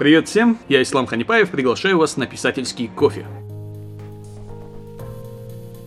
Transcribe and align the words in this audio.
Привет 0.00 0.28
всем, 0.28 0.56
я 0.66 0.80
Ислам 0.80 1.04
Ханипаев, 1.04 1.50
приглашаю 1.50 1.98
вас 1.98 2.16
на 2.16 2.26
писательский 2.26 2.88
кофе. 2.88 3.26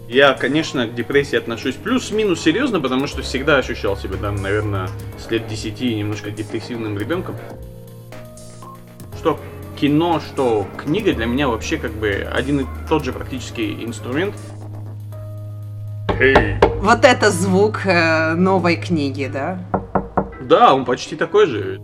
Я, 0.07 0.33
конечно, 0.33 0.85
к 0.85 0.93
депрессии 0.93 1.35
отношусь 1.35 1.73
плюс-минус 1.73 2.39
серьезно, 2.39 2.79
потому 2.79 3.07
что 3.07 3.23
всегда 3.23 3.57
ощущал 3.57 3.97
себя 3.97 4.17
там, 4.17 4.35
наверное, 4.35 4.87
с 5.17 5.31
лет 5.31 5.47
10 5.47 5.81
немножко 5.81 6.29
депрессивным 6.29 6.95
ребенком. 6.95 7.35
Что 9.17 9.39
кино, 9.81 10.19
что 10.19 10.67
книга 10.77 11.11
для 11.13 11.25
меня 11.25 11.47
вообще 11.47 11.77
как 11.77 11.93
бы 11.93 12.29
один 12.31 12.59
и 12.59 12.65
тот 12.87 13.03
же 13.03 13.13
практически 13.13 13.61
инструмент. 13.83 14.35
Hey. 16.09 16.63
Вот 16.81 17.03
это 17.03 17.31
звук 17.31 17.87
э, 17.87 18.35
новой 18.35 18.75
книги, 18.75 19.27
да? 19.33 19.57
Да, 20.39 20.75
он 20.75 20.85
почти 20.85 21.15
такой 21.15 21.47
же. 21.47 21.81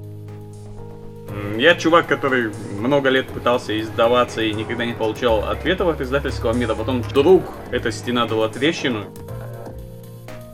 Я 1.57 1.75
чувак, 1.75 2.07
который 2.07 2.51
много 2.77 3.09
лет 3.09 3.27
пытался 3.27 3.79
издаваться 3.79 4.41
и 4.41 4.54
никогда 4.54 4.86
не 4.86 4.93
получал 4.93 5.43
ответов 5.50 5.89
от 5.89 6.01
издательского 6.01 6.54
мира. 6.54 6.75
Потом 6.75 7.01
вдруг 7.01 7.43
эта 7.71 7.91
стена 7.91 8.25
дала 8.25 8.47
трещину. 8.50 9.05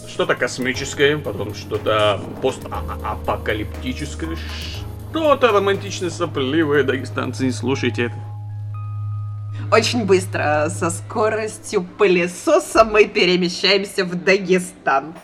Что-то 0.07 0.35
космическое, 0.35 1.17
потом 1.17 1.53
что-то 1.53 2.21
постапокалиптическое, 2.41 4.37
что-то 5.11 5.51
романтично 5.51 6.09
сопливое. 6.09 6.83
Дагестанцы, 6.83 7.45
не 7.45 7.51
слушайте 7.51 8.05
это. 8.05 8.15
Очень 9.71 10.05
быстро, 10.05 10.69
со 10.69 10.89
скоростью 10.89 11.83
пылесоса 11.97 12.83
мы 12.85 13.05
перемещаемся 13.05 14.05
в 14.05 14.15
Дагестан. 14.15 15.15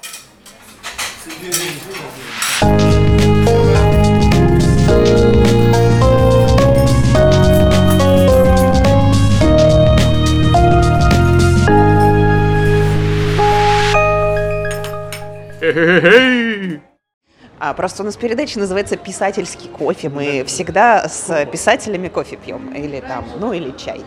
А, 17.60 17.76
просто 17.76 18.02
у 18.02 18.06
нас 18.06 18.18
передача 18.18 18.58
называется 18.58 18.98
«Писательский 18.98 19.70
кофе». 19.70 20.10
Мы 20.10 20.44
всегда 20.46 21.08
с 21.08 21.46
писателями 21.46 22.08
кофе 22.08 22.36
пьем. 22.36 22.74
Или 22.74 23.02
там, 23.02 23.24
ну 23.40 23.54
или 23.54 23.70
чай. 23.78 24.02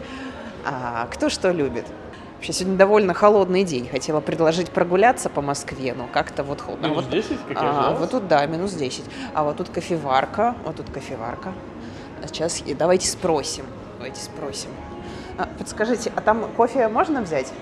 А, 0.64 1.06
кто 1.12 1.28
что 1.28 1.52
любит. 1.52 1.86
Вообще 2.34 2.52
сегодня 2.52 2.77
довольно 2.77 3.14
холодный 3.14 3.62
день. 3.62 3.88
Хотела 3.88 4.20
предложить 4.20 4.70
прогуляться 4.70 5.30
по 5.30 5.41
Москве, 5.41 5.94
но 5.94 6.08
как-то 6.12 6.42
вот 6.42 6.61
холодно. 6.61 6.88
Минус 6.88 7.05
вот, 7.05 7.12
10, 7.12 7.28
как 7.48 7.56
а, 7.56 7.96
Вот 7.96 8.11
тут, 8.11 8.27
да, 8.27 8.44
минус 8.46 8.72
10. 8.72 9.05
А 9.34 9.44
вот 9.44 9.56
тут 9.56 9.68
кофеварка, 9.68 10.56
вот 10.64 10.77
тут 10.77 10.91
кофеварка. 10.91 11.52
А 12.22 12.27
сейчас 12.27 12.61
давайте 12.77 13.06
спросим. 13.06 13.64
Давайте 13.98 14.20
спросим. 14.20 14.70
А, 15.39 15.48
подскажите, 15.58 16.12
а 16.16 16.20
там 16.20 16.50
кофе 16.56 16.89
можно 16.89 17.22
взять? 17.22 17.52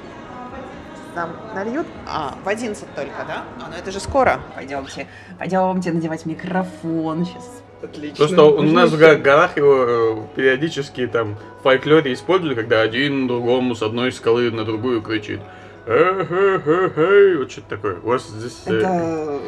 Нам 1.14 1.30
нальют? 1.54 1.86
А, 2.06 2.34
в 2.44 2.48
11 2.48 2.94
только, 2.94 3.24
да? 3.26 3.44
А, 3.60 3.68
ну 3.70 3.76
это 3.76 3.90
же 3.90 4.00
скоро. 4.00 4.40
Пойдемте, 4.54 5.06
пойдемте 5.38 5.92
надевать 5.92 6.26
микрофон 6.26 7.24
сейчас. 7.26 7.62
Отлично. 7.82 8.16
Просто 8.16 8.44
у 8.44 8.62
нас 8.62 8.90
в 8.90 8.98
горах 8.98 9.56
его 9.56 9.84
э, 9.86 10.16
периодически 10.36 11.06
там 11.06 11.36
в 11.58 11.62
фольклоре 11.64 12.12
используют, 12.12 12.56
когда 12.56 12.80
один 12.80 13.26
другому 13.26 13.74
с 13.74 13.82
одной 13.82 14.12
скалы 14.12 14.50
на 14.52 14.64
другую 14.64 15.02
кричит. 15.02 15.40
Эй, 15.84 17.36
вот 17.36 17.50
что-то 17.50 17.70
такое. 17.70 17.96
У 17.96 18.08
вас 18.08 18.28
здесь... 18.28 18.62
Э, 18.66 18.76
это... 18.76 19.40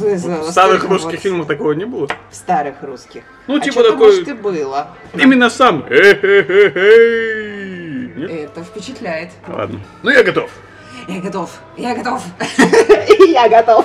Э, 0.00 0.14
в 0.16 0.50
старых 0.50 0.82
русских 0.88 1.12
вот... 1.12 1.20
фильмах 1.20 1.46
такого 1.46 1.72
не 1.72 1.84
было? 1.84 2.08
В 2.30 2.34
старых 2.34 2.82
русских. 2.82 3.22
Ну, 3.46 3.58
а 3.58 3.60
типа 3.60 3.84
такое... 3.84 4.10
может, 4.10 4.26
и 4.28 4.32
было. 4.32 4.88
Именно 5.14 5.48
сам. 5.48 5.84
Это 5.88 6.64
впечатляет. 8.64 9.30
Ладно. 9.46 9.78
Ну, 10.02 10.10
я 10.10 10.24
готов. 10.24 10.50
Я 11.08 11.20
готов, 11.20 11.50
я 11.76 11.94
готов, 11.94 12.22
я 13.28 13.48
готов. 13.48 13.84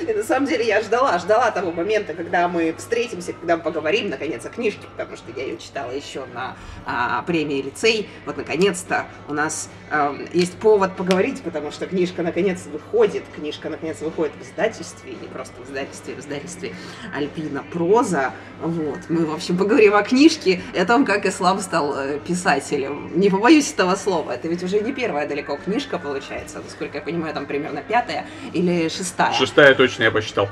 И 0.00 0.12
на 0.12 0.22
самом 0.22 0.46
деле 0.46 0.66
я 0.66 0.80
ждала, 0.82 1.18
ждала 1.18 1.50
того 1.50 1.72
момента, 1.72 2.14
когда 2.14 2.48
мы 2.48 2.74
встретимся, 2.76 3.32
когда 3.32 3.56
мы 3.56 3.62
поговорим, 3.62 4.10
наконец, 4.10 4.44
о 4.46 4.50
книжке, 4.50 4.86
потому 4.96 5.16
что 5.16 5.26
я 5.36 5.44
ее 5.44 5.58
читала 5.58 5.90
еще 5.90 6.24
на 6.34 6.56
а, 6.86 7.22
премии 7.22 7.62
лицей. 7.62 8.08
Вот, 8.26 8.36
наконец-то, 8.36 9.06
у 9.28 9.34
нас 9.34 9.68
а, 9.90 10.16
есть 10.32 10.54
повод 10.58 10.96
поговорить, 10.96 11.42
потому 11.42 11.70
что 11.70 11.86
книжка, 11.86 12.22
наконец, 12.22 12.66
выходит. 12.66 13.24
Книжка, 13.34 13.68
наконец, 13.68 14.00
выходит 14.00 14.32
в 14.40 14.42
издательстве, 14.42 15.12
не 15.20 15.28
просто 15.28 15.54
в 15.60 15.66
издательстве, 15.66 16.14
в 16.14 16.20
издательстве 16.20 16.74
Альпина 17.14 17.64
Проза. 17.72 18.32
Вот. 18.60 18.98
Мы, 19.08 19.24
в 19.24 19.34
общем, 19.34 19.56
поговорим 19.56 19.94
о 19.94 20.02
книжке 20.02 20.60
и 20.74 20.78
о 20.78 20.84
том, 20.84 21.04
как 21.04 21.26
ислам 21.26 21.60
стал 21.60 21.94
э, 21.96 22.18
писателем. 22.26 23.12
Не 23.14 23.30
побоюсь 23.30 23.72
этого 23.72 23.94
слова. 23.94 24.32
Это 24.32 24.48
ведь 24.48 24.62
уже 24.62 24.80
не 24.80 24.92
первая 24.92 25.28
далеко 25.28 25.56
книжка, 25.56 25.98
получается. 25.98 26.60
Насколько 26.62 26.98
я 26.98 27.04
понимаю, 27.04 27.34
там 27.34 27.46
примерно 27.46 27.82
пятая 27.82 28.26
или 28.52 28.88
шестая. 28.88 29.32
Шестая 29.32 29.74
точно 29.78 30.02
я 30.02 30.10
посчитал. 30.10 30.48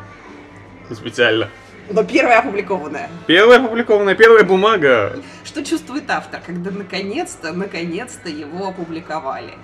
Специально. 0.91 1.51
Но 1.91 2.05
первая 2.05 2.39
опубликованная. 2.39 3.11
Первая 3.27 3.59
опубликованная, 3.59 4.15
первая 4.15 4.45
бумага. 4.45 5.19
Что 5.45 5.65
чувствует 5.65 6.09
автор, 6.09 6.41
когда 6.47 6.71
наконец-то, 6.71 7.53
наконец-то 7.53 8.29
его 8.29 8.69
опубликовали? 8.69 9.55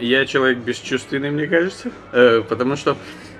Я 0.00 0.26
человек 0.26 0.58
бесчувственный, 0.58 1.30
мне 1.30 1.46
кажется. 1.46 1.90
Э, 2.12 2.42
потому 2.46 2.76
что 2.76 2.96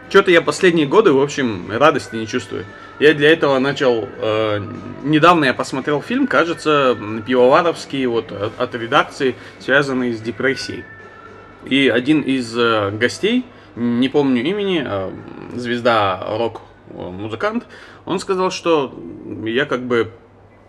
что-то 0.08 0.30
я 0.30 0.40
последние 0.40 0.86
годы, 0.86 1.12
в 1.12 1.20
общем, 1.20 1.70
радости 1.70 2.16
не 2.16 2.26
чувствую. 2.26 2.64
Я 2.98 3.12
для 3.12 3.30
этого 3.30 3.58
начал... 3.58 4.08
Э, 4.18 4.60
недавно 5.02 5.44
я 5.44 5.54
посмотрел 5.54 6.00
фильм, 6.00 6.26
кажется, 6.26 6.96
пивоваровский, 7.26 8.06
вот, 8.06 8.32
от, 8.32 8.58
от 8.58 8.74
редакции, 8.74 9.34
связанный 9.58 10.12
с 10.12 10.20
депрессией. 10.20 10.84
И 11.64 11.88
один 11.88 12.22
из 12.22 12.56
э, 12.56 12.90
гостей, 12.92 13.44
не 13.76 14.08
помню 14.08 14.42
имени, 14.42 14.82
а, 14.84 15.12
звезда 15.54 16.24
рок-музыкант, 16.28 17.66
он 18.04 18.18
сказал, 18.18 18.50
что 18.50 18.94
я 19.44 19.66
как 19.66 19.86
бы 19.86 20.12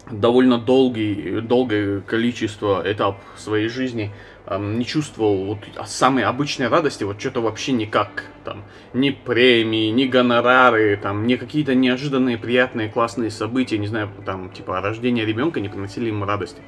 довольно 0.10 0.58
долгий, 0.58 1.42
долгое 1.42 2.02
количество 2.02 2.82
этап 2.86 3.18
своей 3.38 3.70
жизни 3.70 4.12
не 4.60 4.86
чувствовал 4.86 5.46
вот 5.46 5.60
самой 5.88 6.24
обычной 6.24 6.68
радости, 6.68 7.04
вот 7.04 7.20
что-то 7.20 7.42
вообще 7.42 7.72
никак, 7.72 8.26
там, 8.44 8.64
ни 8.94 9.12
премии, 9.12 9.90
ни 9.92 10.06
гонорары, 10.06 10.98
там, 11.02 11.28
ни 11.28 11.36
какие-то 11.36 11.76
неожиданные, 11.76 12.38
приятные, 12.38 12.90
классные 12.90 13.30
события, 13.30 13.78
не 13.78 13.88
знаю, 13.88 14.10
там, 14.26 14.50
типа, 14.52 14.82
рождение 14.82 15.26
ребенка 15.26 15.60
не 15.60 15.70
приносили 15.70 16.08
ему 16.08 16.26
радости. 16.26 16.62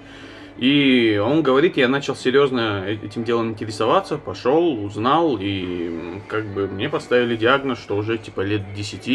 И 0.58 1.20
он 1.24 1.42
говорит, 1.42 1.78
я 1.78 1.88
начал 1.88 2.16
серьезно 2.16 2.86
этим 2.86 3.24
делом 3.24 3.50
интересоваться, 3.50 4.18
пошел, 4.18 4.84
узнал, 4.84 5.38
и 5.40 6.20
как 6.28 6.46
бы 6.46 6.68
мне 6.68 6.90
поставили 6.90 7.36
диагноз, 7.36 7.80
что 7.80 7.96
уже 7.96 8.18
типа 8.18 8.42
лет 8.42 8.62
10 8.76 9.08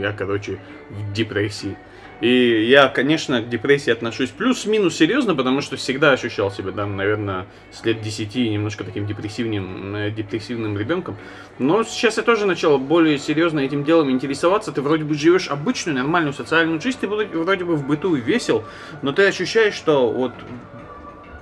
я, 0.00 0.12
короче, 0.12 0.58
в 0.88 1.12
депрессии. 1.12 1.76
И 2.20 2.66
я, 2.68 2.88
конечно, 2.88 3.40
к 3.40 3.48
депрессии 3.48 3.90
отношусь 3.90 4.28
плюс-минус 4.30 4.96
серьезно, 4.96 5.34
потому 5.34 5.62
что 5.62 5.76
всегда 5.76 6.12
ощущал 6.12 6.50
себя, 6.50 6.70
да, 6.70 6.86
наверное, 6.86 7.46
с 7.72 7.84
лет 7.84 8.02
10 8.02 8.34
немножко 8.50 8.84
таким 8.84 9.06
депрессивным, 9.06 9.96
э, 9.96 10.10
депрессивным 10.10 10.76
ребенком. 10.76 11.16
Но 11.58 11.82
сейчас 11.82 12.18
я 12.18 12.22
тоже 12.22 12.46
начал 12.46 12.78
более 12.78 13.18
серьезно 13.18 13.60
этим 13.60 13.84
делом 13.84 14.10
интересоваться. 14.10 14.70
Ты 14.70 14.82
вроде 14.82 15.04
бы 15.04 15.14
живешь 15.14 15.48
обычную, 15.48 15.96
нормальную 15.96 16.34
социальную 16.34 16.80
жизнь, 16.80 16.98
ты 17.00 17.08
вроде 17.08 17.64
бы 17.64 17.76
в 17.76 17.86
быту 17.86 18.14
и 18.14 18.20
весел, 18.20 18.64
но 19.00 19.12
ты 19.12 19.26
ощущаешь, 19.26 19.74
что 19.74 20.10
вот 20.10 20.32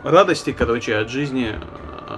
радости, 0.04 0.54
короче, 0.56 0.94
от 0.94 1.10
жизни 1.10 1.56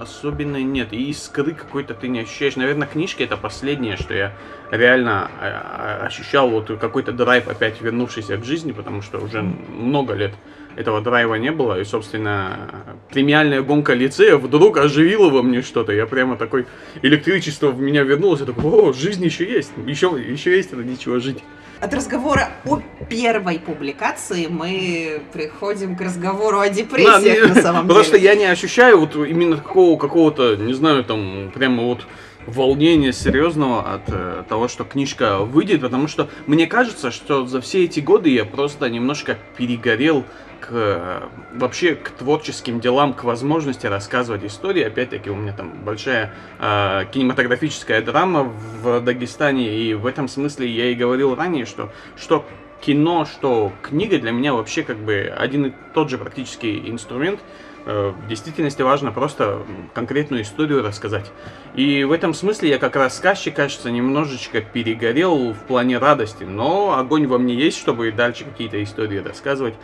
особенно 0.01 0.61
нет. 0.61 0.93
И 0.93 1.09
искры 1.09 1.53
какой-то 1.53 1.93
ты 1.93 2.07
не 2.07 2.21
ощущаешь. 2.21 2.55
Наверное, 2.55 2.87
книжки 2.87 3.23
это 3.23 3.37
последнее, 3.37 3.97
что 3.97 4.13
я 4.13 4.33
реально 4.71 5.29
а, 5.39 5.99
а, 6.01 6.05
ощущал 6.07 6.49
вот 6.49 6.67
какой-то 6.79 7.11
драйв 7.11 7.47
опять 7.47 7.81
вернувшийся 7.81 8.37
к 8.37 8.45
жизни, 8.45 8.71
потому 8.71 9.01
что 9.01 9.19
уже 9.19 9.41
много 9.41 10.13
лет 10.13 10.33
этого 10.75 11.01
драйва 11.01 11.35
не 11.35 11.51
было. 11.51 11.79
И, 11.79 11.83
собственно, 11.83 12.85
премиальная 13.09 13.61
гонка 13.61 13.93
лицея 13.93 14.37
вдруг 14.37 14.77
оживила 14.77 15.29
во 15.29 15.43
мне 15.43 15.61
что-то. 15.61 15.91
Я 15.91 16.05
прямо 16.07 16.37
такой, 16.37 16.65
электричество 17.01 17.71
в 17.71 17.79
меня 17.79 18.03
вернулось. 18.03 18.39
Я 18.39 18.45
такой, 18.45 18.63
о, 18.71 18.93
жизнь 18.93 19.23
еще 19.23 19.45
есть. 19.45 19.71
Еще, 19.85 20.07
еще 20.07 20.55
есть 20.55 20.73
ради 20.73 20.95
чего 20.95 21.19
жить. 21.19 21.39
От 21.81 21.95
разговора 21.95 22.51
о 22.63 22.79
первой 23.09 23.57
публикации 23.57 24.45
мы 24.45 25.19
приходим 25.33 25.95
к 25.95 26.01
разговору 26.01 26.59
о 26.59 26.69
депрессиях 26.69 27.49
на, 27.49 27.55
на 27.55 27.61
самом 27.61 27.87
деле. 27.87 27.95
Просто 27.95 28.17
я 28.17 28.35
не 28.35 28.45
ощущаю 28.45 28.99
вот 28.99 29.15
именно 29.15 29.57
такого 29.57 29.97
какого-то, 29.97 30.57
не 30.57 30.73
знаю, 30.73 31.03
там, 31.03 31.51
прямо 31.51 31.81
вот 31.81 32.05
волнения 32.45 33.11
серьезного 33.11 33.93
от 33.93 34.03
э, 34.09 34.43
того, 34.47 34.67
что 34.67 34.83
книжка 34.83 35.39
выйдет, 35.39 35.81
потому 35.81 36.07
что 36.07 36.29
мне 36.45 36.67
кажется, 36.67 37.09
что 37.09 37.47
за 37.47 37.61
все 37.61 37.85
эти 37.85 37.99
годы 37.99 38.29
я 38.29 38.45
просто 38.45 38.87
немножко 38.87 39.39
перегорел 39.57 40.23
к 40.61 41.29
вообще 41.53 41.95
к 41.95 42.11
творческим 42.11 42.79
делам, 42.79 43.13
к 43.13 43.23
возможности 43.23 43.87
рассказывать 43.87 44.45
истории. 44.45 44.83
Опять-таки 44.83 45.29
у 45.29 45.35
меня 45.35 45.53
там 45.53 45.71
большая 45.83 46.33
э, 46.59 47.05
кинематографическая 47.11 48.01
драма 48.01 48.43
в 48.43 49.01
Дагестане, 49.01 49.75
и 49.75 49.93
в 49.93 50.05
этом 50.05 50.27
смысле 50.27 50.67
я 50.67 50.91
и 50.91 50.95
говорил 50.95 51.35
ранее, 51.35 51.65
что 51.65 51.89
что 52.15 52.45
кино, 52.81 53.25
что 53.25 53.71
книга 53.81 54.17
для 54.19 54.31
меня 54.31 54.53
вообще 54.53 54.83
как 54.83 54.97
бы 54.97 55.33
один 55.35 55.67
и 55.67 55.73
тот 55.93 56.09
же 56.09 56.17
практически 56.17 56.89
инструмент. 56.89 57.39
Э, 57.85 58.13
в 58.15 58.27
действительности 58.27 58.81
важно 58.81 59.11
просто 59.11 59.63
конкретную 59.93 60.43
историю 60.43 60.83
рассказать. 60.83 61.31
И 61.75 62.03
в 62.03 62.11
этом 62.11 62.33
смысле 62.33 62.69
я 62.69 62.77
как 62.77 62.95
рассказчик, 62.95 63.55
кажется, 63.55 63.89
немножечко 63.89 64.61
перегорел 64.61 65.53
в 65.53 65.59
плане 65.63 65.97
радости, 65.97 66.43
но 66.43 66.97
огонь 66.97 67.27
во 67.27 67.37
мне 67.37 67.55
есть, 67.55 67.77
чтобы 67.77 68.11
дальше 68.11 68.45
какие-то 68.45 68.81
истории 68.83 69.17
рассказывать. 69.17 69.75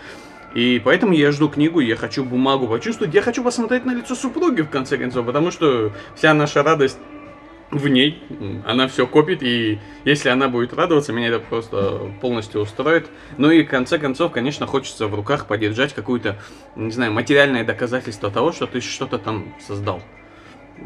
И 0.57 0.81
поэтому 0.83 1.13
я 1.13 1.31
жду 1.31 1.49
книгу, 1.49 1.81
я 1.81 1.95
хочу 1.95 2.25
бумагу 2.25 2.67
почувствовать, 2.67 3.13
я 3.13 3.21
хочу 3.21 3.43
посмотреть 3.43 3.85
на 3.85 3.93
лицо 3.93 4.15
супруги, 4.15 4.61
в 4.61 4.71
конце 4.71 4.97
концов, 4.97 5.23
потому 5.27 5.51
что 5.51 5.93
вся 6.15 6.33
наша 6.33 6.63
радость 6.63 6.97
в 7.69 7.87
ней, 7.87 8.23
она 8.65 8.87
все 8.87 9.05
копит, 9.05 9.43
и 9.43 9.77
если 10.03 10.29
она 10.29 10.49
будет 10.49 10.73
радоваться, 10.73 11.13
меня 11.13 11.27
это 11.27 11.39
просто 11.41 12.11
полностью 12.21 12.61
устроит. 12.61 13.05
Ну 13.37 13.51
и 13.51 13.63
в 13.63 13.69
конце 13.69 13.99
концов, 13.99 14.31
конечно, 14.31 14.65
хочется 14.65 15.05
в 15.07 15.13
руках 15.13 15.45
подержать 15.45 15.93
какую-то, 15.93 16.39
не 16.75 16.89
знаю, 16.89 17.11
материальное 17.11 17.63
доказательство 17.63 18.31
того, 18.31 18.51
что 18.51 18.65
ты 18.65 18.81
что-то 18.81 19.19
там 19.19 19.53
создал. 19.59 20.01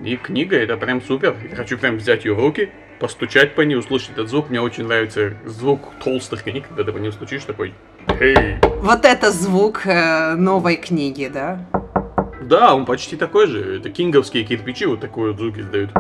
И 0.04 0.18
книга 0.18 0.58
это 0.58 0.76
прям 0.76 1.02
супер. 1.02 1.34
Я 1.50 1.56
хочу 1.56 1.78
прям 1.78 1.96
взять 1.96 2.26
ее 2.26 2.34
в 2.34 2.40
руки, 2.40 2.72
постучать 3.00 3.56
по 3.56 3.62
ней, 3.62 3.76
услышать 3.76 4.12
этот 4.12 4.28
звук. 4.28 4.50
Мне 4.50 4.60
очень 4.60 4.84
нравится 4.84 5.34
звук 5.46 5.94
толстых 6.04 6.44
книг, 6.44 6.66
когда 6.68 6.84
ты 6.84 6.92
по 6.92 6.98
ним 6.98 7.14
стучишь, 7.14 7.46
такой 7.46 7.74
Вот 8.82 9.06
это 9.06 9.32
звук 9.32 9.86
э, 9.86 10.36
новой 10.36 10.76
книги, 10.76 11.30
да? 11.32 11.60
Да, 12.42 12.76
он 12.76 12.86
почти 12.86 13.16
такой 13.16 13.48
же. 13.48 13.78
Это 13.78 13.90
кинговские 13.90 14.44
кирпичи 14.44 14.86
вот 14.86 15.00
такой 15.00 15.32
вот 15.32 15.40
звук 15.40 15.58
издают. 15.58 15.92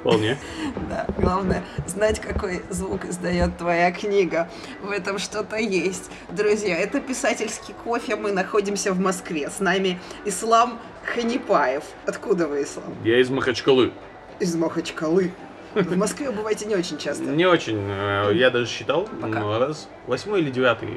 Вполне. 0.00 0.38
Да, 0.88 1.06
главное 1.18 1.62
знать, 1.86 2.20
какой 2.20 2.62
звук 2.68 3.04
издает 3.04 3.56
твоя 3.58 3.92
книга. 3.92 4.48
В 4.82 4.90
этом 4.90 5.18
что-то 5.18 5.56
есть. 5.56 6.10
Друзья, 6.30 6.76
это 6.76 7.00
писательский 7.00 7.74
кофе. 7.84 8.16
Мы 8.16 8.32
находимся 8.32 8.92
в 8.92 8.98
Москве. 8.98 9.50
С 9.50 9.60
нами 9.60 10.00
Ислам 10.24 10.80
Ханипаев. 11.04 11.84
Откуда 12.06 12.48
вы, 12.48 12.62
Ислам? 12.62 12.92
Я 13.04 13.20
из 13.20 13.30
Махачкалы. 13.30 13.92
Из 14.40 14.54
Махачкалы. 14.56 15.30
В 15.74 15.96
Москве 15.96 16.30
бываете 16.30 16.66
не 16.66 16.74
очень 16.74 16.98
часто. 16.98 17.24
Не 17.24 17.46
очень. 17.46 17.78
Э, 17.88 18.32
я 18.34 18.50
даже 18.50 18.66
считал 18.66 19.08
Пока. 19.20 19.58
раз. 19.58 19.88
Восьмой 20.06 20.40
или 20.40 20.50
девятый. 20.50 20.88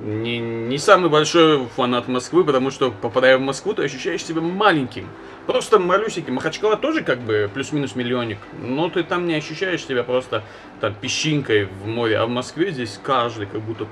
не, 0.00 0.38
не 0.38 0.78
самый 0.78 1.10
большой 1.10 1.66
фанат 1.76 2.08
Москвы, 2.08 2.42
потому 2.42 2.70
что, 2.70 2.90
попадая 2.90 3.36
в 3.36 3.42
Москву, 3.42 3.74
ты 3.74 3.84
ощущаешь 3.84 4.24
себя 4.24 4.40
маленьким. 4.40 5.08
Просто 5.46 5.78
малюсенький. 5.78 6.32
Махачкала 6.32 6.76
тоже 6.76 7.02
как 7.02 7.20
бы 7.20 7.50
плюс-минус 7.52 7.94
миллионник. 7.94 8.38
Но 8.58 8.88
ты 8.88 9.02
там 9.02 9.26
не 9.26 9.34
ощущаешь 9.34 9.84
себя 9.84 10.02
просто 10.02 10.42
там 10.80 10.94
песчинкой 10.94 11.64
в 11.64 11.86
море. 11.86 12.18
А 12.18 12.24
в 12.24 12.30
Москве 12.30 12.70
здесь 12.70 12.98
каждый 13.02 13.46
как 13.46 13.60
будто 13.60 13.86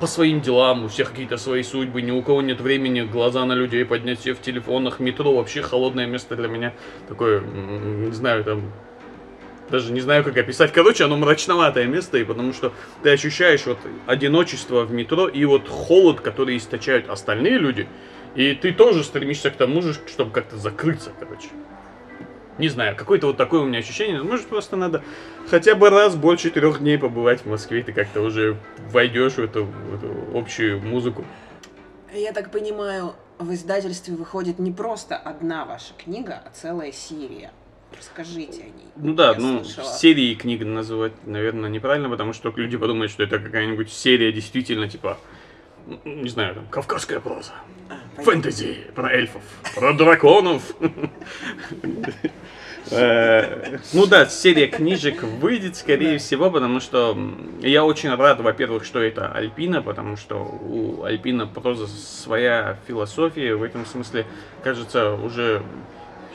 по 0.00 0.08
своим 0.08 0.40
делам, 0.40 0.86
у 0.86 0.88
всех 0.88 1.10
какие-то 1.10 1.36
свои 1.36 1.62
судьбы, 1.62 2.02
ни 2.02 2.10
у 2.10 2.22
кого 2.22 2.42
нет 2.42 2.60
времени 2.60 3.02
глаза 3.02 3.44
на 3.44 3.52
людей 3.52 3.84
поднять, 3.84 4.18
все 4.18 4.34
в 4.34 4.40
телефонах, 4.40 4.98
метро 4.98 5.32
вообще 5.32 5.62
холодное 5.62 6.06
место 6.06 6.34
для 6.34 6.48
меня, 6.48 6.72
такое, 7.08 7.40
не 7.40 8.10
знаю, 8.10 8.42
там, 8.42 8.72
даже 9.72 9.92
не 9.92 10.00
знаю, 10.00 10.22
как 10.22 10.36
описать. 10.36 10.72
Короче, 10.72 11.04
оно 11.04 11.16
мрачноватое 11.16 11.86
место, 11.86 12.18
и 12.18 12.24
потому 12.24 12.52
что 12.52 12.72
ты 13.02 13.10
ощущаешь 13.10 13.66
вот 13.66 13.78
одиночество 14.06 14.84
в 14.84 14.92
метро 14.92 15.26
и 15.26 15.44
вот 15.44 15.66
холод, 15.68 16.20
который 16.20 16.56
источают 16.56 17.08
остальные 17.08 17.58
люди, 17.58 17.88
и 18.36 18.54
ты 18.54 18.72
тоже 18.72 19.02
стремишься 19.02 19.50
к 19.50 19.56
тому 19.56 19.82
же, 19.82 19.94
чтобы 20.06 20.30
как-то 20.30 20.56
закрыться, 20.56 21.10
короче. 21.18 21.48
Не 22.58 22.68
знаю, 22.68 22.94
какое-то 22.94 23.28
вот 23.28 23.38
такое 23.38 23.62
у 23.62 23.64
меня 23.64 23.78
ощущение. 23.78 24.22
Может, 24.22 24.46
просто 24.46 24.76
надо 24.76 25.02
хотя 25.50 25.74
бы 25.74 25.88
раз 25.88 26.14
больше 26.14 26.50
трех 26.50 26.80
дней 26.80 26.98
побывать 26.98 27.40
в 27.40 27.46
Москве, 27.46 27.80
и 27.80 27.82
ты 27.82 27.92
как-то 27.92 28.20
уже 28.20 28.58
войдешь 28.90 29.32
в 29.32 29.38
эту, 29.38 29.64
в 29.64 29.94
эту 29.94 30.38
общую 30.38 30.80
музыку. 30.82 31.24
Я 32.14 32.32
так 32.32 32.50
понимаю, 32.50 33.14
в 33.38 33.54
издательстве 33.54 34.14
выходит 34.14 34.58
не 34.58 34.70
просто 34.70 35.16
одна 35.16 35.64
ваша 35.64 35.94
книга, 35.96 36.42
а 36.44 36.50
целая 36.54 36.92
серия. 36.92 37.50
Расскажите 37.96 38.62
о 38.62 38.66
ней. 38.66 38.86
Ну 38.96 39.14
да, 39.14 39.34
ну, 39.34 39.64
слышала. 39.64 39.92
серии 39.92 40.34
книг 40.34 40.64
называть, 40.64 41.12
наверное, 41.26 41.70
неправильно, 41.70 42.08
потому 42.08 42.32
что 42.32 42.52
люди 42.56 42.76
подумают, 42.76 43.10
что 43.10 43.22
это 43.22 43.38
какая-нибудь 43.38 43.90
серия 43.92 44.32
действительно, 44.32 44.88
типа, 44.88 45.18
не 46.04 46.28
знаю, 46.28 46.54
там, 46.54 46.66
кавказская 46.68 47.20
проза, 47.20 47.52
а, 47.88 48.22
фэнтези, 48.22 48.86
про 48.94 49.12
эльфов, 49.12 49.42
про 49.74 49.92
драконов. 49.92 50.74
Э, 52.90 53.78
ну 53.92 54.06
да, 54.06 54.26
серия 54.26 54.66
книжек 54.66 55.22
выйдет, 55.22 55.76
скорее 55.76 56.18
всего, 56.18 56.50
потому 56.50 56.80
что 56.80 57.16
я 57.60 57.84
очень 57.84 58.14
рад, 58.14 58.40
во-первых, 58.40 58.84
что 58.84 59.00
это 59.00 59.32
Альпина, 59.32 59.82
потому 59.82 60.16
что 60.16 60.36
у 60.36 61.04
Альпина 61.04 61.46
проза 61.46 61.86
своя 61.86 62.76
философия, 62.86 63.54
в 63.54 63.62
этом 63.62 63.86
смысле, 63.86 64.26
кажется, 64.62 65.14
уже 65.14 65.62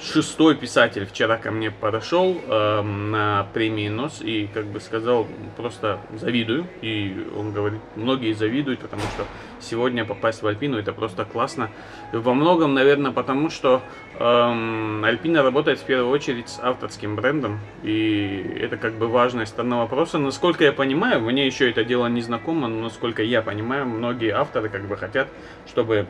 шестой 0.02 0.56
писатель 0.56 1.06
вчера 1.06 1.38
ко 1.38 1.52
мне 1.52 1.72
подошел 1.72 2.38
э, 2.48 2.82
на 2.82 3.48
премии 3.54 3.90
НОС 3.90 4.22
и 4.22 4.48
как 4.54 4.66
бы 4.66 4.80
сказал, 4.80 5.28
просто 5.56 6.00
завидую. 6.14 6.68
И 6.82 7.28
он 7.36 7.52
говорит, 7.52 7.82
многие 7.96 8.34
завидуют, 8.34 8.80
потому 8.80 9.02
что 9.02 9.26
сегодня 9.60 10.06
попасть 10.06 10.44
в 10.44 10.48
Альпину 10.48 10.78
это 10.78 10.94
просто 10.94 11.26
классно. 11.26 11.72
Во 12.14 12.34
многом, 12.34 12.74
наверное, 12.74 13.12
потому 13.12 13.50
что 13.50 13.82
э, 14.20 15.02
Альпина 15.04 15.42
работает 15.42 15.80
в 15.80 15.84
первую 15.84 16.10
очередь 16.12 16.50
с 16.50 16.60
авторским 16.62 17.16
брендом. 17.16 17.60
И 17.84 18.60
это 18.62 18.78
как 18.78 18.94
бы 18.94 19.08
важная 19.08 19.46
сторона 19.46 19.80
вопроса. 19.80 20.20
Насколько 20.20 20.64
я 20.64 20.74
понимаю, 20.74 21.22
мне 21.22 21.46
еще 21.46 21.70
это 21.70 21.84
дело 21.84 22.08
не 22.08 22.22
знакомо, 22.22 22.68
но 22.68 22.84
насколько 22.84 23.24
я 23.24 23.42
понимаю, 23.42 23.86
многие 23.86 24.32
авторы 24.32 24.70
как 24.70 24.88
бы 24.88 24.96
хотят, 24.96 25.28
чтобы 25.68 26.08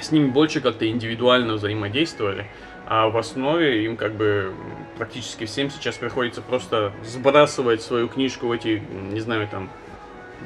с 0.00 0.10
ними 0.10 0.28
больше 0.28 0.60
как-то 0.60 0.88
индивидуально 0.88 1.54
взаимодействовали 1.54 2.46
а 2.86 3.08
в 3.08 3.16
основе 3.16 3.84
им 3.84 3.96
как 3.96 4.14
бы 4.14 4.52
практически 4.96 5.46
всем 5.46 5.70
сейчас 5.70 5.96
приходится 5.96 6.42
просто 6.42 6.92
сбрасывать 7.04 7.82
свою 7.82 8.08
книжку 8.08 8.48
в 8.48 8.52
эти, 8.52 8.82
не 9.10 9.20
знаю, 9.20 9.48
там, 9.48 9.70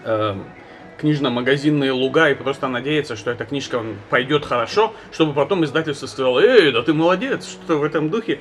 э, 0.04 0.36
книжно-магазинные 0.98 1.92
луга 1.92 2.30
и 2.30 2.34
просто 2.34 2.68
надеяться, 2.68 3.16
что 3.16 3.30
эта 3.30 3.44
книжка 3.44 3.82
пойдет 4.10 4.44
хорошо, 4.44 4.94
чтобы 5.12 5.32
потом 5.32 5.64
издательство 5.64 6.06
сказало, 6.06 6.40
эй, 6.40 6.72
да 6.72 6.82
ты 6.82 6.94
молодец, 6.94 7.46
что 7.46 7.78
в 7.78 7.84
этом 7.84 8.10
духе. 8.10 8.40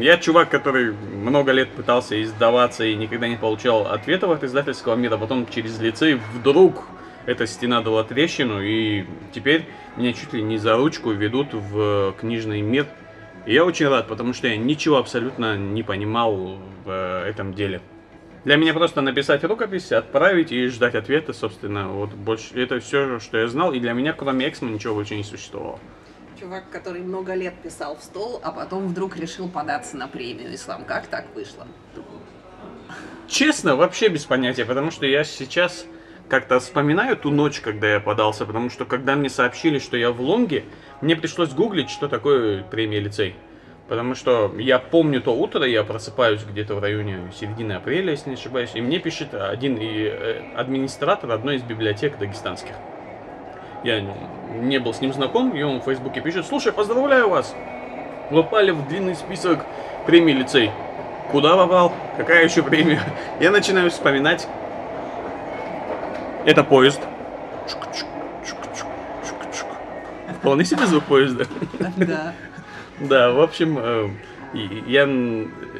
Я 0.00 0.16
чувак, 0.18 0.48
который 0.48 0.92
много 0.92 1.52
лет 1.52 1.70
пытался 1.70 2.22
издаваться 2.22 2.84
и 2.84 2.94
никогда 2.94 3.28
не 3.28 3.36
получал 3.36 3.86
ответов 3.86 4.30
от 4.30 4.44
издательского 4.44 4.94
мира, 4.94 5.16
потом 5.16 5.46
через 5.48 5.78
лицей 5.80 6.20
вдруг 6.34 6.84
эта 7.26 7.46
стена 7.46 7.82
дала 7.82 8.04
трещину, 8.04 8.62
и 8.62 9.04
теперь 9.32 9.66
меня 9.96 10.12
чуть 10.12 10.32
ли 10.32 10.42
не 10.42 10.56
за 10.56 10.76
ручку 10.76 11.10
ведут 11.10 11.52
в 11.52 12.14
книжный 12.18 12.62
мир, 12.62 12.86
и 13.48 13.54
я 13.54 13.64
очень 13.64 13.88
рад, 13.88 14.08
потому 14.08 14.34
что 14.34 14.46
я 14.46 14.58
ничего 14.58 14.98
абсолютно 14.98 15.56
не 15.56 15.82
понимал 15.82 16.58
в 16.84 16.90
э, 16.90 17.30
этом 17.30 17.54
деле. 17.54 17.80
Для 18.44 18.56
меня 18.56 18.74
просто 18.74 19.00
написать 19.00 19.42
рукопись, 19.42 19.90
отправить 19.90 20.52
и 20.52 20.66
ждать 20.66 20.94
ответа, 20.94 21.32
собственно, 21.32 21.88
вот 21.88 22.10
больше 22.10 22.62
это 22.62 22.78
все, 22.78 23.18
что 23.20 23.38
я 23.38 23.48
знал, 23.48 23.72
и 23.72 23.80
для 23.80 23.94
меня 23.94 24.12
кроме 24.12 24.50
Эксмо 24.50 24.68
ничего 24.68 24.96
больше 24.96 25.16
не 25.16 25.24
существовало. 25.24 25.80
Чувак, 26.38 26.64
который 26.70 27.00
много 27.00 27.32
лет 27.32 27.54
писал 27.62 27.96
в 27.96 28.02
стол, 28.02 28.38
а 28.44 28.52
потом 28.52 28.86
вдруг 28.86 29.16
решил 29.16 29.48
податься 29.48 29.96
на 29.96 30.08
премию 30.08 30.54
Ислам. 30.54 30.84
Как 30.84 31.06
так 31.06 31.24
вышло? 31.34 31.66
Честно, 33.28 33.76
вообще 33.76 34.08
без 34.08 34.26
понятия, 34.26 34.66
потому 34.66 34.90
что 34.90 35.06
я 35.06 35.24
сейчас 35.24 35.86
как-то 36.28 36.60
вспоминаю 36.60 37.16
ту 37.16 37.30
ночь, 37.30 37.60
когда 37.60 37.88
я 37.88 38.00
подался, 38.00 38.44
потому 38.44 38.70
что 38.70 38.84
когда 38.84 39.16
мне 39.16 39.30
сообщили, 39.30 39.78
что 39.78 39.96
я 39.96 40.10
в 40.10 40.20
Лонге, 40.20 40.64
мне 41.00 41.16
пришлось 41.16 41.50
гуглить, 41.50 41.90
что 41.90 42.08
такое 42.08 42.62
премия 42.62 43.00
лицей. 43.00 43.34
Потому 43.88 44.14
что 44.14 44.52
я 44.58 44.78
помню 44.78 45.22
то 45.22 45.34
утро, 45.34 45.64
я 45.64 45.82
просыпаюсь 45.82 46.42
где-то 46.44 46.74
в 46.74 46.80
районе 46.80 47.32
середины 47.34 47.72
апреля, 47.72 48.10
если 48.10 48.28
не 48.28 48.36
ошибаюсь, 48.36 48.72
и 48.74 48.82
мне 48.82 48.98
пишет 48.98 49.32
один 49.32 49.76
и, 49.76 50.04
э, 50.04 50.42
администратор 50.54 51.30
одной 51.30 51.56
из 51.56 51.62
библиотек 51.62 52.18
дагестанских. 52.18 52.74
Я 53.84 54.04
не 54.60 54.78
был 54.78 54.92
с 54.92 55.00
ним 55.00 55.14
знаком, 55.14 55.56
и 55.56 55.62
он 55.62 55.80
в 55.80 55.84
Фейсбуке 55.84 56.20
пишет, 56.20 56.44
слушай, 56.46 56.70
поздравляю 56.70 57.30
вас, 57.30 57.54
попали 58.30 58.72
в 58.72 58.86
длинный 58.88 59.14
список 59.14 59.64
премий 60.04 60.34
лицей. 60.34 60.70
Куда 61.30 61.56
попал? 61.56 61.92
Какая 62.18 62.44
еще 62.44 62.62
премия? 62.62 63.00
Я 63.40 63.50
начинаю 63.50 63.90
вспоминать. 63.90 64.46
Это 66.44 66.64
поезд. 66.64 67.00
Вполне 70.40 70.64
себе 70.64 70.86
звук 70.86 71.04
поезда. 71.04 71.46
Да. 71.96 72.34
Да, 73.00 73.30
в 73.30 73.40
общем, 73.40 73.78
э, 73.78 74.08
я, 74.86 75.08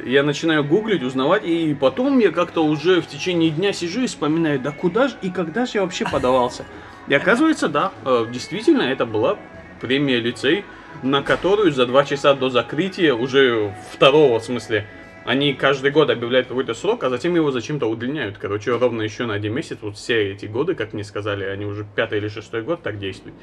я 0.05 0.23
начинаю 0.23 0.63
гуглить, 0.63 1.03
узнавать, 1.03 1.43
и 1.43 1.73
потом 1.73 2.19
я 2.19 2.31
как-то 2.31 2.63
уже 2.63 3.01
в 3.01 3.07
течение 3.07 3.49
дня 3.49 3.73
сижу 3.73 4.01
и 4.01 4.07
вспоминаю, 4.07 4.59
да 4.59 4.71
куда 4.71 5.09
же 5.09 5.15
и 5.21 5.29
когда 5.29 5.65
же 5.65 5.73
я 5.75 5.81
вообще 5.81 6.05
подавался. 6.05 6.65
И 7.07 7.13
оказывается, 7.13 7.67
да, 7.67 7.91
э, 8.05 8.27
действительно, 8.31 8.83
это 8.83 9.05
была 9.05 9.37
премия 9.81 10.19
лицей, 10.19 10.63
на 11.03 11.21
которую 11.21 11.71
за 11.71 11.85
два 11.85 12.05
часа 12.05 12.33
до 12.33 12.49
закрытия, 12.49 13.13
уже 13.13 13.73
второго, 13.91 14.39
в 14.39 14.43
смысле, 14.43 14.85
Они 15.29 15.53
каждый 15.53 15.91
год 15.91 16.09
объявляют 16.09 16.47
какой-то 16.47 16.73
срок, 16.73 17.03
а 17.03 17.09
затем 17.11 17.35
его 17.35 17.51
зачем-то 17.51 17.85
удлиняют. 17.85 18.39
Короче, 18.39 18.75
ровно 18.75 19.03
еще 19.03 19.27
на 19.27 19.35
один 19.35 19.53
месяц. 19.53 19.77
Вот 19.79 19.95
все 19.95 20.31
эти 20.31 20.47
годы, 20.47 20.73
как 20.73 20.91
мне 20.91 21.03
сказали, 21.03 21.43
они 21.43 21.65
уже 21.65 21.85
пятый 21.95 22.17
или 22.17 22.29
шестой 22.29 22.63
год 22.63 22.81
так 22.81 22.97
действуют. 22.97 23.35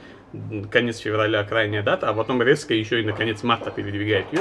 Конец 0.69 0.99
февраля 0.99 1.45
крайняя 1.45 1.85
дата, 1.85 2.09
а 2.09 2.12
потом 2.12 2.43
резко 2.43 2.75
еще 2.75 3.00
и 3.00 3.05
на 3.05 3.12
конец 3.12 3.45
марта 3.45 3.71
передвигают 3.71 4.26
ее. 4.33 4.40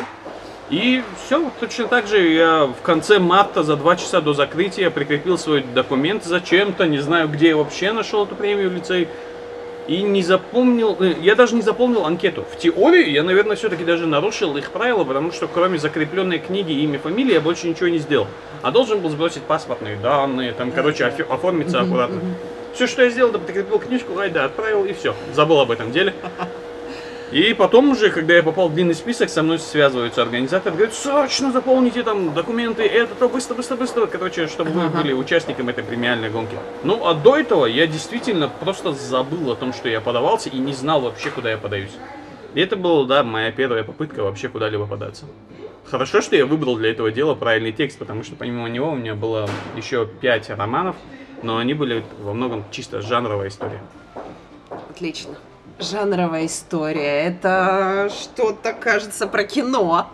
И 0.72 1.04
все, 1.24 1.52
точно 1.60 1.88
так 1.88 2.08
же 2.08 2.18
я 2.18 2.66
в 2.66 2.82
конце 2.82 3.20
марта 3.20 3.62
за 3.62 3.76
два 3.76 3.96
часа 3.96 4.22
до 4.22 4.34
закрытия 4.34 4.90
прикрепил 4.90 5.38
свой 5.38 5.62
документ 5.62 6.24
зачем-то, 6.24 6.88
не 6.88 6.98
знаю 6.98 7.30
где 7.30 7.50
я 7.50 7.58
вообще 7.58 7.92
нашел 7.92 8.26
эту 8.26 8.36
премию 8.36 8.72
в 8.72 8.74
лицей. 8.74 9.08
И 9.88 10.02
не 10.02 10.24
запомнил, 10.24 10.98
э, 11.00 11.14
я 11.22 11.36
даже 11.36 11.56
не 11.56 11.62
запомнил 11.62 12.06
анкету. 12.06 12.44
В 12.52 12.58
теории 12.58 13.10
я, 13.12 13.24
наверное, 13.24 13.56
все-таки 13.56 13.84
даже 13.84 14.08
нарушил 14.08 14.58
их 14.58 14.72
правила, 14.72 15.04
потому 15.04 15.32
что 15.32 15.48
кроме 15.48 15.78
закрепленной 15.78 16.40
книги, 16.40 16.72
имя, 16.72 16.98
фамилии, 16.98 17.34
я 17.34 17.42
больше 17.42 17.68
ничего 17.68 17.88
не 17.90 18.00
сделал. 18.00 18.28
А 18.64 18.72
должен 18.72 19.00
был 19.00 19.10
сбросить 19.10 19.44
паспортные 19.44 19.98
данные, 19.98 20.54
там, 20.54 20.72
короче, 20.72 21.06
оформиться 21.06 21.82
аккуратно. 21.82 22.20
Все, 22.74 22.88
что 22.88 23.04
я 23.04 23.10
сделал, 23.10 23.30
это 23.30 23.40
прикрепил 23.40 23.80
книжку, 23.80 24.18
айда, 24.18 24.46
отправил 24.46 24.86
и 24.86 24.94
все. 24.94 25.16
Забыл 25.34 25.60
об 25.60 25.72
этом 25.72 25.92
деле. 25.92 26.14
И 27.36 27.54
потом 27.54 27.90
уже, 27.90 28.12
когда 28.12 28.34
я 28.34 28.42
попал 28.42 28.70
в 28.70 28.74
длинный 28.74 28.96
список, 28.96 29.30
со 29.30 29.44
мной 29.44 29.60
связываются 29.60 30.22
организаторы, 30.22 30.74
говорят, 30.74 30.96
срочно 30.96 31.52
заполните 31.52 32.02
там 32.02 32.34
документы, 32.34 32.84
это, 32.84 33.14
то, 33.14 33.28
быстро, 33.28 33.56
быстро, 33.56 33.76
быстро, 33.76 34.06
короче, 34.06 34.48
чтобы 34.48 34.72
вы 34.72 34.88
были 34.88 35.12
участником 35.12 35.68
этой 35.68 35.84
премиальной 35.84 36.30
гонки. 36.30 36.56
Ну, 36.86 37.06
а 37.06 37.14
до 37.14 37.36
этого 37.36 37.66
я 37.66 37.88
действительно 37.88 38.48
просто 38.48 38.94
забыл 38.94 39.52
о 39.52 39.58
том, 39.58 39.74
что 39.74 39.90
я 39.90 40.00
подавался 40.00 40.48
и 40.48 40.58
не 40.58 40.72
знал 40.72 41.02
вообще, 41.02 41.30
куда 41.30 41.52
я 41.52 41.58
подаюсь. 41.58 41.92
И 42.54 42.62
это 42.62 42.78
была, 42.78 43.06
да, 43.06 43.22
моя 43.26 43.52
первая 43.52 43.84
попытка 43.84 44.24
вообще 44.24 44.48
куда-либо 44.48 44.88
податься. 44.88 45.26
Хорошо, 45.84 46.22
что 46.22 46.38
я 46.38 46.46
выбрал 46.46 46.78
для 46.78 46.92
этого 46.92 47.12
дела 47.12 47.36
правильный 47.36 47.74
текст, 47.74 48.00
потому 48.00 48.24
что 48.24 48.38
помимо 48.38 48.70
него 48.70 48.92
у 48.92 48.96
меня 48.96 49.14
было 49.14 49.50
еще 49.76 50.08
пять 50.22 50.50
романов, 50.50 50.96
но 51.44 51.58
они 51.58 51.74
были 51.74 52.02
во 52.18 52.34
многом 52.34 52.64
чисто 52.72 53.02
жанровая 53.02 53.50
история. 53.50 53.82
Отлично 54.90 55.36
жанровая 55.80 56.46
история. 56.46 57.26
Это 57.26 58.12
что-то, 58.12 58.74
кажется, 58.74 59.26
про 59.28 59.44
кино. 59.44 60.10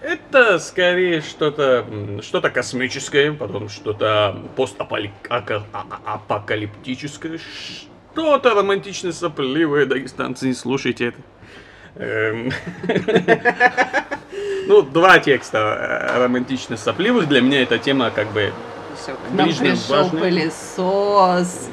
Это 0.00 0.58
скорее 0.58 1.20
что-то 1.20 1.84
что-то 2.22 2.48
космическое, 2.50 3.32
потом 3.32 3.68
что-то 3.68 4.42
постапокалиптическое, 4.54 7.40
что-то 8.12 8.54
романтично 8.54 9.12
сопливое. 9.12 9.84
Дагестанцы, 9.86 10.46
не 10.46 10.54
слушайте 10.54 11.08
это. 11.08 11.18
Эм. 11.96 12.52
Ну, 14.68 14.82
два 14.82 15.20
текста 15.20 15.58
э, 15.58 16.24
романтично 16.24 16.76
сопливых. 16.76 17.28
Для 17.28 17.40
меня 17.40 17.62
эта 17.62 17.78
тема 17.78 18.10
как 18.10 18.32
бы 18.32 18.52
Все, 19.00 19.12
к 19.12 19.18
нам 19.30 19.54
пришел 19.54 20.10
пылесос 20.10 21.68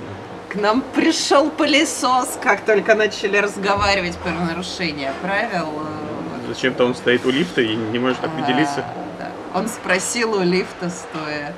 к 0.53 0.55
нам 0.55 0.83
пришел 0.93 1.49
пылесос, 1.49 2.37
как 2.41 2.63
только 2.63 2.93
начали 2.93 3.37
разговаривать 3.37 4.15
про 4.17 4.31
нарушение 4.31 5.11
правил. 5.23 5.67
Зачем-то 6.47 6.85
он 6.85 6.93
стоит 6.93 7.25
у 7.25 7.31
лифта 7.31 7.61
и 7.61 7.75
не 7.75 7.97
может 7.97 8.23
определиться. 8.23 8.81
А, 8.81 8.93
да. 9.17 9.59
Он 9.59 9.67
спросил 9.67 10.33
у 10.33 10.43
лифта 10.43 10.91
стоя. 10.91 11.55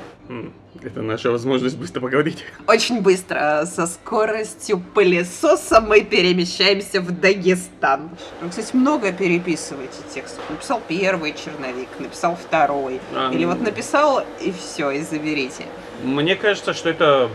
Это 0.81 1.01
наша 1.01 1.29
возможность 1.29 1.77
быстро 1.77 1.99
поговорить. 1.99 2.45
Очень 2.67 3.01
быстро. 3.01 3.65
Со 3.65 3.85
скоростью 3.85 4.79
пылесоса 4.79 5.81
мы 5.81 6.01
перемещаемся 6.01 7.01
в 7.01 7.11
Дагестан. 7.11 8.11
Вы, 8.41 8.49
кстати, 8.49 8.75
много 8.75 9.11
переписываете 9.11 9.97
текстов. 10.13 10.43
Написал 10.49 10.81
первый 10.87 11.33
черновик, 11.33 11.89
написал 11.99 12.37
второй. 12.37 13.01
А, 13.13 13.29
Или 13.33 13.43
вот 13.43 13.59
написал 13.59 14.23
и 14.39 14.53
все, 14.53 14.91
и 14.91 15.01
заберите. 15.01 15.65
Мне 16.03 16.35
кажется, 16.35 16.73
что 16.73 16.89
это 16.89 17.29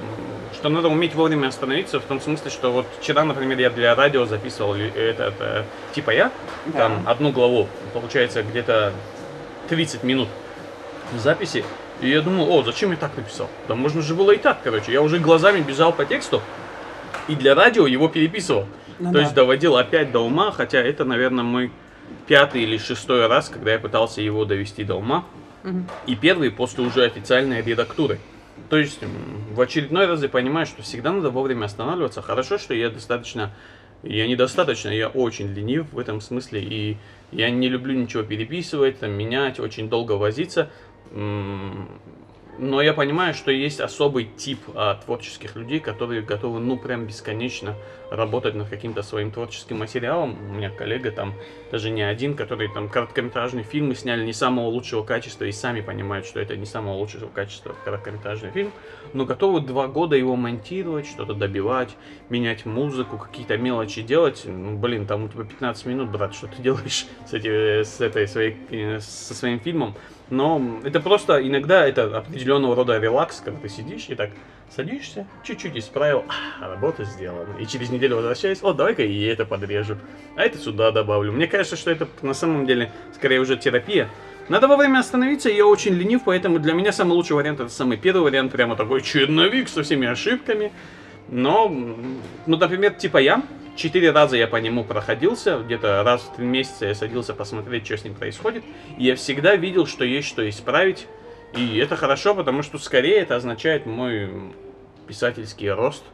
что 0.60 0.68
надо 0.68 0.88
уметь 0.88 1.14
вовремя 1.14 1.48
остановиться, 1.48 2.00
в 2.00 2.04
том 2.04 2.20
смысле, 2.20 2.50
что 2.50 2.70
вот 2.70 2.86
вчера, 3.00 3.24
например, 3.24 3.58
я 3.58 3.70
для 3.70 3.94
радио 3.94 4.26
записывал 4.26 4.74
это, 4.74 5.24
это 5.24 5.64
типа 5.94 6.10
я, 6.10 6.30
да. 6.66 6.80
там 6.80 7.02
одну 7.06 7.32
главу, 7.32 7.66
получается 7.94 8.42
где-то 8.42 8.92
30 9.70 10.02
минут 10.04 10.28
записи, 11.16 11.64
и 12.02 12.10
я 12.10 12.20
думал, 12.20 12.52
о, 12.52 12.62
зачем 12.62 12.90
я 12.90 12.98
так 12.98 13.16
написал? 13.16 13.48
Да 13.68 13.74
можно 13.74 14.02
же 14.02 14.14
было 14.14 14.32
и 14.32 14.36
так, 14.36 14.58
короче. 14.62 14.92
Я 14.92 15.00
уже 15.00 15.18
глазами 15.18 15.62
бежал 15.62 15.94
по 15.94 16.04
тексту, 16.04 16.42
и 17.26 17.34
для 17.34 17.54
радио 17.54 17.86
его 17.86 18.08
переписывал. 18.08 18.66
Ну, 18.98 19.12
То 19.12 19.14
да. 19.14 19.20
есть 19.20 19.32
доводил 19.32 19.78
опять 19.78 20.12
до 20.12 20.20
ума, 20.20 20.52
хотя 20.52 20.78
это, 20.80 21.06
наверное, 21.06 21.42
мой 21.42 21.72
пятый 22.26 22.64
или 22.64 22.76
шестой 22.76 23.26
раз, 23.28 23.48
когда 23.48 23.72
я 23.72 23.78
пытался 23.78 24.20
его 24.20 24.44
довести 24.44 24.84
до 24.84 24.96
ума. 24.96 25.24
Угу. 25.64 25.84
И 26.06 26.16
первый 26.16 26.50
после 26.50 26.84
уже 26.84 27.04
официальной 27.04 27.62
редактуры. 27.62 28.18
То 28.68 28.76
есть 28.76 29.00
в 29.52 29.60
очередной 29.60 30.06
раз 30.06 30.22
я 30.22 30.28
понимаю, 30.28 30.66
что 30.66 30.82
всегда 30.82 31.12
надо 31.12 31.30
вовремя 31.30 31.64
останавливаться. 31.64 32.22
Хорошо, 32.22 32.58
что 32.58 32.74
я 32.74 32.90
достаточно, 32.90 33.52
я 34.02 34.26
недостаточно, 34.26 34.90
я 34.90 35.08
очень 35.08 35.48
ленив 35.52 35.92
в 35.92 35.98
этом 35.98 36.20
смысле, 36.20 36.62
и 36.62 36.96
я 37.32 37.50
не 37.50 37.68
люблю 37.68 37.94
ничего 37.94 38.22
переписывать, 38.22 39.00
там, 39.00 39.12
менять, 39.12 39.58
очень 39.60 39.88
долго 39.88 40.12
возиться 40.12 40.70
но 42.60 42.82
я 42.82 42.92
понимаю, 42.92 43.32
что 43.32 43.50
есть 43.50 43.80
особый 43.80 44.26
тип 44.36 44.60
а, 44.74 44.96
творческих 44.96 45.56
людей, 45.56 45.80
которые 45.80 46.20
готовы, 46.20 46.60
ну, 46.60 46.76
прям 46.76 47.06
бесконечно 47.06 47.74
работать 48.10 48.54
над 48.54 48.68
каким-то 48.68 49.02
своим 49.02 49.30
творческим 49.30 49.78
материалом. 49.78 50.36
У 50.50 50.52
меня 50.52 50.68
коллега 50.68 51.10
там 51.10 51.32
даже 51.72 51.88
не 51.88 52.02
один, 52.02 52.36
который 52.36 52.68
там 52.68 52.90
короткометражные 52.90 53.64
фильмы 53.64 53.94
сняли 53.94 54.26
не 54.26 54.34
самого 54.34 54.66
лучшего 54.66 55.02
качества 55.02 55.46
и 55.46 55.52
сами 55.52 55.80
понимают, 55.80 56.26
что 56.26 56.38
это 56.38 56.54
не 56.54 56.66
самого 56.66 56.96
лучшего 56.96 57.28
качества 57.28 57.74
короткометражный 57.82 58.50
фильм, 58.50 58.72
но 59.14 59.24
готовы 59.24 59.62
два 59.62 59.86
года 59.86 60.14
его 60.16 60.36
монтировать, 60.36 61.06
что-то 61.06 61.32
добивать, 61.32 61.96
менять 62.28 62.66
музыку, 62.66 63.16
какие-то 63.16 63.56
мелочи 63.56 64.02
делать. 64.02 64.42
Ну, 64.44 64.76
блин, 64.76 65.06
там 65.06 65.24
у 65.24 65.28
тебя 65.28 65.44
15 65.44 65.86
минут, 65.86 66.10
брат, 66.10 66.34
что 66.34 66.46
ты 66.46 66.60
делаешь 66.60 67.06
с, 67.26 67.32
эти, 67.32 67.84
с 67.84 68.02
этой 68.02 68.28
своей, 68.28 68.56
э, 68.70 69.00
со 69.00 69.32
своим 69.32 69.60
фильмом? 69.60 69.94
Но 70.30 70.80
это 70.84 71.00
просто 71.00 71.46
иногда 71.46 71.86
это 71.86 72.16
определенного 72.16 72.76
рода 72.76 72.98
релакс, 72.98 73.40
когда 73.44 73.60
ты 73.60 73.68
сидишь 73.68 74.06
и 74.08 74.14
так 74.14 74.30
садишься, 74.74 75.26
чуть-чуть 75.42 75.76
исправил, 75.76 76.24
а, 76.28 76.68
работа 76.68 77.04
сделана. 77.04 77.48
И 77.58 77.66
через 77.66 77.90
неделю 77.90 78.16
возвращаюсь, 78.16 78.60
о, 78.62 78.72
давай-ка 78.72 79.02
и 79.02 79.22
это 79.24 79.44
подрежу, 79.44 79.96
а 80.36 80.42
это 80.42 80.58
сюда 80.58 80.92
добавлю. 80.92 81.32
Мне 81.32 81.48
кажется, 81.48 81.76
что 81.76 81.90
это 81.90 82.06
на 82.22 82.34
самом 82.34 82.66
деле 82.66 82.92
скорее 83.12 83.40
уже 83.40 83.56
терапия. 83.56 84.08
Надо 84.48 84.68
вовремя 84.68 85.00
остановиться, 85.00 85.48
я 85.48 85.66
очень 85.66 85.94
ленив, 85.94 86.22
поэтому 86.24 86.60
для 86.60 86.72
меня 86.72 86.92
самый 86.92 87.12
лучший 87.12 87.36
вариант 87.36 87.60
это 87.60 87.70
самый 87.70 87.96
первый 87.96 88.22
вариант, 88.22 88.52
прямо 88.52 88.76
такой 88.76 89.00
черновик 89.00 89.68
со 89.68 89.82
всеми 89.82 90.06
ошибками. 90.06 90.72
Но, 91.28 91.68
ну, 91.68 92.56
например, 92.56 92.94
типа 92.94 93.18
я, 93.18 93.42
Четыре 93.76 94.10
раза 94.10 94.36
я 94.36 94.46
по 94.46 94.56
нему 94.56 94.84
проходился, 94.84 95.58
где-то 95.58 96.02
раз 96.02 96.22
в 96.22 96.36
три 96.36 96.44
месяца 96.44 96.86
я 96.86 96.94
садился 96.94 97.34
посмотреть, 97.34 97.86
что 97.86 97.96
с 97.96 98.04
ним 98.04 98.14
происходит. 98.14 98.64
И 98.98 99.04
я 99.04 99.16
всегда 99.16 99.56
видел, 99.56 99.86
что 99.86 100.04
есть 100.04 100.28
что 100.28 100.46
исправить. 100.48 101.06
И 101.56 101.78
это 101.78 101.96
хорошо, 101.96 102.34
потому 102.34 102.62
что 102.62 102.78
скорее 102.78 103.18
это 103.20 103.36
означает 103.36 103.86
мой 103.86 104.30
писательский 105.06 105.70
рост. 105.70 106.04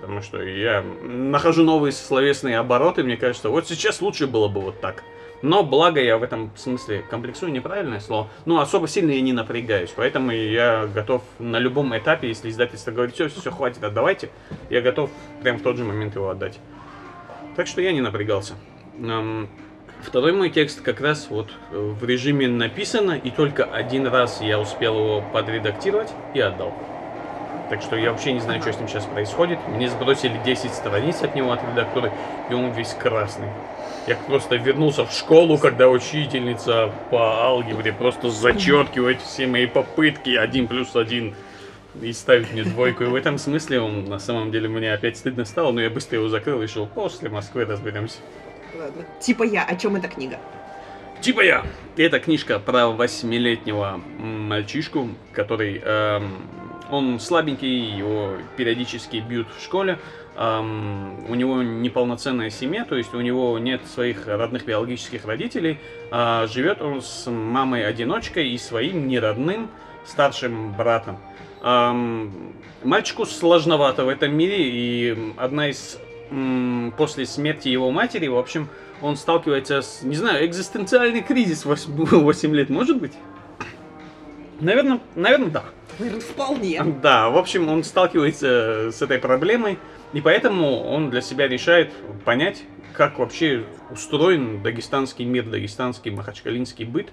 Потому 0.00 0.20
что 0.20 0.42
я 0.42 0.82
нахожу 1.02 1.64
новые 1.64 1.92
словесные 1.92 2.58
обороты, 2.58 3.02
мне 3.02 3.16
кажется, 3.16 3.48
вот 3.48 3.66
сейчас 3.66 4.02
лучше 4.02 4.26
было 4.26 4.48
бы 4.48 4.60
вот 4.60 4.80
так. 4.80 5.02
Но 5.40 5.62
благо 5.62 6.00
я 6.00 6.16
в 6.16 6.22
этом 6.22 6.50
смысле 6.56 7.04
комплексую, 7.10 7.52
неправильное 7.52 8.00
слово. 8.00 8.28
Ну, 8.44 8.60
особо 8.60 8.88
сильно 8.88 9.10
я 9.10 9.20
не 9.20 9.32
напрягаюсь. 9.32 9.92
Поэтому 9.94 10.30
я 10.30 10.86
готов 10.86 11.22
на 11.38 11.58
любом 11.58 11.96
этапе, 11.96 12.28
если 12.28 12.50
издательство 12.50 12.92
говорит, 12.92 13.14
все, 13.14 13.28
все, 13.28 13.50
хватит, 13.50 13.84
отдавайте, 13.84 14.30
я 14.70 14.80
готов 14.80 15.10
прям 15.42 15.58
в 15.58 15.62
тот 15.62 15.76
же 15.76 15.84
момент 15.84 16.14
его 16.14 16.30
отдать. 16.30 16.58
Так 17.56 17.66
что 17.66 17.80
я 17.80 17.92
не 17.92 18.00
напрягался. 18.00 18.54
Второй 20.02 20.32
мой 20.32 20.50
текст 20.50 20.80
как 20.82 21.00
раз 21.00 21.28
вот 21.30 21.50
в 21.70 22.04
режиме 22.04 22.46
написано, 22.46 23.12
и 23.12 23.30
только 23.30 23.64
один 23.64 24.06
раз 24.06 24.40
я 24.42 24.60
успел 24.60 24.98
его 24.98 25.24
подредактировать 25.32 26.12
и 26.34 26.40
отдал. 26.40 26.74
Так 27.70 27.80
что 27.80 27.96
я 27.96 28.10
вообще 28.12 28.32
не 28.32 28.40
знаю, 28.40 28.60
что 28.60 28.72
с 28.74 28.78
ним 28.78 28.88
сейчас 28.88 29.06
происходит. 29.06 29.58
Мне 29.68 29.88
сбросили 29.88 30.38
10 30.44 30.74
страниц 30.74 31.22
от 31.22 31.34
него, 31.34 31.52
от 31.52 31.62
редактуры, 31.62 32.12
и 32.50 32.54
он 32.54 32.72
весь 32.72 32.92
красный. 32.92 33.48
Я 34.06 34.16
просто 34.16 34.56
вернулся 34.56 35.06
в 35.06 35.12
школу, 35.12 35.56
когда 35.56 35.88
учительница 35.88 36.92
по 37.10 37.42
алгебре 37.44 37.92
просто 37.92 38.28
зачеркивает 38.28 39.22
все 39.22 39.46
мои 39.46 39.66
попытки 39.66 40.36
один 40.36 40.68
плюс 40.68 40.94
один 40.94 41.34
и 42.00 42.12
ставить 42.12 42.52
мне 42.52 42.64
двойку. 42.64 43.04
И 43.04 43.06
в 43.06 43.14
этом 43.14 43.38
смысле 43.38 43.80
он 43.80 44.04
на 44.06 44.18
самом 44.18 44.50
деле 44.50 44.68
мне 44.68 44.92
опять 44.92 45.16
стыдно 45.16 45.44
стало, 45.44 45.72
но 45.72 45.80
я 45.80 45.90
быстро 45.90 46.18
его 46.18 46.28
закрыл 46.28 46.62
и 46.62 46.66
шел 46.66 46.86
после 46.86 47.28
Москвы 47.28 47.64
разберемся. 47.64 48.18
Ладно. 48.78 49.04
Типа 49.20 49.44
я. 49.44 49.64
О 49.64 49.76
чем 49.76 49.96
эта 49.96 50.08
книга? 50.08 50.38
Типа 51.20 51.40
я. 51.40 51.64
Это 51.96 52.20
книжка 52.20 52.58
про 52.58 52.88
восьмилетнего 52.88 54.00
мальчишку, 54.18 55.08
который 55.32 55.80
эм, 55.82 56.42
он 56.90 57.18
слабенький, 57.20 57.96
его 57.96 58.32
периодически 58.56 59.16
бьют 59.16 59.48
в 59.56 59.62
школе, 59.62 59.98
эм, 60.36 61.24
у 61.30 61.34
него 61.34 61.62
неполноценная 61.62 62.50
семья, 62.50 62.84
то 62.84 62.96
есть 62.96 63.14
у 63.14 63.20
него 63.20 63.58
нет 63.58 63.86
своих 63.86 64.26
родных 64.26 64.66
биологических 64.66 65.24
родителей, 65.24 65.78
а 66.10 66.46
живет 66.46 66.82
он 66.82 67.00
с 67.00 67.30
мамой-одиночкой 67.30 68.50
и 68.50 68.58
своим 68.58 69.08
неродным 69.08 69.70
старшим 70.04 70.72
братом. 70.72 71.18
Мальчику 71.64 73.24
сложновато 73.24 74.04
в 74.04 74.08
этом 74.08 74.36
мире, 74.36 74.58
и 74.58 75.32
одна 75.38 75.70
из 75.70 75.98
после 76.96 77.26
смерти 77.26 77.68
его 77.68 77.90
матери, 77.90 78.26
в 78.26 78.36
общем, 78.36 78.68
он 79.00 79.16
сталкивается 79.16 79.80
с, 79.82 80.02
не 80.02 80.14
знаю, 80.14 80.44
экзистенциальный 80.46 81.22
кризис 81.22 81.64
8, 81.64 81.92
8 81.94 82.54
лет, 82.54 82.70
может 82.70 83.00
быть? 83.00 83.12
Наверное, 84.60 85.00
наверное, 85.14 85.48
да. 85.48 85.64
Наверное, 85.98 86.20
вполне. 86.20 86.82
Да, 87.02 87.30
в 87.30 87.38
общем, 87.38 87.68
он 87.68 87.84
сталкивается 87.84 88.90
с 88.92 89.00
этой 89.02 89.18
проблемой, 89.18 89.78
и 90.12 90.20
поэтому 90.20 90.82
он 90.82 91.10
для 91.10 91.20
себя 91.20 91.48
решает 91.48 91.92
понять, 92.24 92.62
как 92.92 93.18
вообще 93.18 93.64
устроен 93.90 94.62
дагестанский 94.62 95.24
мир, 95.24 95.44
дагестанский 95.44 96.10
махачкалинский 96.10 96.84
быт. 96.84 97.12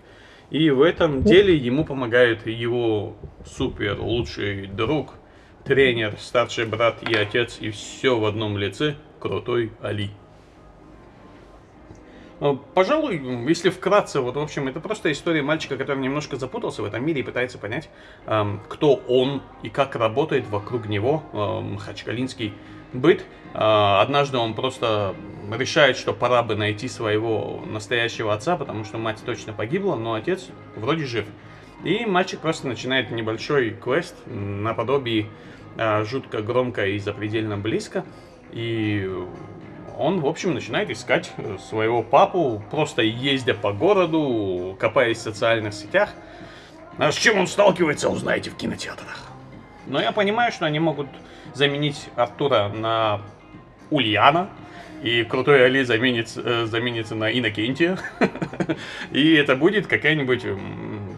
И 0.52 0.70
в 0.70 0.82
этом 0.82 1.24
деле 1.24 1.56
ему 1.56 1.86
помогает 1.86 2.46
его 2.46 3.16
супер 3.46 4.00
лучший 4.02 4.68
друг, 4.68 5.14
тренер, 5.64 6.16
старший 6.20 6.66
брат 6.66 7.02
и 7.10 7.16
отец, 7.16 7.58
и 7.62 7.72
все 7.72 8.20
в 8.20 8.26
одном 8.26 8.58
лице, 8.58 8.96
крутой 9.22 9.72
Али. 9.82 10.12
Ну, 12.42 12.58
Пожалуй, 12.74 13.46
если 13.48 13.70
вкратце, 13.70 14.20
вот, 14.20 14.36
в 14.36 14.40
общем, 14.40 14.68
это 14.68 14.82
просто 14.82 15.12
история 15.12 15.42
мальчика, 15.42 15.78
который 15.78 16.00
немножко 16.00 16.36
запутался 16.36 16.82
в 16.82 16.86
этом 16.86 17.06
мире 17.06 17.22
и 17.22 17.24
пытается 17.24 17.58
понять, 17.58 17.90
эм, 18.26 18.60
кто 18.68 18.96
он 18.96 19.42
и 19.64 19.70
как 19.70 19.96
работает 19.96 20.48
вокруг 20.50 20.88
него 20.90 21.24
эм, 21.32 21.78
хачкалинский 21.78 22.54
быт. 22.94 23.24
Э, 23.54 24.02
однажды 24.02 24.38
он 24.38 24.54
просто 24.54 25.16
решает, 25.52 25.98
что 25.98 26.14
пора 26.14 26.44
бы 26.44 26.56
найти 26.56 26.88
своего 26.88 27.62
настоящего 27.66 28.34
отца, 28.34 28.56
потому 28.56 28.86
что 28.86 28.98
мать 28.98 29.20
точно 29.26 29.54
погибла, 29.54 29.96
но 29.96 30.14
отец 30.14 30.48
вроде 30.76 31.06
жив. 31.06 31.26
И 31.84 32.06
мальчик 32.06 32.40
просто 32.40 32.68
начинает 32.68 33.12
небольшой 33.12 33.72
квест 33.72 34.16
наподобие 34.26 35.28
э, 35.78 36.06
жутко 36.06 36.42
громко 36.42 36.86
и 36.88 37.00
запредельно 37.00 37.58
близко. 37.58 38.06
И 38.52 39.10
он, 39.98 40.20
в 40.20 40.28
общем, 40.28 40.54
начинает 40.54 40.90
искать 40.90 41.32
своего 41.70 42.04
папу, 42.04 42.64
просто 42.70 43.02
ездя 43.02 43.54
по 43.54 43.72
городу, 43.72 44.76
копаясь 44.80 45.18
в 45.18 45.22
социальных 45.22 45.74
сетях. 45.74 46.10
А 46.98 47.12
с 47.12 47.16
чем 47.16 47.40
он 47.40 47.48
сталкивается, 47.48 48.10
узнаете 48.10 48.50
в 48.52 48.56
кинотеатрах. 48.56 49.28
Но 49.88 50.00
я 50.00 50.12
понимаю, 50.12 50.52
что 50.52 50.66
они 50.66 50.80
могут 50.80 51.08
заменить 51.54 52.10
Артура 52.16 52.70
на 52.70 53.22
Ульяна, 53.90 54.50
и 55.04 55.24
крутой 55.24 55.66
Али 55.66 55.84
заменится, 55.84 56.42
э, 56.44 56.66
заменится 56.66 57.16
на 57.16 57.32
Иннокентия. 57.32 57.98
И 59.12 59.34
это 59.34 59.56
будет 59.56 59.88
какая-нибудь, 59.88 60.46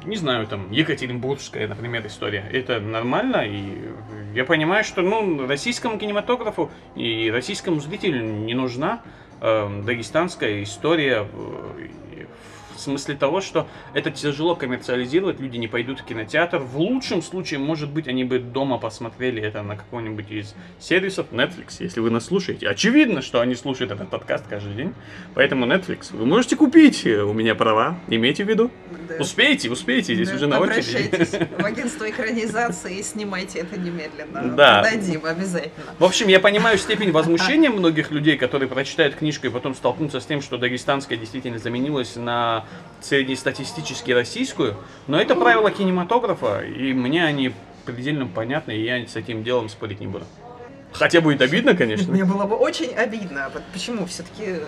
не 0.06 0.16
знаю, 0.16 0.48
там, 0.48 0.72
Екатеринбургская, 0.72 1.68
например, 1.68 2.06
история. 2.08 2.46
Это 2.52 2.80
нормально, 2.80 3.46
и 3.46 3.78
я 4.34 4.46
понимаю, 4.46 4.84
что, 4.84 5.02
ну, 5.02 5.46
российскому 5.48 5.98
кинематографу 5.98 6.72
и 6.96 7.30
российскому 7.30 7.80
зрителю 7.82 8.24
не 8.24 8.54
нужна 8.54 9.02
э, 9.42 9.82
дагестанская 9.86 10.64
история 10.64 11.28
э, 11.32 11.88
в 12.76 12.80
смысле 12.80 13.16
того, 13.16 13.42
что 13.42 13.68
это 13.94 14.12
тяжело 14.12 14.56
коммерциализировать, 14.56 15.40
люди 15.40 15.58
не 15.58 15.68
пойдут 15.68 16.02
в 16.02 16.06
кинотеатр. 16.06 16.60
В 16.60 16.78
лучшем 16.78 17.22
случае, 17.22 17.60
может 17.60 17.90
быть, 17.90 18.08
они 18.08 18.24
бы 18.24 18.40
дома 18.40 18.78
посмотрели 18.78 19.42
это 19.42 19.62
на 19.62 19.76
каком-нибудь 19.76 20.30
из 20.32 20.56
сервисов 20.80 21.28
Netflix, 21.32 21.78
если 21.80 22.00
вы 22.00 22.10
нас 22.10 22.26
слушаете. 22.26 22.68
Очевидно, 22.68 23.22
что 23.22 23.42
они 23.42 23.56
слушают 23.56 23.92
этот 23.92 24.10
подкаст 24.10 24.46
каждый 24.50 24.74
день. 24.76 24.94
Поэтому 25.34 25.66
Netflix, 25.66 26.16
вы 26.16 26.26
можете 26.26 26.56
купить 26.56 27.06
э, 27.06 27.22
у 27.22 27.34
меня 27.34 27.56
права, 27.56 27.98
имейте 28.08 28.44
в 28.44 28.50
виду. 28.50 28.72
Да. 29.08 29.16
Успейте, 29.20 29.70
успейте, 29.70 30.16
здесь 30.16 30.30
Да, 30.30 30.36
уже 30.36 30.48
на 30.48 30.60
очереди. 30.60 31.08
Обращайтесь 31.08 31.48
в 31.58 31.66
агентство 31.66 32.10
экранизации 32.10 33.00
и 33.00 33.04
снимайте 33.04 33.60
это 33.60 33.80
немедленно. 33.80 34.56
Да. 34.56 34.84
Дадим 34.84 35.26
обязательно. 35.26 35.86
В 36.00 36.04
общем, 36.04 36.28
я 36.28 36.40
понимаю 36.40 36.78
степень 36.78 37.12
возмущения 37.12 37.70
многих 37.72 38.12
людей, 38.12 38.38
которые 38.38 38.70
прочитают 38.70 39.16
книжку 39.16 39.48
и 39.48 39.50
потом 39.50 39.76
столкнутся 39.76 40.20
с 40.20 40.26
тем, 40.26 40.42
что 40.42 40.58
дагестанская 40.58 41.18
действительно 41.18 41.60
заменилась 41.60 42.16
на 42.16 42.63
среднестатистически 43.02 44.12
российскую, 44.12 44.76
но 45.08 45.20
это 45.20 45.36
правила 45.36 45.72
кинематографа, 45.72 46.62
и 46.62 46.94
мне 46.94 47.26
они 47.26 47.54
предельно 47.86 48.28
понятны, 48.28 48.72
и 48.72 48.84
я 48.84 49.06
с 49.06 49.16
этим 49.16 49.44
делом 49.44 49.70
спорить 49.70 50.00
не 50.00 50.08
буду. 50.08 50.26
Хотя 50.94 51.22
будет 51.22 51.42
обидно, 51.42 51.76
конечно. 51.76 52.14
Мне 52.14 52.24
было 52.24 52.46
бы 52.46 52.56
очень 52.56 52.94
обидно. 52.94 53.50
Вот 53.52 53.64
Почему? 53.74 54.06
Все-таки 54.06 54.60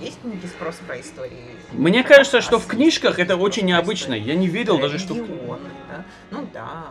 есть 0.00 0.24
некий 0.24 0.46
спрос 0.46 0.76
про 0.86 0.98
истории? 0.98 1.54
Мне 1.72 2.02
кажется, 2.02 2.40
что 2.40 2.58
в 2.58 2.66
книжках 2.66 3.18
это 3.18 3.36
очень 3.36 3.66
необычно. 3.66 4.14
Я 4.14 4.34
не 4.34 4.48
верил 4.48 4.78
даже, 4.78 4.98
что... 4.98 5.14
да? 5.14 6.04
Ну 6.30 6.48
да. 6.52 6.86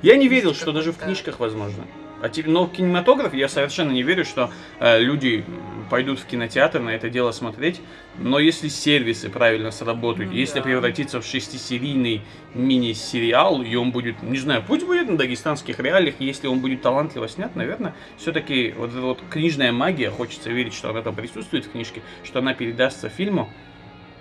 Я 0.00 0.16
не 0.16 0.28
верил, 0.28 0.54
что 0.54 0.72
даже 0.72 0.92
в 0.92 0.96
книжках 0.96 1.38
возможно. 1.40 1.84
А 2.22 2.30
но 2.46 2.66
в 2.66 2.72
кинематограф 2.72 3.34
я 3.34 3.48
совершенно 3.48 3.90
не 3.90 4.04
верю, 4.04 4.24
что 4.24 4.52
э, 4.78 5.00
люди 5.00 5.44
пойдут 5.90 6.20
в 6.20 6.24
кинотеатр 6.24 6.78
на 6.78 6.90
это 6.90 7.10
дело 7.10 7.32
смотреть. 7.32 7.80
Но 8.16 8.38
если 8.38 8.68
сервисы 8.68 9.28
правильно 9.28 9.72
сработают, 9.72 10.30
Ну 10.30 10.36
если 10.36 10.60
да. 10.60 10.62
превратится 10.62 11.20
в 11.20 11.26
шестисерийный 11.26 12.22
мини-сериал, 12.54 13.62
и 13.62 13.74
он 13.74 13.90
будет, 13.90 14.22
не 14.22 14.38
знаю, 14.38 14.62
пусть 14.64 14.86
будет 14.86 15.10
на 15.10 15.18
дагестанских 15.18 15.80
реалиях, 15.80 16.14
если 16.20 16.46
он 16.46 16.60
будет 16.60 16.80
талантливо 16.80 17.28
снят, 17.28 17.56
наверное, 17.56 17.92
все-таки 18.18 18.72
вот 18.78 18.90
эта 18.90 19.00
вот 19.00 19.18
книжная 19.28 19.72
магия, 19.72 20.10
хочется 20.10 20.48
верить, 20.48 20.74
что 20.74 20.90
она 20.90 21.02
там 21.02 21.16
присутствует 21.16 21.64
в 21.64 21.72
книжке, 21.72 22.02
что 22.22 22.38
она 22.38 22.54
передастся 22.54 23.08
фильму, 23.08 23.50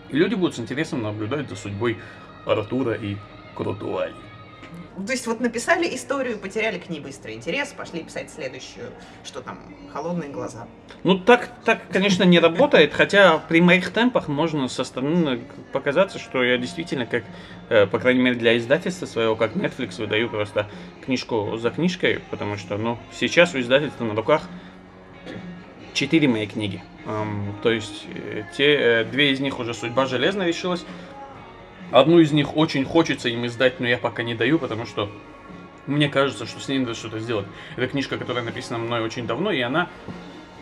и 0.09 0.17
люди 0.17 0.33
будут 0.33 0.55
с 0.55 0.59
интересом 0.59 1.03
наблюдать 1.03 1.47
за 1.47 1.55
судьбой 1.55 1.99
Артура 2.47 2.93
и 2.93 3.15
Крутуали. 3.53 4.30
То 5.05 5.13
есть 5.13 5.25
вот 5.25 5.39
написали 5.39 5.95
историю, 5.95 6.37
потеряли 6.37 6.77
к 6.77 6.89
ней 6.89 6.99
быстрый 6.99 7.35
интерес, 7.35 7.69
пошли 7.69 8.03
писать 8.03 8.29
следующую, 8.29 8.91
что 9.23 9.41
там, 9.41 9.59
холодные 9.93 10.29
глаза. 10.29 10.67
Ну, 11.03 11.17
так, 11.17 11.49
так, 11.63 11.81
конечно, 11.89 12.23
не 12.23 12.39
работает, 12.39 12.93
хотя 12.93 13.37
при 13.37 13.61
моих 13.61 13.91
темпах 13.91 14.27
можно 14.27 14.67
со 14.67 14.83
стороны 14.83 15.41
показаться, 15.71 16.19
что 16.19 16.43
я 16.43 16.57
действительно, 16.57 17.05
как, 17.05 17.23
э, 17.69 17.87
по 17.87 17.99
крайней 17.99 18.21
мере, 18.21 18.35
для 18.35 18.57
издательства 18.57 19.05
своего, 19.05 19.35
как 19.35 19.55
Netflix, 19.55 19.97
выдаю 19.97 20.29
просто 20.29 20.69
книжку 21.03 21.57
за 21.57 21.71
книжкой, 21.71 22.19
потому 22.29 22.57
что, 22.57 22.77
ну, 22.77 22.97
сейчас 23.13 23.55
у 23.55 23.59
издательства 23.59 24.03
на 24.03 24.13
руках 24.13 24.43
четыре 25.93 26.27
мои 26.27 26.47
книги. 26.47 26.83
То 27.63 27.71
есть, 27.71 28.05
э, 28.13 28.43
те, 28.55 28.75
э, 28.75 29.03
две 29.05 29.31
из 29.31 29.39
них 29.39 29.59
уже 29.59 29.73
судьба 29.73 30.05
железно 30.05 30.43
решилась. 30.43 30.85
Одну 31.91 32.19
из 32.19 32.31
них 32.31 32.55
очень 32.57 32.85
хочется 32.85 33.29
им 33.29 33.45
издать, 33.45 33.79
но 33.79 33.87
я 33.87 33.97
пока 33.97 34.23
не 34.23 34.35
даю, 34.35 34.59
потому 34.59 34.85
что 34.85 35.11
мне 35.87 36.09
кажется, 36.09 36.45
что 36.45 36.59
с 36.59 36.67
ней 36.67 36.79
надо 36.79 36.93
что-то 36.93 37.19
сделать. 37.19 37.47
Это 37.75 37.87
книжка, 37.87 38.17
которая 38.17 38.43
написана 38.43 38.79
мной 38.79 39.01
очень 39.01 39.27
давно, 39.27 39.51
и 39.51 39.61
она 39.61 39.89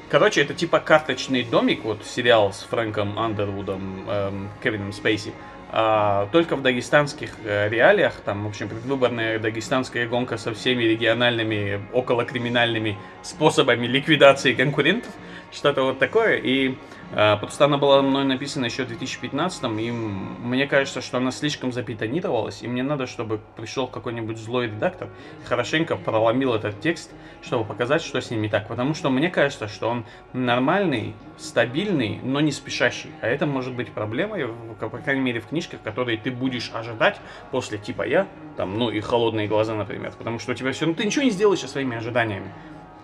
Короче, 0.09 0.41
это 0.41 0.55
типа 0.55 0.79
карточный 0.79 1.43
домик, 1.43 1.83
вот 1.83 2.03
сериал 2.03 2.51
с 2.51 2.63
Фрэнком 2.63 3.19
Андервудом, 3.19 4.09
эм, 4.09 4.49
Кевином 4.63 4.91
Спейси. 4.91 5.33
А, 5.71 6.27
только 6.31 6.55
в 6.55 6.63
дагестанских 6.63 7.35
э, 7.43 7.69
реалиях, 7.69 8.15
там, 8.25 8.45
в 8.45 8.47
общем, 8.47 8.69
предвыборная 8.69 9.37
дагестанская 9.37 10.07
гонка 10.07 10.37
со 10.37 10.51
всеми 10.55 10.81
региональными, 10.81 11.79
околокриминальными 11.93 12.97
способами 13.21 13.85
ликвидации 13.85 14.55
конкурентов, 14.55 15.11
что-то 15.51 15.83
вот 15.83 15.99
такое. 15.99 16.37
И 16.37 16.75
э, 17.11 17.37
просто 17.37 17.65
она 17.65 17.77
была 17.77 18.01
мной 18.01 18.23
написана 18.23 18.65
еще 18.65 18.83
в 18.83 18.87
2015 18.87 19.63
и 19.79 19.91
мне 19.91 20.67
кажется, 20.67 21.01
что 21.01 21.17
она 21.17 21.31
слишком 21.31 21.71
запитанировалась, 21.71 22.61
и 22.61 22.67
мне 22.67 22.83
надо, 22.83 23.07
чтобы 23.07 23.39
пришел 23.55 23.87
какой-нибудь 23.87 24.37
злой 24.37 24.67
редактор, 24.67 25.09
хорошенько 25.45 25.95
проломил 25.95 26.53
этот 26.53 26.79
текст, 26.81 27.11
чтобы 27.41 27.65
показать, 27.65 28.01
что 28.01 28.19
с 28.21 28.29
ним 28.31 28.41
не 28.41 28.49
так. 28.49 28.67
Потому 28.67 28.93
что 28.93 29.09
мне 29.09 29.29
кажется, 29.29 29.67
что 29.67 29.89
он 29.89 30.05
нормальный, 30.33 31.13
стабильный, 31.37 32.19
но 32.23 32.41
не 32.41 32.51
спешащий. 32.51 33.09
А 33.21 33.27
это 33.27 33.45
может 33.45 33.73
быть 33.73 33.91
проблемой, 33.91 34.47
по 34.79 34.89
крайней 34.89 35.21
мере, 35.21 35.39
в 35.39 35.47
книжках, 35.47 35.81
которые 35.81 36.17
ты 36.17 36.31
будешь 36.31 36.71
ожидать 36.73 37.19
после 37.51 37.77
типа 37.77 38.03
я, 38.03 38.27
там, 38.57 38.77
ну 38.77 38.89
и 38.89 38.99
холодные 38.99 39.47
глаза, 39.47 39.75
например. 39.75 40.13
Потому 40.17 40.39
что 40.39 40.51
у 40.51 40.55
тебя 40.55 40.71
все 40.71 40.85
равно 40.85 40.97
ты 40.97 41.05
ничего 41.05 41.23
не 41.23 41.31
сделаешь 41.31 41.59
со 41.59 41.67
своими 41.67 41.97
ожиданиями 41.97 42.51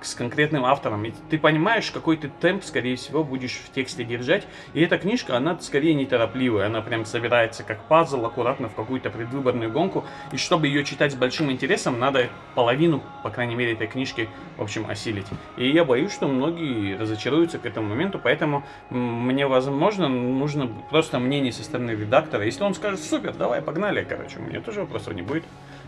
с 0.01 0.15
конкретным 0.15 0.65
автором. 0.65 1.05
И 1.05 1.13
ты 1.29 1.37
понимаешь, 1.37 1.91
какой 1.91 2.17
ты 2.17 2.29
темп, 2.39 2.63
скорее 2.63 2.95
всего, 2.95 3.23
будешь 3.23 3.61
в 3.65 3.71
тексте 3.71 4.03
держать. 4.03 4.47
И 4.73 4.81
эта 4.81 4.97
книжка, 4.97 5.37
она 5.37 5.57
скорее 5.59 5.93
неторопливая. 5.93 6.67
Она 6.67 6.81
прям 6.81 7.05
собирается 7.05 7.63
как 7.63 7.83
пазл 7.85 8.25
аккуратно 8.25 8.69
в 8.69 8.75
какую-то 8.75 9.09
предвыборную 9.09 9.71
гонку. 9.71 10.05
И 10.31 10.37
чтобы 10.37 10.67
ее 10.67 10.83
читать 10.83 11.13
с 11.13 11.15
большим 11.15 11.51
интересом, 11.51 11.99
надо 11.99 12.29
половину, 12.53 13.03
по 13.23 13.29
крайней 13.29 13.55
мере, 13.55 13.73
этой 13.73 13.87
книжки, 13.87 14.29
в 14.57 14.61
общем, 14.61 14.85
осилить. 14.89 15.27
И 15.57 15.69
я 15.69 15.85
боюсь, 15.85 16.13
что 16.13 16.27
многие 16.27 16.97
разочаруются 16.97 17.59
к 17.59 17.65
этому 17.65 17.89
моменту, 17.89 18.19
поэтому 18.23 18.63
мне, 18.89 19.47
возможно, 19.47 20.07
нужно 20.07 20.67
просто 20.89 21.19
мнение 21.19 21.51
со 21.51 21.63
стороны 21.63 21.91
редактора. 21.91 22.45
Если 22.45 22.63
он 22.63 22.75
скажет, 22.75 23.01
супер, 23.01 23.33
давай, 23.33 23.61
погнали, 23.61 24.05
короче, 24.07 24.39
у 24.39 24.43
меня 24.43 24.61
тоже 24.61 24.81
вопросов 24.81 25.13
не 25.13 25.21
будет. 25.21 25.43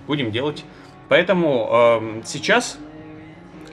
Будем 0.08 0.32
делать 0.32 0.64
Поэтому 1.10 1.70
э, 1.72 2.22
сейчас 2.26 2.78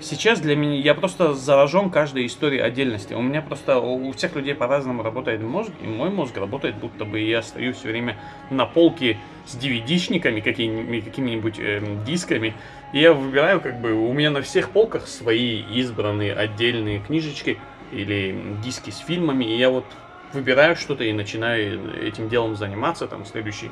Сейчас 0.00 0.40
для 0.40 0.56
меня, 0.56 0.76
я 0.76 0.94
просто 0.94 1.34
заражен 1.34 1.90
каждой 1.90 2.26
историей 2.26 2.60
отдельности. 2.60 3.14
У 3.14 3.22
меня 3.22 3.40
просто, 3.40 3.78
у 3.78 4.12
всех 4.12 4.34
людей 4.36 4.54
по-разному 4.54 5.02
работает 5.02 5.40
мозг, 5.40 5.70
и 5.82 5.86
мой 5.86 6.10
мозг 6.10 6.36
работает, 6.36 6.76
будто 6.76 7.04
бы 7.04 7.20
я 7.20 7.42
стою 7.42 7.72
все 7.72 7.88
время 7.88 8.18
на 8.50 8.66
полке 8.66 9.18
с 9.46 9.56
DVD-шниками, 9.56 10.40
какими-нибудь 10.40 11.58
э, 11.58 11.82
дисками, 12.06 12.54
и 12.92 13.00
я 13.00 13.12
выбираю, 13.12 13.60
как 13.60 13.80
бы, 13.80 13.92
у 13.92 14.12
меня 14.12 14.30
на 14.30 14.42
всех 14.42 14.70
полках 14.70 15.06
свои 15.06 15.62
избранные 15.62 16.34
отдельные 16.34 17.00
книжечки 17.00 17.58
или 17.92 18.36
диски 18.62 18.90
с 18.90 18.98
фильмами, 18.98 19.44
и 19.44 19.56
я 19.56 19.70
вот 19.70 19.84
выбираю 20.32 20.76
что-то 20.76 21.04
и 21.04 21.12
начинаю 21.12 22.02
этим 22.02 22.28
делом 22.28 22.56
заниматься, 22.56 23.06
там, 23.06 23.24
следующий, 23.24 23.70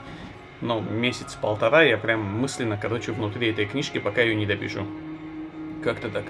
ну, 0.60 0.80
месяц-полтора, 0.80 1.82
я 1.82 1.98
прям 1.98 2.22
мысленно, 2.22 2.78
короче, 2.80 3.12
внутри 3.12 3.50
этой 3.50 3.66
книжки, 3.66 3.98
пока 3.98 4.22
ее 4.22 4.34
не 4.34 4.46
допишу. 4.46 4.86
Как-то 5.82 6.08
так. 6.08 6.24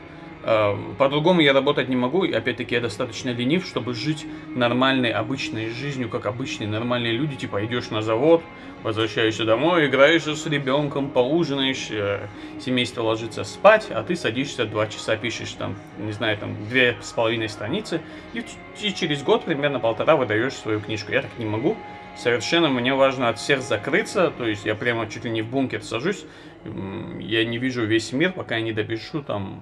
А, 0.44 0.76
по-другому 0.98 1.40
я 1.40 1.52
работать 1.52 1.88
не 1.88 1.96
могу, 1.96 2.24
и 2.24 2.32
опять-таки 2.32 2.74
я 2.74 2.80
достаточно 2.80 3.30
ленив, 3.30 3.64
чтобы 3.64 3.94
жить 3.94 4.26
нормальной, 4.54 5.10
обычной 5.10 5.70
жизнью, 5.70 6.08
как 6.08 6.26
обычные 6.26 6.68
нормальные 6.68 7.12
люди. 7.12 7.36
Типа 7.36 7.64
идешь 7.64 7.90
на 7.90 8.02
завод, 8.02 8.42
возвращаешься 8.82 9.44
домой, 9.44 9.86
играешь 9.86 10.24
с 10.24 10.46
ребенком, 10.46 11.10
поужинаешь, 11.10 11.88
э, 11.90 12.26
семейство 12.60 13.02
ложится 13.02 13.44
спать, 13.44 13.86
а 13.90 14.02
ты 14.02 14.16
садишься 14.16 14.64
два 14.64 14.86
часа, 14.88 15.16
пишешь 15.16 15.52
там, 15.52 15.76
не 15.98 16.12
знаю, 16.12 16.36
там 16.38 16.56
две 16.68 16.96
с 17.00 17.12
половиной 17.12 17.48
страницы, 17.48 18.00
и, 18.34 18.44
и 18.80 18.94
через 18.94 19.22
год, 19.22 19.44
примерно 19.44 19.78
полтора, 19.78 20.16
выдаешь 20.16 20.54
свою 20.54 20.80
книжку. 20.80 21.12
Я 21.12 21.22
так 21.22 21.30
не 21.38 21.46
могу. 21.46 21.76
Совершенно 22.16 22.68
мне 22.68 22.94
важно 22.94 23.28
от 23.28 23.38
всех 23.38 23.62
закрыться, 23.62 24.32
то 24.36 24.46
есть 24.46 24.66
я 24.66 24.74
прямо 24.74 25.08
чуть 25.08 25.24
ли 25.24 25.30
не 25.30 25.40
в 25.40 25.46
бункер 25.46 25.82
сажусь, 25.82 26.24
я 26.64 27.44
не 27.44 27.58
вижу 27.58 27.84
весь 27.84 28.12
мир, 28.12 28.32
пока 28.32 28.56
я 28.56 28.62
не 28.62 28.72
допишу 28.72 29.22
там 29.22 29.60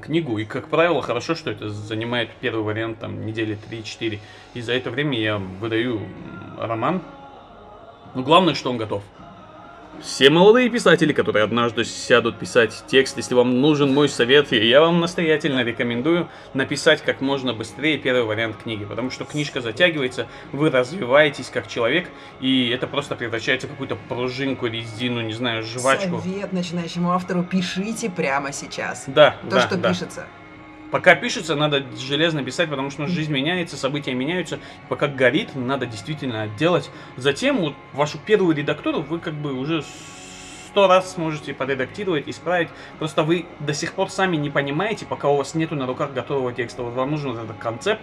книгу. 0.00 0.38
И, 0.38 0.44
как 0.44 0.68
правило, 0.68 1.02
хорошо, 1.02 1.34
что 1.34 1.50
это 1.50 1.68
занимает 1.68 2.30
первый 2.40 2.62
вариант 2.62 3.00
там 3.00 3.26
недели 3.26 3.58
3-4. 3.70 4.18
И 4.54 4.60
за 4.60 4.72
это 4.72 4.90
время 4.90 5.18
я 5.18 5.38
выдаю 5.38 6.00
роман. 6.58 7.02
Но 8.14 8.22
главное, 8.22 8.54
что 8.54 8.70
он 8.70 8.78
готов. 8.78 9.02
Все 10.02 10.30
молодые 10.30 10.70
писатели, 10.70 11.12
которые 11.12 11.44
однажды 11.44 11.84
сядут 11.84 12.38
писать 12.38 12.84
текст, 12.86 13.16
если 13.16 13.34
вам 13.34 13.60
нужен 13.60 13.92
мой 13.92 14.08
совет, 14.08 14.52
я 14.52 14.80
вам 14.80 15.00
настоятельно 15.00 15.64
рекомендую 15.64 16.28
написать 16.54 17.02
как 17.02 17.20
можно 17.20 17.52
быстрее 17.52 17.98
первый 17.98 18.22
вариант 18.22 18.56
книги, 18.62 18.84
потому 18.84 19.10
что 19.10 19.24
книжка 19.24 19.60
затягивается, 19.60 20.28
вы 20.52 20.70
развиваетесь 20.70 21.50
как 21.52 21.66
человек, 21.66 22.08
и 22.40 22.68
это 22.68 22.86
просто 22.86 23.16
превращается 23.16 23.66
в 23.66 23.70
какую-то 23.70 23.96
пружинку, 24.08 24.66
резину, 24.66 25.20
не 25.20 25.32
знаю, 25.32 25.64
жвачку. 25.64 26.20
Совет 26.20 26.52
начинающему 26.52 27.12
автору, 27.12 27.42
пишите 27.42 28.08
прямо 28.08 28.52
сейчас. 28.52 29.04
Да, 29.08 29.36
То, 29.42 29.56
да, 29.56 29.60
что 29.62 29.76
да. 29.76 29.88
пишется. 29.88 30.26
Пока 30.90 31.14
пишется, 31.14 31.54
надо 31.54 31.84
железно 31.96 32.42
писать, 32.42 32.70
потому 32.70 32.90
что 32.90 33.06
жизнь 33.06 33.32
меняется, 33.32 33.76
события 33.76 34.14
меняются. 34.14 34.58
Пока 34.88 35.06
горит, 35.06 35.54
надо 35.54 35.86
действительно 35.86 36.48
делать. 36.58 36.90
Затем 37.16 37.58
вот 37.58 37.74
вашу 37.92 38.18
первую 38.18 38.56
редактуру 38.56 39.02
вы 39.02 39.18
как 39.18 39.34
бы 39.34 39.52
уже 39.52 39.84
сто 40.68 40.86
раз 40.86 41.14
сможете 41.14 41.52
подредактировать, 41.52 42.28
исправить. 42.28 42.68
Просто 42.98 43.22
вы 43.22 43.46
до 43.60 43.74
сих 43.74 43.92
пор 43.92 44.10
сами 44.10 44.36
не 44.36 44.48
понимаете, 44.48 45.04
пока 45.04 45.28
у 45.28 45.36
вас 45.36 45.54
нету 45.54 45.74
на 45.74 45.86
руках 45.86 46.12
готового 46.12 46.52
текста. 46.52 46.82
Вот 46.82 46.94
вам 46.94 47.10
нужен 47.10 47.36
этот 47.36 47.58
концепт, 47.58 48.02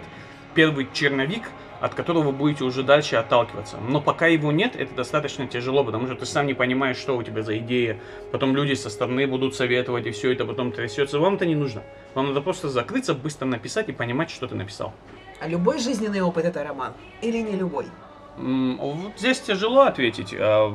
первый 0.54 0.88
черновик, 0.92 1.42
от 1.86 1.94
которого 1.94 2.24
вы 2.24 2.32
будете 2.32 2.64
уже 2.64 2.82
дальше 2.82 3.16
отталкиваться. 3.16 3.78
Но 3.78 4.00
пока 4.00 4.26
его 4.26 4.50
нет, 4.50 4.74
это 4.76 4.94
достаточно 4.94 5.46
тяжело, 5.46 5.84
потому 5.84 6.06
что 6.06 6.16
ты 6.16 6.26
сам 6.26 6.46
не 6.46 6.54
понимаешь, 6.54 6.96
что 6.96 7.16
у 7.16 7.22
тебя 7.22 7.42
за 7.42 7.58
идея. 7.58 7.98
Потом 8.32 8.56
люди 8.56 8.74
со 8.74 8.90
стороны 8.90 9.26
будут 9.26 9.54
советовать, 9.54 10.06
и 10.06 10.10
все 10.10 10.32
это 10.32 10.44
потом 10.44 10.72
трясется. 10.72 11.20
Вам 11.20 11.36
это 11.36 11.46
не 11.46 11.54
нужно. 11.54 11.82
Вам 12.14 12.28
надо 12.28 12.40
просто 12.40 12.68
закрыться, 12.68 13.14
быстро 13.14 13.46
написать 13.46 13.88
и 13.88 13.92
понимать, 13.92 14.30
что 14.30 14.48
ты 14.48 14.56
написал. 14.56 14.92
А 15.40 15.46
любой 15.46 15.78
жизненный 15.78 16.22
опыт 16.22 16.44
это 16.44 16.64
роман? 16.64 16.92
Или 17.22 17.40
не 17.40 17.52
любой? 17.52 17.86
Здесь 19.16 19.40
тяжело 19.40 19.82
ответить. 19.82 20.34
А, 20.38 20.74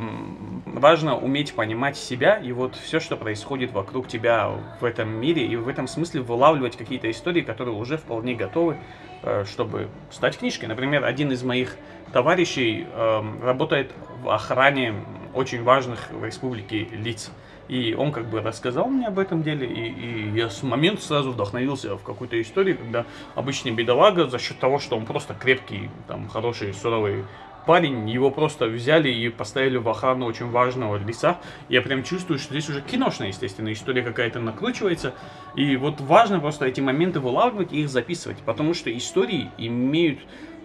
важно 0.66 1.18
уметь 1.18 1.54
понимать 1.54 1.96
себя 1.96 2.38
и 2.38 2.52
вот 2.52 2.76
все, 2.76 3.00
что 3.00 3.16
происходит 3.18 3.72
вокруг 3.72 4.08
тебя 4.08 4.52
в 4.80 4.86
этом 4.86 5.10
мире, 5.10 5.46
и 5.46 5.56
в 5.56 5.68
этом 5.68 5.88
смысле 5.88 6.22
вылавливать 6.22 6.76
какие-то 6.76 7.10
истории, 7.12 7.42
которые 7.42 7.76
уже 7.76 7.98
вполне 7.98 8.34
готовы, 8.34 8.78
э, 9.24 9.46
чтобы 9.46 9.90
стать 10.10 10.38
книжкой. 10.38 10.70
Например, 10.70 11.06
один 11.06 11.32
из 11.32 11.44
моих 11.44 11.78
товарищей 12.12 12.88
эм, 12.94 13.42
работает 13.44 13.92
в 14.24 14.30
охране 14.30 14.96
очень 15.34 15.64
важных 15.64 16.12
в 16.12 16.26
республике 16.26 16.88
лиц. 16.92 17.32
И 17.68 17.96
он 17.98 18.12
как 18.12 18.26
бы 18.26 18.42
рассказал 18.42 18.88
мне 18.88 19.08
об 19.08 19.18
этом 19.18 19.44
деле, 19.44 19.66
и, 19.66 19.88
и 19.88 20.38
я 20.38 20.50
с 20.50 20.62
момента 20.62 21.02
сразу 21.04 21.32
вдохновился 21.32 21.96
в 21.96 22.04
какую-то 22.04 22.42
историю, 22.42 22.78
когда 22.78 23.06
обычный 23.34 23.72
бедолага 23.72 24.28
за 24.28 24.40
счет 24.40 24.60
того, 24.60 24.80
что 24.80 24.98
он 24.98 25.06
просто 25.06 25.34
крепкий, 25.34 25.90
там, 26.08 26.28
хороший, 26.28 26.74
суровый 26.74 27.24
парень, 27.66 28.10
его 28.10 28.32
просто 28.32 28.66
взяли 28.66 29.10
и 29.10 29.30
поставили 29.30 29.78
в 29.78 29.88
охрану 29.90 30.26
очень 30.26 30.50
важного 30.50 30.98
лица. 30.98 31.40
Я 31.70 31.82
прям 31.82 32.04
чувствую, 32.04 32.40
что 32.40 32.54
здесь 32.54 32.70
уже 32.70 32.82
киношная, 32.82 33.30
естественно, 33.30 33.72
история 33.72 34.02
какая-то 34.02 34.40
накручивается. 34.40 35.14
И 35.56 35.76
вот 35.76 36.02
важно 36.02 36.40
просто 36.40 36.66
эти 36.66 36.82
моменты 36.82 37.20
вылавливать 37.20 37.74
и 37.74 37.82
их 37.82 37.90
записывать, 37.90 38.38
потому 38.40 38.74
что 38.74 38.96
истории 38.96 39.50
имеют 39.58 40.20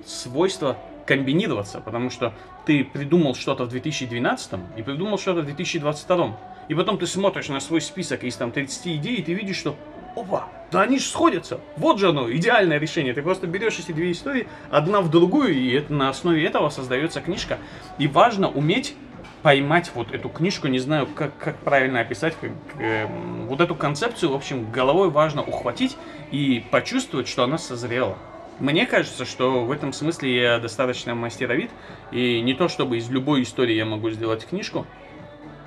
свойство 0.04 0.78
комбинироваться, 1.06 1.80
потому 1.80 2.10
что 2.10 2.34
ты 2.64 2.84
придумал 2.84 3.34
что-то 3.34 3.64
в 3.64 3.68
2012 3.68 4.60
и 4.76 4.82
придумал 4.82 5.18
что-то 5.18 5.42
в 5.42 5.44
2022. 5.44 6.36
И 6.68 6.74
потом 6.74 6.98
ты 6.98 7.06
смотришь 7.06 7.48
на 7.48 7.60
свой 7.60 7.80
список 7.80 8.24
из 8.24 8.36
там 8.36 8.50
30 8.50 8.88
идей, 8.88 9.16
и 9.16 9.22
ты 9.22 9.32
видишь, 9.34 9.56
что 9.56 9.76
опа, 10.16 10.48
да 10.72 10.82
они 10.82 10.98
же 10.98 11.04
сходятся. 11.04 11.60
Вот 11.76 11.98
же 11.98 12.08
оно, 12.08 12.30
идеальное 12.32 12.78
решение. 12.78 13.14
Ты 13.14 13.22
просто 13.22 13.46
берешь 13.46 13.78
эти 13.78 13.92
две 13.92 14.10
истории, 14.12 14.48
одна 14.70 15.00
в 15.00 15.10
другую, 15.10 15.54
и 15.54 15.72
это, 15.72 15.92
на 15.92 16.08
основе 16.08 16.44
этого 16.44 16.70
создается 16.70 17.20
книжка. 17.20 17.58
И 17.98 18.08
важно 18.08 18.48
уметь 18.48 18.96
поймать 19.42 19.92
вот 19.94 20.12
эту 20.12 20.28
книжку, 20.28 20.66
не 20.66 20.80
знаю, 20.80 21.06
как, 21.06 21.36
как 21.38 21.56
правильно 21.58 22.00
описать, 22.00 22.34
как, 22.40 22.50
э, 22.80 23.06
вот 23.46 23.60
эту 23.60 23.76
концепцию, 23.76 24.32
в 24.32 24.34
общем, 24.34 24.72
головой 24.72 25.10
важно 25.10 25.42
ухватить 25.42 25.96
и 26.32 26.64
почувствовать, 26.70 27.28
что 27.28 27.44
она 27.44 27.58
созрела. 27.58 28.18
Мне 28.58 28.86
кажется, 28.86 29.24
что 29.24 29.64
в 29.64 29.70
этом 29.70 29.92
смысле 29.92 30.34
я 30.34 30.58
достаточно 30.58 31.14
мастеровит, 31.14 31.70
и 32.10 32.40
не 32.40 32.54
то 32.54 32.68
чтобы 32.68 32.96
из 32.96 33.08
любой 33.10 33.42
истории 33.42 33.74
я 33.74 33.84
могу 33.84 34.10
сделать 34.10 34.46
книжку, 34.46 34.86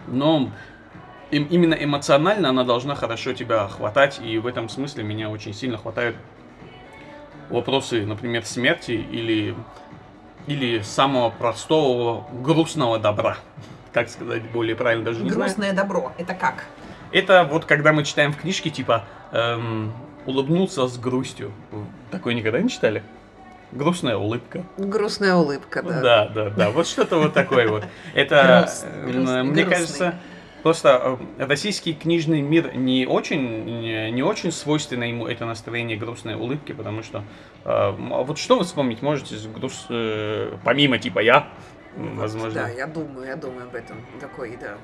но 0.07 0.51
им, 1.31 1.45
именно 1.49 1.73
эмоционально 1.73 2.49
она 2.49 2.63
должна 2.63 2.95
хорошо 2.95 3.33
тебя 3.33 3.67
хватать, 3.67 4.19
и 4.23 4.37
в 4.37 4.47
этом 4.47 4.69
смысле 4.69 5.03
меня 5.03 5.29
очень 5.29 5.53
сильно 5.53 5.77
хватают 5.77 6.15
вопросы, 7.49 8.05
например, 8.05 8.45
смерти 8.45 8.91
или, 8.91 9.55
или 10.47 10.81
самого 10.81 11.29
простого 11.29 12.25
грустного 12.41 12.99
добра. 12.99 13.37
Как 13.93 14.09
сказать 14.09 14.43
более 14.51 14.75
правильно, 14.75 15.05
даже 15.05 15.23
не 15.23 15.29
Грустное 15.29 15.71
знаю. 15.71 15.75
добро, 15.75 16.13
это 16.19 16.35
как? 16.35 16.65
Это 17.11 17.43
вот 17.49 17.65
когда 17.65 17.91
мы 17.91 18.03
читаем 18.03 18.31
в 18.33 18.37
книжке, 18.37 18.69
типа, 18.69 19.05
эм, 19.31 19.91
улыбнулся 20.27 20.85
с 20.87 20.95
грустью. 20.99 21.51
Такое 22.11 22.35
никогда 22.35 22.61
не 22.61 22.69
читали? 22.69 23.01
Грустная 23.71 24.15
улыбка. 24.15 24.63
Грустная 24.77 25.33
улыбка, 25.33 25.81
да. 25.81 26.01
Да, 26.01 26.27
да, 26.27 26.49
да. 26.51 26.69
Вот 26.69 26.85
что-то 26.87 27.17
вот 27.17 27.33
такое 27.33 27.67
вот. 27.67 27.83
Это, 28.13 28.69
э, 28.83 29.43
мне 29.43 29.63
кажется, 29.65 30.19
просто 30.63 31.17
э, 31.39 31.45
российский 31.45 31.93
книжный 31.93 32.41
мир 32.41 32.75
не 32.75 33.05
очень, 33.05 34.11
не 34.13 34.23
очень 34.23 34.51
свойственно 34.51 35.03
ему 35.05 35.27
это 35.27 35.45
настроение 35.45 35.97
грустной 35.97 36.35
улыбки, 36.35 36.71
потому 36.71 37.03
что 37.03 37.19
э, 37.19 37.23
а 37.65 37.91
вот 37.91 38.37
что 38.37 38.57
вы 38.57 38.63
вспомнить 38.65 39.01
можете 39.01 39.35
с 39.35 39.45
груз, 39.47 39.85
э, 39.89 40.57
помимо 40.63 40.97
типа 40.99 41.19
я, 41.19 41.47
м, 41.95 42.17
возможно. 42.17 42.61
Да, 42.61 42.69
я 42.69 42.87
думаю, 42.87 43.27
я 43.27 43.35
думаю 43.35 43.67
об 43.67 43.75
этом. 43.75 43.97
Такой, 44.19 44.57
да. 44.59 44.77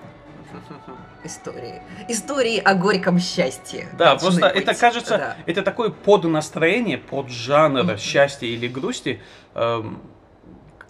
Истории. 1.23 1.81
Истории 2.07 2.59
о 2.59 2.75
горьком 2.75 3.19
счастье. 3.19 3.87
Да, 3.97 4.15
просто 4.15 4.41
быть. 4.53 4.63
это 4.63 4.75
кажется, 4.75 5.17
Да. 5.17 5.37
это 5.47 5.63
такое 5.63 5.89
поднастроение, 5.89 6.97
поджанр 6.99 7.83
Мгм. 7.83 7.97
счастья 7.97 8.45
или 8.45 8.67
грусти, 8.67 9.19
эм, 9.55 10.01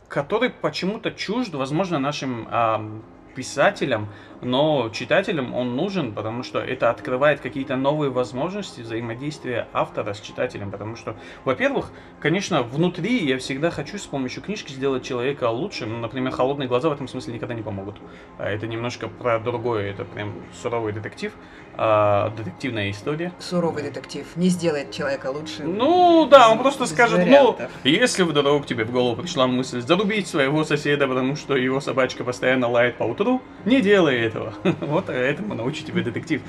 который 0.10 0.50
почему-то 0.50 1.12
чужд, 1.12 1.54
возможно, 1.54 2.00
нашим 2.00 2.48
ам, 2.52 3.04
писателям, 3.36 4.08
но 4.42 4.90
читателям 4.94 5.54
он 5.54 5.76
нужен, 5.76 6.14
потому 6.14 6.44
что 6.44 6.60
это 6.60 6.90
открывает 6.90 7.40
какие-то 7.42 7.76
новые 7.76 8.10
возможности 8.10 8.82
взаимодействия 8.82 9.68
автора 9.74 10.14
с 10.14 10.22
читателем, 10.22 10.72
потому 10.72 10.96
что, 10.96 11.16
во-первых, 11.44 11.92
конечно, 12.20 12.64
внутри 12.64 13.26
я 13.26 13.38
всегда 13.38 13.70
хочу 13.70 13.98
с 13.98 14.06
помощью 14.06 14.42
книжки 14.42 14.72
сделать 14.72 15.04
человека 15.04 15.50
лучше, 15.50 15.86
Ну, 15.86 16.00
например, 16.00 16.32
«Холодные 16.32 16.68
глаза» 16.68 16.90
в 16.90 16.94
этом 16.94 17.08
смысле 17.08 17.34
никогда 17.34 17.54
не 17.54 17.62
помогут. 17.62 17.98
А 18.38 18.50
Это 18.50 18.68
немножко 18.68 19.08
про 19.08 19.40
другое, 19.40 19.92
это 19.92 20.06
прям 20.06 20.34
суровый 20.62 20.94
детектив, 20.94 21.34
а, 21.78 22.30
детективная 22.38 22.92
история. 22.92 23.32
Суровый 23.40 23.84
детектив 23.84 24.26
не 24.36 24.50
сделает 24.50 24.92
человека 24.92 25.28
лучше. 25.28 25.64
Ну 25.64 26.28
да, 26.30 26.50
он 26.50 26.60
просто 26.60 26.86
скажет, 26.86 27.20
вариантов. 27.20 27.72
ну, 27.84 27.90
если 27.90 28.24
вдруг 28.24 28.66
тебе 28.66 28.86
в 28.86 28.92
голову 28.92 29.22
пришла 29.22 29.48
мысль 29.48 29.82
зарубить 29.82 30.28
своего 30.28 30.64
соседа, 30.64 31.08
потому 31.08 31.36
что 31.36 31.56
его 31.56 31.80
собачка 31.80 32.24
постоянно 32.24 32.68
лает 32.68 32.98
по 32.98 33.04
утру, 33.04 33.42
Не 33.66 33.82
делай 33.82 34.18
этого. 34.18 34.54
вот 34.82 35.10
этому 35.10 35.54
научит 35.54 35.88
тебя 35.88 36.04
детектив. 36.04 36.42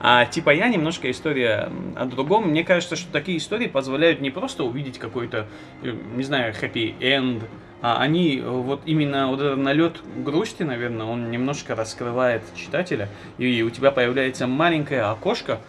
А 0.00 0.26
типа 0.26 0.50
я 0.50 0.68
немножко 0.68 1.10
история 1.10 1.70
о 1.96 2.04
другом. 2.06 2.48
Мне 2.48 2.64
кажется, 2.64 2.96
что 2.96 3.10
такие 3.12 3.38
истории 3.38 3.66
позволяют 3.66 4.20
не 4.20 4.30
просто 4.30 4.64
увидеть 4.64 4.98
какой-то, 4.98 5.46
э, 5.82 5.94
не 6.14 6.22
знаю, 6.22 6.54
happy-end, 6.54 7.42
а 7.73 7.73
они 7.86 8.40
вот 8.40 8.80
именно 8.86 9.28
вот 9.28 9.40
этот 9.40 9.58
налет 9.58 10.00
грусти, 10.16 10.62
наверное, 10.62 11.04
он 11.04 11.30
немножко 11.30 11.74
раскрывает 11.74 12.42
читателя, 12.56 13.10
и 13.36 13.62
у 13.62 13.68
тебя 13.68 13.90
появляется 13.90 14.46
маленькое 14.46 15.02
окошко, 15.02 15.60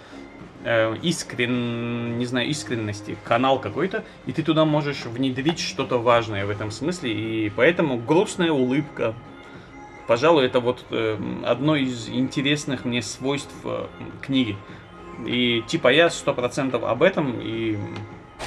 э, 0.64 0.96
искрен, 1.02 2.18
не 2.18 2.26
знаю, 2.26 2.48
искренности, 2.48 3.18
канал 3.26 3.60
какой-то, 3.60 4.06
и 4.26 4.32
ты 4.32 4.44
туда 4.44 4.64
можешь 4.64 5.04
внедрить 5.04 5.60
что-то 5.60 5.98
важное 6.00 6.46
в 6.46 6.50
этом 6.50 6.72
смысле, 6.72 7.12
и 7.12 7.50
поэтому 7.50 7.98
грустная 7.98 8.54
улыбка, 8.54 9.14
пожалуй, 10.08 10.46
это 10.46 10.62
вот 10.62 10.86
э, 10.92 11.18
одно 11.44 11.76
из 11.76 12.08
интересных 12.08 12.86
мне 12.86 13.02
свойств 13.02 13.54
э, 13.66 13.88
книги. 14.22 14.56
И 15.26 15.64
типа 15.68 15.90
я 15.90 16.10
сто 16.10 16.34
процентов 16.34 16.86
об 16.86 17.04
этом, 17.04 17.42
и 17.42 17.78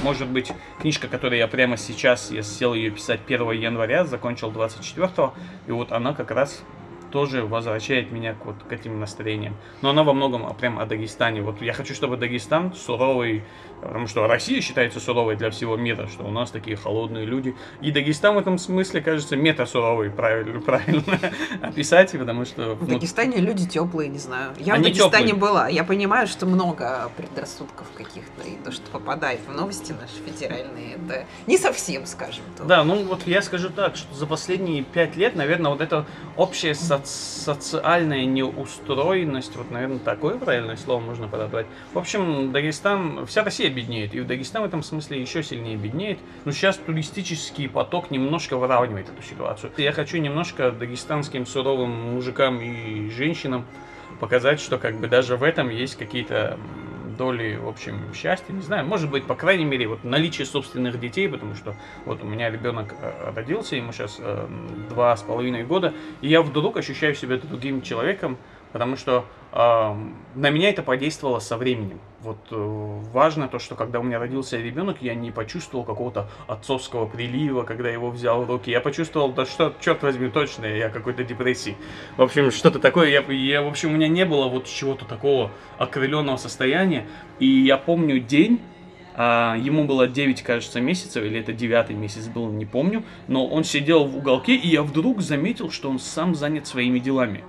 может 0.02 0.28
быть 0.28 0.52
книжка, 0.80 1.08
которую 1.08 1.38
я 1.38 1.48
прямо 1.48 1.76
сейчас, 1.76 2.30
я 2.30 2.42
сел 2.42 2.74
ее 2.74 2.90
писать 2.90 3.20
1 3.26 3.50
января, 3.52 4.04
закончил 4.04 4.50
24, 4.50 5.30
и 5.66 5.72
вот 5.72 5.92
она 5.92 6.14
как 6.14 6.30
раз 6.30 6.62
тоже 7.10 7.44
возвращает 7.44 8.12
меня 8.12 8.34
к, 8.34 8.44
вот, 8.44 8.56
к 8.68 8.72
этим 8.72 9.00
настроениям. 9.00 9.56
Но 9.82 9.90
она 9.90 10.02
во 10.02 10.12
многом 10.12 10.46
а, 10.46 10.54
прям 10.54 10.78
о 10.78 10.86
Дагестане. 10.86 11.42
Вот 11.42 11.62
я 11.62 11.72
хочу, 11.72 11.94
чтобы 11.94 12.16
Дагестан 12.16 12.74
суровый, 12.74 13.44
потому 13.80 14.06
что 14.06 14.26
Россия 14.26 14.60
считается 14.60 15.00
суровой 15.00 15.36
для 15.36 15.50
всего 15.50 15.76
мира, 15.76 16.06
что 16.06 16.24
у 16.24 16.30
нас 16.30 16.50
такие 16.50 16.76
холодные 16.76 17.24
люди. 17.24 17.54
И 17.80 17.90
Дагестан 17.90 18.34
в 18.34 18.38
этом 18.38 18.58
смысле, 18.58 19.00
кажется, 19.00 19.36
мета-суровый, 19.36 20.10
правильно, 20.10 20.60
правильно 20.68 21.18
описать, 21.62 22.12
потому 22.12 22.44
что... 22.44 22.74
В 22.74 22.86
Дагестане 22.86 23.38
люди 23.38 23.66
теплые, 23.66 24.08
не 24.08 24.18
знаю. 24.18 24.52
Я 24.58 24.76
в 24.76 24.82
Дагестане 24.82 25.28
теплые. 25.28 25.34
была, 25.34 25.68
я 25.68 25.84
понимаю, 25.84 26.26
что 26.26 26.46
много 26.46 27.10
предрассудков 27.16 27.86
каких-то, 27.94 28.46
и 28.46 28.56
то, 28.64 28.72
что 28.72 28.90
попадает 28.90 29.40
в 29.46 29.54
новости 29.54 29.92
наши 29.92 30.22
федеральные, 30.26 30.96
это 30.96 31.26
не 31.46 31.58
совсем, 31.58 32.06
скажем. 32.06 32.44
То. 32.56 32.64
Да, 32.64 32.84
ну 32.84 33.04
вот 33.04 33.26
я 33.26 33.42
скажу 33.42 33.70
так, 33.70 33.96
что 33.96 34.14
за 34.14 34.26
последние 34.26 34.82
пять 34.82 35.16
лет, 35.16 35.36
наверное, 35.36 35.70
вот 35.70 35.80
это 35.80 36.06
общее 36.36 36.74
со 36.74 37.00
социальная 37.04 38.24
неустроенность, 38.24 39.56
вот, 39.56 39.70
наверное, 39.70 39.98
такое 39.98 40.36
правильное 40.36 40.76
слово 40.76 41.00
можно 41.00 41.28
подобрать. 41.28 41.66
В 41.92 41.98
общем, 41.98 42.52
Дагестан, 42.52 43.26
вся 43.26 43.44
Россия 43.44 43.67
беднеет, 43.70 44.14
и 44.14 44.20
Дагестан 44.20 44.62
в 44.62 44.66
этом 44.66 44.82
смысле 44.82 45.20
еще 45.20 45.42
сильнее 45.42 45.76
беднеет. 45.76 46.18
Но 46.44 46.52
сейчас 46.52 46.76
туристический 46.76 47.68
поток 47.68 48.10
немножко 48.10 48.56
выравнивает 48.56 49.08
эту 49.08 49.22
ситуацию. 49.22 49.72
Я 49.76 49.92
хочу 49.92 50.18
немножко 50.18 50.70
дагестанским 50.70 51.46
суровым 51.46 52.14
мужикам 52.14 52.60
и 52.60 53.10
женщинам 53.10 53.64
показать, 54.20 54.60
что 54.60 54.78
как 54.78 54.98
бы 54.98 55.08
даже 55.08 55.36
в 55.36 55.42
этом 55.42 55.68
есть 55.68 55.96
какие-то 55.96 56.58
доли, 57.18 57.56
в 57.56 57.68
общем, 57.68 58.00
счастья, 58.14 58.52
не 58.52 58.62
знаю, 58.62 58.86
может 58.86 59.10
быть, 59.10 59.24
по 59.24 59.34
крайней 59.34 59.64
мере, 59.64 59.88
вот 59.88 60.04
наличие 60.04 60.46
собственных 60.46 60.98
детей, 61.00 61.28
потому 61.28 61.54
что 61.54 61.74
вот 62.06 62.22
у 62.22 62.26
меня 62.26 62.48
ребенок 62.48 62.94
э, 63.02 63.32
родился, 63.34 63.76
ему 63.76 63.92
сейчас 63.92 64.16
э, 64.20 64.46
два 64.88 65.14
с 65.16 65.22
половиной 65.22 65.64
года, 65.64 65.92
и 66.22 66.28
я 66.28 66.40
вдруг 66.40 66.76
ощущаю 66.76 67.14
себя 67.14 67.36
другим 67.36 67.82
человеком, 67.82 68.38
потому 68.72 68.96
что 68.96 69.24
э, 69.52 69.56
на 70.34 70.50
меня 70.50 70.70
это 70.70 70.82
подействовало 70.82 71.38
со 71.38 71.56
временем. 71.56 72.00
Вот 72.20 72.38
э, 72.50 73.00
важно 73.12 73.48
то, 73.48 73.58
что 73.58 73.74
когда 73.76 74.00
у 74.00 74.02
меня 74.02 74.18
родился 74.18 74.56
ребенок, 74.56 74.98
я 75.00 75.14
не 75.14 75.30
почувствовал 75.30 75.84
какого-то 75.84 76.28
отцовского 76.46 77.06
прилива, 77.06 77.62
когда 77.62 77.88
его 77.88 78.10
взял 78.10 78.42
в 78.42 78.50
руки. 78.50 78.70
Я 78.70 78.80
почувствовал, 78.80 79.32
да 79.32 79.46
что, 79.46 79.72
черт 79.80 80.02
возьми, 80.02 80.28
точно, 80.28 80.66
я 80.66 80.88
какой-то 80.90 81.24
депрессии. 81.24 81.76
В 82.16 82.22
общем, 82.22 82.50
что-то 82.50 82.78
такое. 82.80 83.08
Я, 83.08 83.20
я, 83.20 83.62
в 83.62 83.68
общем, 83.68 83.90
у 83.90 83.92
меня 83.92 84.08
не 84.08 84.24
было 84.24 84.48
вот 84.48 84.66
чего-то 84.66 85.04
такого 85.04 85.50
окрыленного 85.78 86.36
состояния. 86.36 87.06
И 87.38 87.46
я 87.46 87.76
помню 87.76 88.18
день, 88.18 88.60
а, 89.14 89.56
ему 89.56 89.84
было 89.84 90.06
9, 90.06 90.42
кажется, 90.42 90.80
месяцев, 90.80 91.24
или 91.24 91.40
это 91.40 91.52
девятый 91.52 91.96
месяц 91.96 92.26
был, 92.26 92.50
не 92.50 92.66
помню. 92.66 93.02
Но 93.26 93.46
он 93.46 93.64
сидел 93.64 94.04
в 94.04 94.16
уголке, 94.16 94.54
и 94.54 94.68
я 94.68 94.82
вдруг 94.82 95.20
заметил, 95.20 95.70
что 95.70 95.90
он 95.90 95.98
сам 95.98 96.34
занят 96.34 96.66
своими 96.68 97.00
делами. 97.00 97.44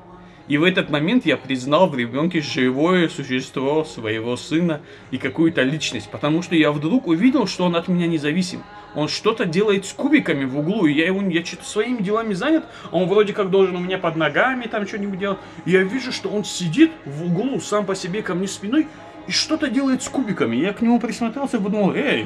И 0.49 0.57
в 0.57 0.63
этот 0.63 0.89
момент 0.89 1.27
я 1.27 1.37
признал 1.37 1.87
в 1.87 1.95
ребенке 1.95 2.41
живое 2.41 3.07
существо 3.07 3.85
своего 3.85 4.35
сына 4.35 4.81
и 5.11 5.19
какую-то 5.19 5.61
личность, 5.61 6.09
потому 6.09 6.41
что 6.41 6.55
я 6.55 6.71
вдруг 6.71 7.05
увидел, 7.05 7.45
что 7.45 7.65
он 7.65 7.75
от 7.75 7.87
меня 7.87 8.07
независим. 8.07 8.63
Он 8.95 9.07
что-то 9.07 9.45
делает 9.45 9.85
с 9.85 9.93
кубиками 9.93 10.45
в 10.45 10.57
углу, 10.57 10.87
и 10.87 10.93
я 10.93 11.05
его, 11.05 11.21
я 11.21 11.45
что-то 11.45 11.65
своими 11.65 12.01
делами 12.01 12.33
занят, 12.33 12.65
а 12.91 12.97
он 12.97 13.07
вроде 13.07 13.33
как 13.33 13.51
должен 13.51 13.75
у 13.75 13.79
меня 13.79 13.99
под 13.99 14.15
ногами 14.15 14.63
там 14.63 14.87
что-нибудь 14.87 15.19
делать. 15.19 15.37
И 15.65 15.71
я 15.71 15.83
вижу, 15.83 16.11
что 16.11 16.29
он 16.29 16.43
сидит 16.43 16.91
в 17.05 17.25
углу 17.25 17.59
сам 17.59 17.85
по 17.85 17.93
себе 17.93 18.23
ко 18.23 18.33
мне 18.33 18.47
спиной 18.47 18.87
и 19.27 19.31
что-то 19.31 19.69
делает 19.69 20.01
с 20.01 20.09
кубиками. 20.09 20.55
Я 20.55 20.73
к 20.73 20.81
нему 20.81 20.99
присмотрелся 20.99 21.57
и 21.57 21.61
подумал, 21.61 21.93
эй, 21.93 22.25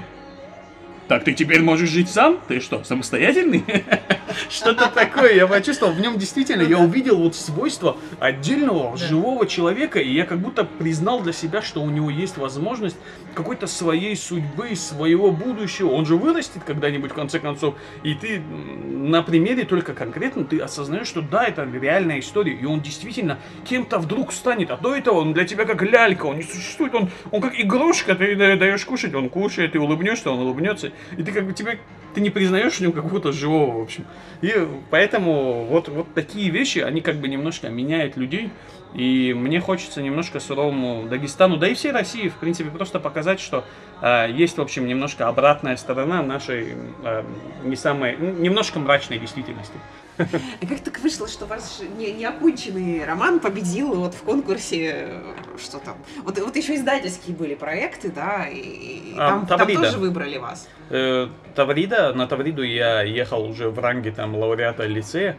так 1.07 1.23
ты 1.23 1.33
теперь 1.33 1.61
можешь 1.61 1.89
жить 1.89 2.09
сам? 2.09 2.39
Ты 2.47 2.59
что, 2.59 2.83
самостоятельный? 2.83 3.63
Что-то 4.49 4.89
такое 4.89 5.33
я 5.33 5.47
почувствовал. 5.47 5.93
В 5.93 5.99
нем 5.99 6.17
действительно 6.17 6.61
я 6.61 6.79
увидел 6.79 7.17
вот 7.17 7.35
свойства 7.35 7.97
отдельного 8.19 8.97
живого 8.97 9.45
человека, 9.45 9.99
и 9.99 10.11
я 10.11 10.25
как 10.25 10.39
будто 10.39 10.63
признал 10.63 11.21
для 11.21 11.33
себя, 11.33 11.61
что 11.61 11.81
у 11.81 11.89
него 11.89 12.09
есть 12.09 12.37
возможность 12.37 12.97
какой-то 13.33 13.67
своей 13.67 14.15
судьбы, 14.15 14.75
своего 14.75 15.31
будущего. 15.31 15.89
Он 15.89 16.05
же 16.05 16.15
вырастет 16.15 16.63
когда-нибудь 16.65 17.11
в 17.11 17.15
конце 17.15 17.39
концов, 17.39 17.75
и 18.03 18.13
ты 18.13 18.39
на 18.39 19.21
примере 19.23 19.65
только 19.65 19.93
конкретно 19.93 20.45
ты 20.45 20.59
осознаешь, 20.59 21.07
что 21.07 21.21
да, 21.21 21.45
это 21.45 21.63
реальная 21.63 22.19
история, 22.19 22.53
и 22.53 22.65
он 22.65 22.81
действительно 22.81 23.39
кем-то 23.65 23.99
вдруг 23.99 24.31
станет. 24.31 24.71
А 24.71 24.77
до 24.77 24.95
этого 24.95 25.19
он 25.19 25.33
для 25.33 25.45
тебя 25.45 25.65
как 25.65 25.81
лялька, 25.81 26.25
он 26.25 26.37
не 26.37 26.43
существует, 26.43 26.95
он, 26.95 27.09
он 27.31 27.41
как 27.41 27.59
игрушка, 27.59 28.15
ты 28.15 28.35
даешь 28.35 28.85
кушать, 28.85 29.13
он 29.13 29.29
кушает, 29.29 29.73
ты 29.73 29.79
улыбнешься, 29.79 30.31
он 30.31 30.39
улыбнется, 30.39 30.91
и 31.17 31.23
ты 31.23 31.31
как 31.31 31.45
бы 31.45 31.53
тебе 31.53 31.79
ты 32.13 32.21
не 32.21 32.29
признаешь 32.29 32.73
в 32.73 32.81
нем 32.81 32.91
какого-то 32.91 33.31
живого, 33.31 33.79
в 33.79 33.81
общем. 33.81 34.05
И 34.41 34.53
поэтому 34.89 35.65
вот, 35.65 35.87
вот 35.89 36.13
такие 36.13 36.49
вещи, 36.49 36.79
они 36.79 37.01
как 37.01 37.15
бы 37.15 37.27
немножко 37.27 37.69
меняют 37.69 38.17
людей. 38.17 38.51
И 38.93 39.33
мне 39.33 39.59
хочется 39.59 40.03
немножко 40.03 40.39
суровому 40.39 41.07
Дагестану, 41.09 41.57
да 41.57 41.67
и 41.67 41.73
всей 41.73 41.91
России, 41.91 42.29
в 42.29 42.35
принципе, 42.35 42.69
просто 42.69 42.99
показать, 42.99 43.39
что 43.39 43.65
э, 44.01 44.27
есть, 44.31 44.57
в 44.57 44.61
общем, 44.61 44.85
немножко 44.85 45.27
обратная 45.27 45.77
сторона 45.77 46.21
нашей 46.21 46.75
э, 47.03 47.23
не 47.63 47.75
самой, 47.75 48.15
немножко 48.17 48.79
мрачной 48.79 49.17
действительности. 49.17 49.73
А 50.61 50.65
как 50.65 50.79
так 50.79 50.99
вышло, 50.99 51.27
что 51.27 51.45
ваш 51.45 51.61
не, 51.97 52.11
неоконченный 52.11 53.05
роман 53.05 53.39
победил 53.39 53.93
вот 53.93 54.13
в 54.13 54.23
конкурсе, 54.23 55.21
что 55.61 55.79
там? 55.79 55.97
Вот, 56.23 56.37
вот 56.39 56.55
еще 56.55 56.75
издательские 56.75 57.35
были 57.35 57.55
проекты, 57.55 58.11
да, 58.11 58.47
и, 58.47 59.13
а, 59.17 59.45
там, 59.45 59.45
там 59.45 59.67
тоже 59.67 59.97
выбрали 59.97 60.37
вас. 60.37 60.67
Э, 60.89 61.27
Таврида, 61.55 62.13
на 62.13 62.27
Тавриду 62.27 62.63
я 62.63 63.01
ехал 63.01 63.43
уже 63.43 63.69
в 63.69 63.79
ранге 63.79 64.11
там 64.11 64.35
лауреата 64.35 64.85
лицея, 64.85 65.37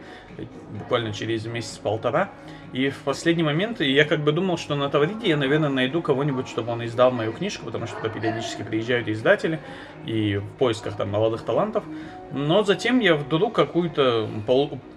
буквально 0.71 1.13
через 1.13 1.45
месяц-полтора. 1.45 2.29
И 2.75 2.89
в 2.89 2.97
последний 3.03 3.41
момент 3.43 3.79
я 3.79 4.03
как 4.03 4.19
бы 4.19 4.33
думал, 4.33 4.57
что 4.57 4.75
на 4.75 4.89
Тавриде 4.89 5.29
я, 5.29 5.37
наверное, 5.37 5.69
найду 5.69 6.01
кого-нибудь, 6.01 6.49
чтобы 6.49 6.73
он 6.73 6.83
издал 6.83 7.09
мою 7.09 7.31
книжку, 7.31 7.63
потому 7.67 7.87
что 7.87 8.09
периодически 8.09 8.63
приезжают 8.63 9.07
издатели 9.07 9.61
и 10.05 10.35
в 10.35 10.57
поисках 10.57 10.97
там 10.97 11.09
молодых 11.09 11.43
талантов. 11.43 11.85
Но 12.33 12.63
затем 12.63 12.99
я 12.99 13.15
вдруг 13.15 13.55
какую-то 13.55 14.29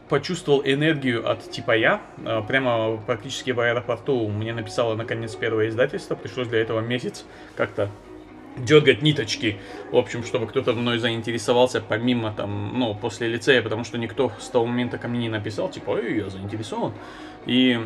почувствовал 0.09 0.61
энергию 0.65 1.31
от 1.31 1.49
типа 1.53 1.77
я. 1.77 2.01
А, 2.25 2.43
прямо 2.43 2.97
практически 2.97 3.53
в 3.53 3.61
аэропорту 3.61 4.27
мне 4.27 4.53
написало 4.53 4.97
наконец 4.97 5.37
первое 5.37 5.69
издательство. 5.69 6.17
Пришлось 6.17 6.49
для 6.49 6.59
этого 6.59 6.81
месяц 6.81 7.25
как-то 7.55 7.91
дергать 8.65 9.03
ниточки, 9.03 9.57
в 9.91 9.97
общем, 9.97 10.25
чтобы 10.25 10.47
кто-то 10.47 10.73
мной 10.73 10.99
заинтересовался, 10.99 11.81
помимо 11.81 12.33
там, 12.33 12.79
ну, 12.79 12.95
после 12.95 13.29
лицея, 13.29 13.63
потому 13.63 13.85
что 13.85 13.99
никто 13.99 14.33
с 14.39 14.49
того 14.49 14.67
момента 14.67 14.99
ко 14.99 15.09
мне 15.09 15.21
не 15.21 15.29
написал, 15.29 15.71
типа, 15.71 15.91
ой, 15.91 16.19
я 16.19 16.29
заинтересован. 16.29 16.93
И 17.47 17.79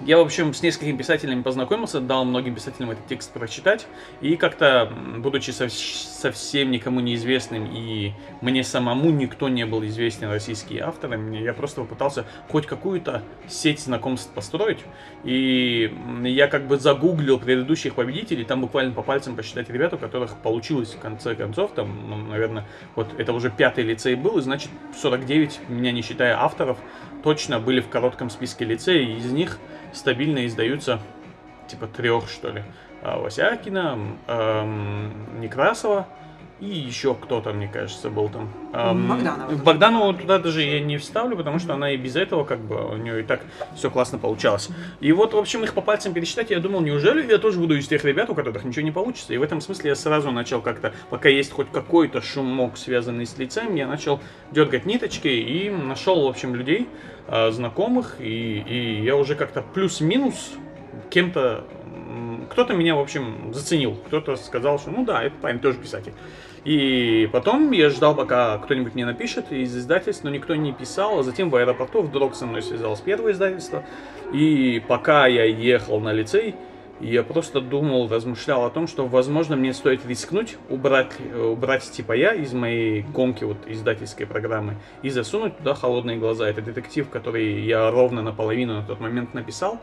я, 0.00 0.18
в 0.18 0.20
общем, 0.20 0.52
с 0.52 0.62
несколькими 0.62 0.96
писателями 0.96 1.42
познакомился, 1.42 2.00
дал 2.00 2.24
многим 2.24 2.54
писателям 2.54 2.90
этот 2.90 3.06
текст 3.06 3.32
прочитать, 3.32 3.86
и 4.20 4.36
как-то, 4.36 4.92
будучи 5.18 5.50
совсем 5.50 6.70
никому 6.70 7.00
неизвестным, 7.00 7.66
и 7.72 8.12
мне 8.40 8.64
самому 8.64 9.10
никто 9.10 9.48
не 9.48 9.64
был 9.64 9.84
известен, 9.84 10.30
российские 10.30 10.82
авторы, 10.82 11.20
я 11.38 11.52
просто 11.52 11.82
попытался 11.82 12.24
хоть 12.48 12.66
какую-то 12.66 13.22
сеть 13.48 13.80
знакомств 13.80 14.30
построить, 14.32 14.80
и 15.24 15.94
я 16.24 16.48
как 16.48 16.66
бы 16.66 16.78
загуглил 16.78 17.38
предыдущих 17.38 17.94
победителей, 17.94 18.44
там 18.44 18.60
буквально 18.60 18.92
по 18.92 19.02
пальцам 19.02 19.36
посчитать 19.36 19.70
ребят, 19.70 19.92
у 19.92 19.98
которых 19.98 20.36
получилось 20.38 20.94
в 20.94 20.98
конце 20.98 21.34
концов, 21.34 21.72
там, 21.74 22.08
ну, 22.08 22.16
наверное, 22.16 22.66
вот 22.96 23.08
это 23.18 23.32
уже 23.32 23.50
пятый 23.50 23.84
лицей 23.84 24.14
был, 24.16 24.38
и 24.38 24.42
значит 24.42 24.70
49, 25.00 25.60
меня 25.68 25.92
не 25.92 26.02
считая 26.02 26.42
авторов, 26.42 26.78
точно 27.22 27.60
были 27.60 27.80
в 27.80 27.88
коротком 27.88 28.30
списке 28.30 28.64
лицея, 28.64 29.02
и 29.02 29.16
из 29.16 29.30
них 29.32 29.58
стабильно 29.92 30.46
издаются 30.46 31.00
типа 31.68 31.86
трех, 31.86 32.28
что 32.28 32.50
ли. 32.50 32.62
А, 33.02 33.18
Васякина, 33.18 33.98
эм, 34.28 35.40
Некрасова 35.40 36.06
И 36.60 36.66
еще 36.66 37.16
кто-то, 37.16 37.52
мне 37.52 37.66
кажется, 37.66 38.08
был 38.08 38.28
там. 38.28 38.48
Эм, 38.72 39.08
Богданова. 39.08 39.50
Богданову 39.56 40.14
туда 40.14 40.38
даже 40.38 40.62
я 40.62 40.78
не 40.78 40.96
вставлю, 40.96 41.36
потому 41.36 41.58
что 41.58 41.74
она 41.74 41.90
и 41.90 41.96
без 41.96 42.14
этого, 42.14 42.44
как 42.44 42.60
бы, 42.60 42.88
у 42.92 42.96
нее 42.96 43.22
и 43.22 43.22
так 43.24 43.40
все 43.74 43.90
классно 43.90 44.18
получалось. 44.18 44.68
И 45.00 45.10
вот, 45.10 45.34
в 45.34 45.38
общем, 45.38 45.64
их 45.64 45.74
по 45.74 45.80
пальцам 45.80 46.12
пересчитать, 46.12 46.50
я 46.50 46.60
думал, 46.60 46.80
неужели 46.80 47.28
я 47.28 47.38
тоже 47.38 47.58
буду 47.58 47.76
из 47.76 47.88
тех 47.88 48.04
ребят, 48.04 48.30
у 48.30 48.36
которых 48.36 48.62
ничего 48.62 48.84
не 48.84 48.92
получится? 48.92 49.34
И 49.34 49.38
в 49.38 49.42
этом 49.42 49.60
смысле 49.60 49.90
я 49.90 49.96
сразу 49.96 50.30
начал 50.30 50.60
как-то, 50.60 50.92
пока 51.10 51.28
есть 51.28 51.50
хоть 51.50 51.68
какой-то 51.72 52.22
шумок, 52.22 52.76
связанный 52.76 53.26
с 53.26 53.36
лицем, 53.38 53.74
я 53.74 53.88
начал 53.88 54.20
дергать 54.52 54.86
ниточки 54.86 55.26
и 55.26 55.68
нашел, 55.68 56.26
в 56.26 56.28
общем, 56.28 56.54
людей, 56.54 56.86
э, 57.32 57.50
знакомых, 57.50 58.16
и, 58.20 58.60
и 58.60 59.02
я 59.02 59.16
уже 59.16 59.34
как-то 59.34 59.62
плюс-минус 59.62 60.52
кем-то 61.10 61.64
кто-то 62.50 62.74
меня, 62.74 62.94
в 62.94 63.00
общем, 63.00 63.52
заценил, 63.54 63.96
кто-то 64.06 64.36
сказал, 64.36 64.78
что 64.78 64.90
ну 64.90 65.04
да, 65.04 65.22
это 65.22 65.34
парень 65.40 65.58
тоже 65.58 65.78
писатель. 65.78 66.12
И 66.64 67.28
потом 67.32 67.72
я 67.72 67.90
ждал, 67.90 68.14
пока 68.14 68.58
кто-нибудь 68.58 68.94
мне 68.94 69.04
напишет 69.04 69.50
из 69.50 69.76
издательств, 69.76 70.22
но 70.22 70.30
никто 70.30 70.54
не 70.54 70.72
писал. 70.72 71.18
А 71.18 71.22
затем 71.22 71.50
в 71.50 71.56
аэропорту 71.56 72.02
вдруг 72.02 72.36
со 72.36 72.46
мной 72.46 72.62
связалось 72.62 73.00
первое 73.00 73.32
издательство. 73.32 73.84
И 74.32 74.80
пока 74.86 75.26
я 75.26 75.44
ехал 75.44 75.98
на 75.98 76.12
лицей, 76.12 76.54
я 77.02 77.22
просто 77.22 77.60
думал, 77.60 78.08
размышлял 78.08 78.64
о 78.64 78.70
том, 78.70 78.86
что, 78.86 79.06
возможно, 79.06 79.56
мне 79.56 79.72
стоит 79.72 80.06
рискнуть, 80.06 80.56
убрать, 80.68 81.12
убрать 81.34 81.90
типа 81.90 82.12
я 82.12 82.32
из 82.32 82.52
моей 82.52 83.02
гонки 83.02 83.44
вот 83.44 83.58
издательской 83.66 84.26
программы 84.26 84.76
и 85.02 85.10
засунуть 85.10 85.58
туда 85.58 85.74
холодные 85.74 86.18
глаза. 86.18 86.48
Это 86.48 86.62
детектив, 86.62 87.08
который 87.08 87.60
я 87.62 87.90
ровно 87.90 88.22
наполовину 88.22 88.74
на 88.74 88.82
тот 88.82 89.00
момент 89.00 89.34
написал. 89.34 89.80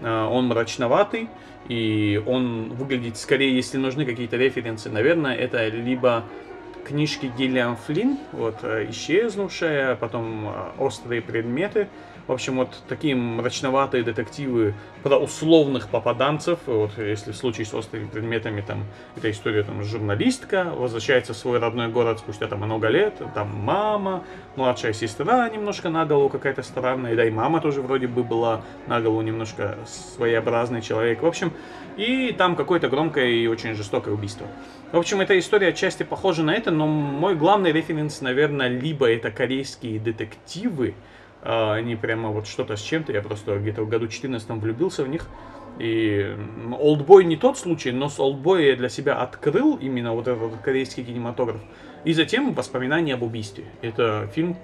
А, 0.00 0.28
он 0.28 0.46
мрачноватый, 0.46 1.28
и 1.68 2.22
он 2.26 2.74
выглядит 2.74 3.16
скорее, 3.16 3.54
если 3.54 3.78
нужны 3.78 4.04
какие-то 4.04 4.36
референсы, 4.36 4.90
наверное, 4.90 5.34
это 5.34 5.68
либо 5.68 6.24
книжки 6.86 7.30
Гиллиан 7.36 7.76
Флинн, 7.76 8.18
вот 8.32 8.56
э, 8.62 8.86
«Исчезнувшая», 8.90 9.96
потом 9.96 10.48
э, 10.48 10.52
«Острые 10.78 11.20
предметы», 11.20 11.88
в 12.28 12.32
общем, 12.32 12.56
вот 12.56 12.68
такие 12.88 13.16
мрачноватые 13.16 14.04
детективы 14.04 14.74
про 15.02 15.16
условных 15.16 15.88
попаданцев. 15.88 16.58
Вот 16.66 16.90
если 16.98 17.32
в 17.32 17.36
случае 17.36 17.64
с 17.64 17.72
острыми 17.72 18.06
предметами, 18.06 18.60
там, 18.60 18.84
эта 19.16 19.30
история, 19.30 19.62
там, 19.62 19.82
журналистка 19.82 20.64
возвращается 20.76 21.32
в 21.32 21.38
свой 21.38 21.58
родной 21.58 21.88
город 21.88 22.18
спустя 22.18 22.46
там 22.46 22.60
много 22.60 22.88
лет, 22.88 23.14
там 23.34 23.48
мама, 23.56 24.24
младшая 24.56 24.92
сестра 24.92 25.48
немножко 25.48 25.88
на 25.88 26.04
голову 26.04 26.28
какая-то 26.28 26.62
странная, 26.62 27.16
да 27.16 27.24
и 27.24 27.30
мама 27.30 27.62
тоже 27.62 27.80
вроде 27.80 28.06
бы 28.06 28.22
была 28.22 28.60
на 28.86 29.00
голову 29.00 29.22
немножко 29.22 29.78
своеобразный 29.86 30.82
человек. 30.82 31.22
В 31.22 31.26
общем, 31.26 31.50
и 31.96 32.34
там 32.36 32.56
какое-то 32.56 32.90
громкое 32.90 33.28
и 33.28 33.46
очень 33.46 33.74
жестокое 33.74 34.12
убийство. 34.12 34.46
В 34.92 34.98
общем, 34.98 35.22
эта 35.22 35.38
история 35.38 35.68
отчасти 35.68 36.02
похожа 36.02 36.42
на 36.42 36.54
это, 36.54 36.70
но 36.70 36.86
мой 36.86 37.34
главный 37.34 37.72
референс, 37.72 38.20
наверное, 38.20 38.68
либо 38.68 39.10
это 39.10 39.30
корейские 39.30 39.98
детективы, 39.98 40.94
они 41.48 41.96
прямо 41.96 42.28
вот 42.28 42.46
что-то 42.46 42.76
с 42.76 42.82
чем-то. 42.82 43.12
Я 43.12 43.22
просто 43.22 43.58
где-то 43.58 43.82
в 43.82 43.88
году 43.88 44.06
14 44.06 44.48
влюбился 44.50 45.02
в 45.02 45.08
них. 45.08 45.26
И 45.78 46.36
Олдбой 46.78 47.24
не 47.24 47.36
тот 47.36 47.56
случай, 47.56 47.92
но 47.92 48.08
с 48.08 48.20
Олдбой 48.20 48.66
я 48.66 48.76
для 48.76 48.88
себя 48.88 49.14
открыл 49.14 49.76
именно 49.76 50.12
вот 50.12 50.28
этот 50.28 50.58
корейский 50.62 51.04
кинематограф. 51.04 51.60
И 52.04 52.12
затем 52.12 52.52
воспоминания 52.52 53.14
об 53.14 53.22
убийстве. 53.22 53.64
Это 53.80 54.28
фильм, 54.34 54.56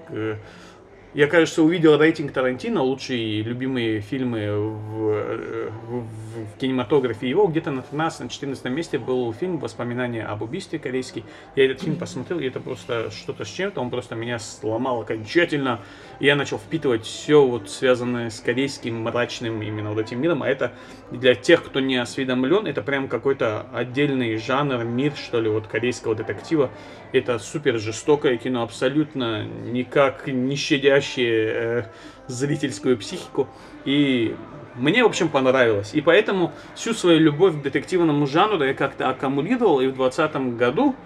я, 1.14 1.28
кажется, 1.28 1.62
увидел 1.62 1.96
рейтинг 1.96 2.32
Тарантино, 2.32 2.82
лучшие 2.82 3.42
любимые 3.42 4.00
фильмы 4.00 4.50
в, 4.50 5.64
в, 5.86 6.00
в 6.00 6.58
кинематографе 6.58 7.28
его. 7.28 7.46
Где-то 7.46 7.70
на 7.70 7.80
13-14 7.80 8.68
месте 8.68 8.98
был 8.98 9.32
фильм 9.32 9.58
«Воспоминания 9.58 10.24
об 10.24 10.42
убийстве» 10.42 10.80
корейский. 10.80 11.24
Я 11.54 11.66
этот 11.66 11.82
фильм 11.82 11.96
посмотрел, 11.96 12.40
и 12.40 12.46
это 12.48 12.58
просто 12.58 13.12
что-то 13.12 13.44
с 13.44 13.48
чем-то. 13.48 13.80
Он 13.80 13.90
просто 13.90 14.16
меня 14.16 14.40
сломал 14.40 15.02
окончательно. 15.02 15.80
И 16.18 16.26
я 16.26 16.34
начал 16.34 16.58
впитывать 16.58 17.04
все, 17.04 17.46
вот, 17.46 17.70
связанное 17.70 18.28
с 18.28 18.40
корейским 18.40 19.02
мрачным 19.02 19.62
именно 19.62 19.90
вот 19.90 20.00
этим 20.00 20.20
миром. 20.20 20.42
А 20.42 20.48
это 20.48 20.72
для 21.12 21.36
тех, 21.36 21.62
кто 21.62 21.78
не 21.78 21.96
осведомлен, 21.96 22.66
это 22.66 22.82
прям 22.82 23.06
какой-то 23.06 23.66
отдельный 23.72 24.36
жанр, 24.36 24.82
мир, 24.82 25.12
что 25.14 25.40
ли, 25.40 25.48
вот 25.48 25.68
корейского 25.68 26.16
детектива. 26.16 26.70
Это 27.14 27.38
супер 27.38 27.78
жестокое 27.78 28.36
кино, 28.38 28.64
абсолютно 28.64 29.44
никак 29.44 30.26
не 30.26 30.56
щадящее 30.56 31.52
э, 31.54 31.84
зрительскую 32.26 32.98
психику. 32.98 33.46
И 33.84 34.34
мне, 34.74 35.04
в 35.04 35.06
общем, 35.06 35.28
понравилось. 35.28 35.94
И 35.94 36.00
поэтому 36.00 36.50
всю 36.74 36.92
свою 36.92 37.20
любовь 37.20 37.54
к 37.54 37.62
детективному 37.62 38.26
жанру 38.26 38.64
я 38.64 38.74
как-то 38.74 39.10
аккумулировал. 39.10 39.80
И 39.80 39.86
в 39.86 39.94
2020 39.94 40.56
году, 40.56 40.96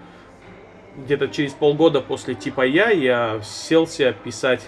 где-то 0.97 1.27
через 1.27 1.53
полгода 1.53 2.01
после 2.01 2.33
типа 2.33 2.65
я, 2.65 2.89
я 2.89 3.39
селся 3.43 4.11
писать 4.11 4.67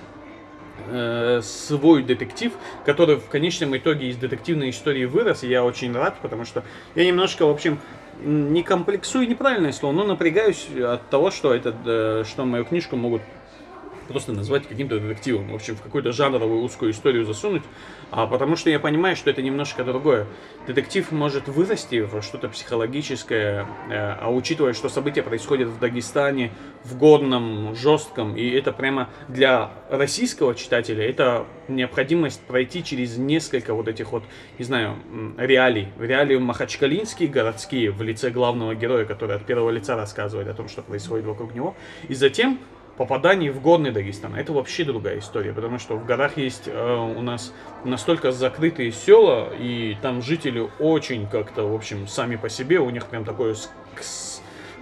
э, 0.90 1.42
свой 1.42 2.04
детектив, 2.04 2.54
который 2.86 3.16
в 3.16 3.28
конечном 3.30 3.76
итоге 3.76 4.10
из 4.10 4.18
детективной 4.18 4.70
истории 4.70 5.06
вырос. 5.06 5.42
И 5.42 5.48
я 5.48 5.64
очень 5.64 5.92
рад, 5.92 6.20
потому 6.22 6.46
что 6.46 6.64
я 6.94 7.04
немножко, 7.04 7.48
в 7.48 7.50
общем, 7.50 7.80
не 8.24 8.64
комплексую 8.64 9.28
неправильное 9.28 9.72
слово, 9.72 9.94
но 9.94 10.04
напрягаюсь 10.04 10.68
от 10.76 11.10
того, 11.10 11.32
что, 11.32 11.54
этот, 11.54 11.76
э, 11.86 12.24
что 12.28 12.46
мою 12.46 12.66
книжку 12.66 12.96
могут 12.96 13.22
просто 14.08 14.34
назвать 14.34 14.68
каким-то 14.68 15.00
детективом, 15.00 15.50
в 15.52 15.56
общем, 15.56 15.76
в 15.76 15.82
какую-то 15.82 16.12
жанровую 16.12 16.62
узкую 16.62 16.92
историю 16.92 17.26
засунуть, 17.26 17.64
а 18.10 18.28
потому 18.28 18.56
что 18.56 18.70
я 18.70 18.80
понимаю, 18.80 19.16
что 19.16 19.30
это 19.30 19.42
немножко 19.42 19.84
другое. 19.84 20.28
Детектив 20.68 21.12
может 21.12 21.48
вырасти 21.48 22.02
в 22.02 22.22
что-то 22.22 22.50
психологическое, 22.50 23.66
э, 23.90 24.16
а 24.20 24.30
учитывая, 24.30 24.74
что 24.74 24.90
события 24.90 25.24
происходят 25.24 25.70
в 25.70 25.80
Дагестане, 25.80 26.52
в 26.84 26.98
годном, 26.98 27.76
жестком, 27.76 28.36
и 28.36 28.50
это 28.50 28.72
прямо 28.72 29.10
для 29.28 29.72
российского 29.90 30.56
читателя, 30.56 31.08
это 31.08 31.46
необходимость 31.68 32.42
пройти 32.42 32.84
через 32.84 33.18
несколько 33.18 33.74
вот 33.74 33.88
этих 33.88 34.12
вот, 34.12 34.24
не 34.58 34.66
знаю, 34.66 34.98
реалий. 35.38 35.88
Реалии 36.00 36.38
махачкалинские, 36.38 37.30
городские, 37.30 37.92
в 37.92 38.02
лице 38.02 38.30
главного 38.30 38.76
героя, 38.76 39.06
который 39.06 39.36
от 39.36 39.46
первого 39.46 39.70
лица 39.70 39.96
рассказывает 39.96 40.48
о 40.48 40.54
том, 40.54 40.68
что 40.68 40.82
происходит 40.82 41.26
вокруг 41.26 41.54
него, 41.54 41.76
и 42.08 42.14
затем 42.14 42.60
попаданий 42.98 43.50
в 43.50 43.62
горный 43.62 43.92
Дагестан. 43.92 44.36
Это 44.36 44.54
вообще 44.54 44.84
другая 44.84 45.20
история, 45.20 45.54
потому 45.54 45.80
что 45.80 45.96
в 45.96 46.06
горах 46.06 46.38
есть 46.38 46.64
э, 46.68 46.96
у 46.96 47.22
нас 47.22 47.54
настолько 47.84 48.32
закрытые 48.32 48.92
села, 48.92 49.50
и 49.58 49.98
там 50.02 50.22
жители 50.22 50.70
очень 50.80 51.28
как-то, 51.28 51.64
в 51.64 51.76
общем, 51.76 52.08
сами 52.08 52.36
по 52.36 52.50
себе, 52.50 52.80
у 52.80 52.90
них 52.90 53.08
прям 53.08 53.26
такое 53.26 53.56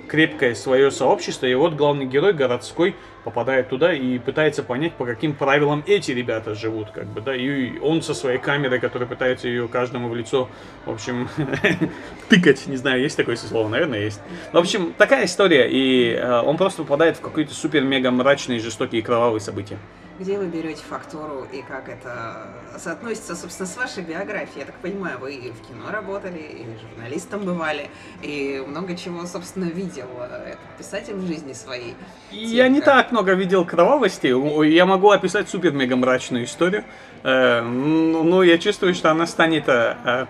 крепкое 0.07 0.55
свое 0.55 0.91
сообщество, 0.91 1.45
и 1.45 1.53
вот 1.53 1.75
главный 1.75 2.05
герой 2.05 2.33
городской 2.33 2.95
попадает 3.23 3.69
туда 3.69 3.93
и 3.93 4.17
пытается 4.17 4.63
понять, 4.63 4.93
по 4.93 5.05
каким 5.05 5.33
правилам 5.33 5.83
эти 5.85 6.11
ребята 6.11 6.55
живут, 6.55 6.91
как 6.91 7.05
бы, 7.07 7.21
да, 7.21 7.35
и 7.35 7.77
он 7.79 8.01
со 8.01 8.13
своей 8.13 8.37
камерой, 8.37 8.79
который 8.79 9.07
пытается 9.07 9.47
ее 9.47 9.67
каждому 9.67 10.09
в 10.09 10.15
лицо, 10.15 10.49
в 10.85 10.91
общем, 10.91 11.29
тыкать, 12.29 12.67
не 12.67 12.77
знаю, 12.77 13.01
есть 13.01 13.17
такое 13.17 13.35
слово, 13.35 13.67
наверное, 13.69 13.99
есть. 13.99 14.21
В 14.51 14.57
общем, 14.57 14.93
такая 14.97 15.25
история, 15.25 15.69
и 15.69 16.13
э, 16.13 16.41
он 16.41 16.57
просто 16.57 16.83
попадает 16.83 17.17
в 17.17 17.21
какой-то 17.21 17.53
супер-мега 17.53 18.11
мрачный, 18.11 18.59
жестокий 18.59 18.99
и 18.99 19.01
кровавый 19.01 19.41
события. 19.41 19.77
Где 20.19 20.37
вы 20.37 20.47
берете 20.47 20.83
фактуру 20.83 21.47
и 21.49 21.61
как 21.61 21.87
это 21.87 22.47
соотносится, 22.77 23.37
собственно, 23.37 23.69
с 23.69 23.77
вашей 23.77 24.03
биографией? 24.03 24.59
Я 24.59 24.65
так 24.65 24.75
понимаю, 24.75 25.17
вы 25.17 25.33
и 25.35 25.49
в 25.49 25.65
кино 25.65 25.91
работали, 25.91 26.39
и 26.39 26.65
журналистом 26.77 27.45
бывали, 27.45 27.89
и 28.21 28.61
много 28.67 28.97
чего, 28.97 29.25
собственно, 29.25 29.63
видел 29.63 30.09
э, 30.19 30.49
этот 30.49 30.77
писатель 30.77 31.13
в 31.13 31.25
жизни 31.25 31.53
своей. 31.53 31.95
Я 32.31 32.67
не 32.67 32.81
так 32.81 33.13
много 33.13 33.31
видел 33.31 33.63
кровавости. 33.63 34.27
Я 34.65 34.85
могу 34.85 35.09
описать 35.09 35.47
супер-мега 35.47 35.95
мрачную 35.95 36.43
историю. 36.43 36.83
Э, 37.23 37.61
Но 37.61 38.23
ну, 38.23 38.41
я 38.41 38.57
чувствую, 38.57 38.95
что 38.95 39.11
она 39.11 39.25
станет 39.25 39.69
э, 39.69 40.25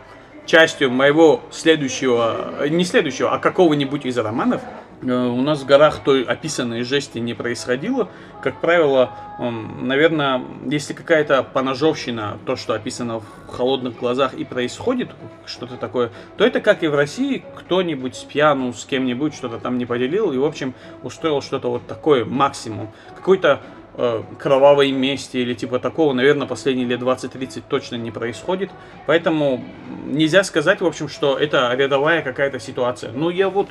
частью 0.45 0.91
моего 0.91 1.41
следующего, 1.49 2.67
не 2.69 2.85
следующего, 2.85 3.33
а 3.33 3.39
какого-нибудь 3.39 4.05
из 4.05 4.19
романов. 4.19 4.61
Э, 5.01 5.27
у 5.27 5.41
нас 5.41 5.61
в 5.61 5.65
горах 5.65 5.99
той 6.03 6.23
описанной 6.23 6.83
жести 6.83 7.19
не 7.19 7.33
происходило. 7.33 8.09
Как 8.43 8.61
правило, 8.61 9.11
наверное, 9.39 10.41
если 10.65 10.93
какая-то 10.93 11.43
поножовщина, 11.43 12.37
то, 12.45 12.55
что 12.55 12.73
описано 12.73 13.19
в 13.19 13.47
холодных 13.47 13.97
глазах 13.97 14.33
и 14.33 14.43
происходит, 14.43 15.09
что-то 15.45 15.77
такое, 15.77 16.11
то 16.37 16.45
это, 16.45 16.61
как 16.61 16.83
и 16.83 16.87
в 16.87 16.95
России, 16.95 17.43
кто-нибудь 17.57 18.15
с 18.15 18.23
пьяну 18.23 18.73
с 18.73 18.85
кем-нибудь 18.85 19.33
что-то 19.33 19.59
там 19.59 19.77
не 19.77 19.85
поделил 19.85 20.31
и, 20.31 20.37
в 20.37 20.45
общем, 20.45 20.73
устроил 21.03 21.41
что-то 21.41 21.69
вот 21.69 21.87
такое 21.87 22.25
максимум. 22.25 22.91
Какой-то 23.15 23.61
э, 23.95 24.23
кровавой 24.37 24.91
мести 24.91 25.37
или 25.37 25.53
типа 25.53 25.79
такого, 25.79 26.13
наверное, 26.13 26.47
последние 26.47 26.87
лет 26.87 27.01
20-30 27.01 27.63
точно 27.67 27.95
не 27.95 28.11
происходит. 28.11 28.69
Поэтому 29.05 29.63
нельзя 30.05 30.43
сказать, 30.43 30.81
в 30.81 30.85
общем, 30.85 31.09
что 31.09 31.37
это 31.37 31.73
рядовая 31.73 32.21
какая-то 32.21 32.59
ситуация. 32.59 33.11
Но 33.11 33.29
я 33.29 33.49
вот 33.49 33.69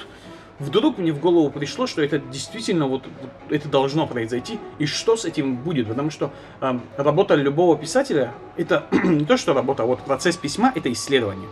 вдруг 0.58 0.98
мне 0.98 1.12
в 1.12 1.20
голову 1.20 1.50
пришло, 1.50 1.86
что 1.86 2.02
это 2.02 2.18
действительно 2.18 2.86
вот, 2.86 3.04
вот 3.20 3.52
это 3.52 3.68
должно 3.68 4.06
произойти, 4.06 4.58
и 4.78 4.86
что 4.86 5.16
с 5.16 5.24
этим 5.24 5.56
будет, 5.56 5.88
потому 5.88 6.10
что 6.10 6.32
э, 6.60 6.78
работа 6.96 7.34
любого 7.34 7.76
писателя 7.76 8.34
это 8.56 8.86
не 9.04 9.24
то, 9.24 9.36
что 9.36 9.54
работа, 9.54 9.84
а 9.84 9.86
вот 9.86 10.00
процесс 10.00 10.36
письма 10.36 10.72
это 10.74 10.92
исследование. 10.92 11.48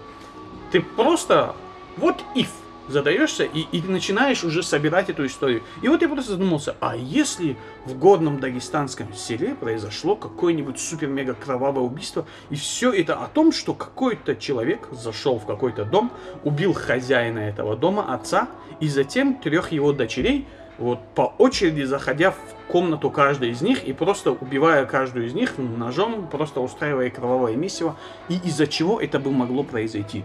Ты 0.73 0.81
просто 0.81 1.55
вот 1.97 2.17
if 2.35 2.49
задаешься 2.89 3.45
и, 3.45 3.67
и 3.73 3.83
начинаешь 3.83 4.45
уже 4.45 4.63
собирать 4.63 5.11
эту 5.11 5.27
историю. 5.27 5.63
И 5.83 5.89
вот 5.89 6.03
я 6.03 6.09
просто 6.09 6.33
задумался, 6.33 6.77
а 6.81 6.97
если 6.97 7.57
в 7.85 7.99
горном 7.99 8.41
дагестанском 8.41 9.13
селе 9.15 9.55
произошло 9.55 10.17
какое-нибудь 10.17 10.79
супер-мега 10.79 11.35
кровавое 11.35 11.83
убийство, 11.83 12.27
и 12.51 12.55
все 12.55 12.93
это 12.93 13.17
о 13.17 13.29
том, 13.29 13.53
что 13.53 13.75
какой-то 13.75 14.37
человек 14.37 14.89
зашел 14.93 15.39
в 15.39 15.47
какой-то 15.47 15.85
дом, 15.85 16.13
убил 16.45 16.73
хозяина 16.73 17.41
этого 17.41 17.77
дома, 17.77 18.15
отца, 18.15 18.49
и 18.81 18.89
затем 18.89 19.35
трех 19.35 19.73
его 19.73 19.93
дочерей, 19.93 20.47
вот 20.79 21.01
по 21.15 21.35
очереди 21.39 21.83
заходя 21.85 22.33
в 22.33 22.37
комнату 22.69 23.11
каждой 23.11 23.51
из 23.51 23.63
них 23.63 23.85
и 23.85 23.93
просто 23.93 24.33
убивая 24.33 24.85
каждую 24.85 25.27
из 25.27 25.33
них 25.33 25.55
ножом, 25.57 26.29
просто 26.29 26.61
устраивая 26.61 27.11
кровавое 27.11 27.57
месиво, 27.57 27.97
и 28.29 28.35
из-за 28.45 28.67
чего 28.67 29.01
это 29.01 29.19
бы 29.19 29.31
могло 29.31 29.63
произойти. 29.63 30.25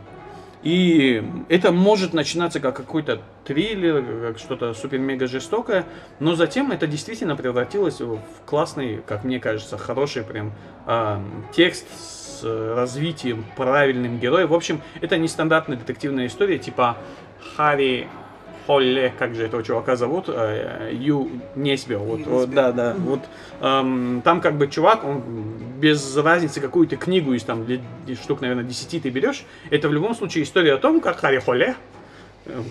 И 0.64 1.24
это 1.50 1.72
может 1.72 2.14
начинаться 2.14 2.60
как 2.60 2.76
какой-то 2.76 3.22
триллер, 3.46 4.04
как 4.28 4.38
что-то 4.38 4.74
супер-мега 4.74 5.28
жестокое, 5.28 5.86
но 6.20 6.36
затем 6.36 6.72
это 6.72 6.86
действительно 6.86 7.36
превратилось 7.36 8.00
в 8.00 8.20
классный, 8.46 9.02
как 9.06 9.24
мне 9.24 9.40
кажется, 9.40 9.78
хороший 9.78 10.24
прям 10.24 10.54
э, 10.86 11.20
текст 11.52 11.88
с 11.98 12.44
развитием 12.44 13.44
правильным 13.56 14.20
героем. 14.20 14.50
В 14.50 14.54
общем, 14.54 14.82
это 15.02 15.18
не 15.18 15.28
стандартная 15.28 15.78
детективная 15.78 16.28
история 16.28 16.60
типа 16.60 16.98
Харри 17.56 18.08
Холле, 18.68 19.14
как 19.18 19.36
же 19.36 19.44
этого 19.44 19.64
чувака 19.64 19.96
зовут, 19.96 20.26
э, 20.28 20.92
Ю 20.94 21.30
Несбел, 21.56 22.00
вот, 22.00 22.22
вот, 22.26 22.52
да, 22.52 22.72
да, 22.72 22.96
вот, 22.98 23.22
эм, 23.62 24.22
там 24.24 24.42
как 24.42 24.58
бы 24.58 24.68
чувак, 24.68 25.04
он 25.04 25.22
без 25.80 26.16
разницы 26.18 26.62
какую 26.62 26.88
то 26.88 26.96
книгу 26.96 27.34
из 27.34 27.44
там 27.44 27.66
штук, 28.22 28.42
наверное, 28.42 28.64
10 28.64 29.00
ты 29.00 29.10
берешь, 29.10 29.44
это 29.70 29.90
в 29.90 29.94
любом 29.94 30.16
случае 30.16 30.44
история 30.44 30.74
о 30.74 30.78
том, 30.78 31.02
как 31.02 31.20
Харри 31.20 31.40
Холле, 31.40 31.76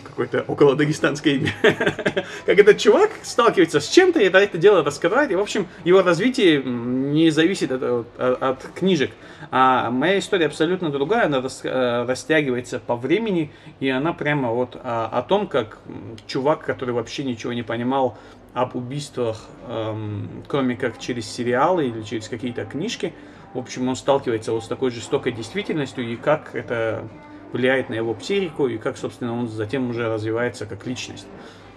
какое-то 0.05 0.45
около 0.49 0.75
дагестанское 0.75 1.35
имя, 1.35 1.53
как 2.47 2.59
этот 2.59 2.79
чувак 2.79 3.11
сталкивается 3.23 3.81
с 3.81 3.89
чем-то, 3.89 4.21
и 4.21 4.25
это, 4.25 4.39
это 4.39 4.59
дело 4.59 4.85
раскрывает, 4.85 5.31
и, 5.31 5.37
в 5.37 5.41
общем, 5.41 5.69
его 5.85 6.03
развитие 6.03 6.63
не 6.63 7.31
зависит 7.31 7.71
от, 7.71 7.83
от, 7.83 8.43
от 8.43 8.63
книжек. 8.75 9.11
А 9.51 9.91
моя 9.91 10.19
история 10.19 10.47
абсолютно 10.47 10.91
другая, 10.91 11.27
она 11.27 11.41
рас, 11.41 11.61
э, 11.65 12.05
растягивается 12.07 12.81
по 12.81 12.97
времени, 12.97 13.53
и 13.79 13.89
она 13.89 14.13
прямо 14.13 14.51
вот 14.51 14.77
о, 14.77 15.07
о 15.07 15.23
том, 15.23 15.47
как 15.47 15.79
чувак, 16.27 16.65
который 16.65 16.95
вообще 16.95 17.25
ничего 17.25 17.53
не 17.53 17.63
понимал 17.63 18.19
об 18.53 18.75
убийствах, 18.75 19.47
эм, 19.69 20.29
кроме 20.49 20.77
как 20.77 20.99
через 20.99 21.31
сериалы 21.31 21.87
или 21.87 22.03
через 22.03 22.29
какие-то 22.29 22.65
книжки, 22.65 23.15
в 23.55 23.59
общем, 23.59 23.89
он 23.89 23.97
сталкивается 23.97 24.53
вот 24.53 24.65
с 24.65 24.69
такой 24.69 24.91
жестокой 24.91 25.33
действительностью, 25.33 26.05
и 26.05 26.17
как 26.17 26.55
это 26.55 27.09
влияет 27.53 27.89
на 27.89 27.95
его 27.95 28.15
психику 28.15 28.67
и 28.69 28.79
как, 28.79 28.97
собственно, 28.97 29.37
он 29.37 29.49
затем 29.49 29.91
уже 29.91 30.09
развивается 30.09 30.67
как 30.67 30.87
личность. 30.87 31.27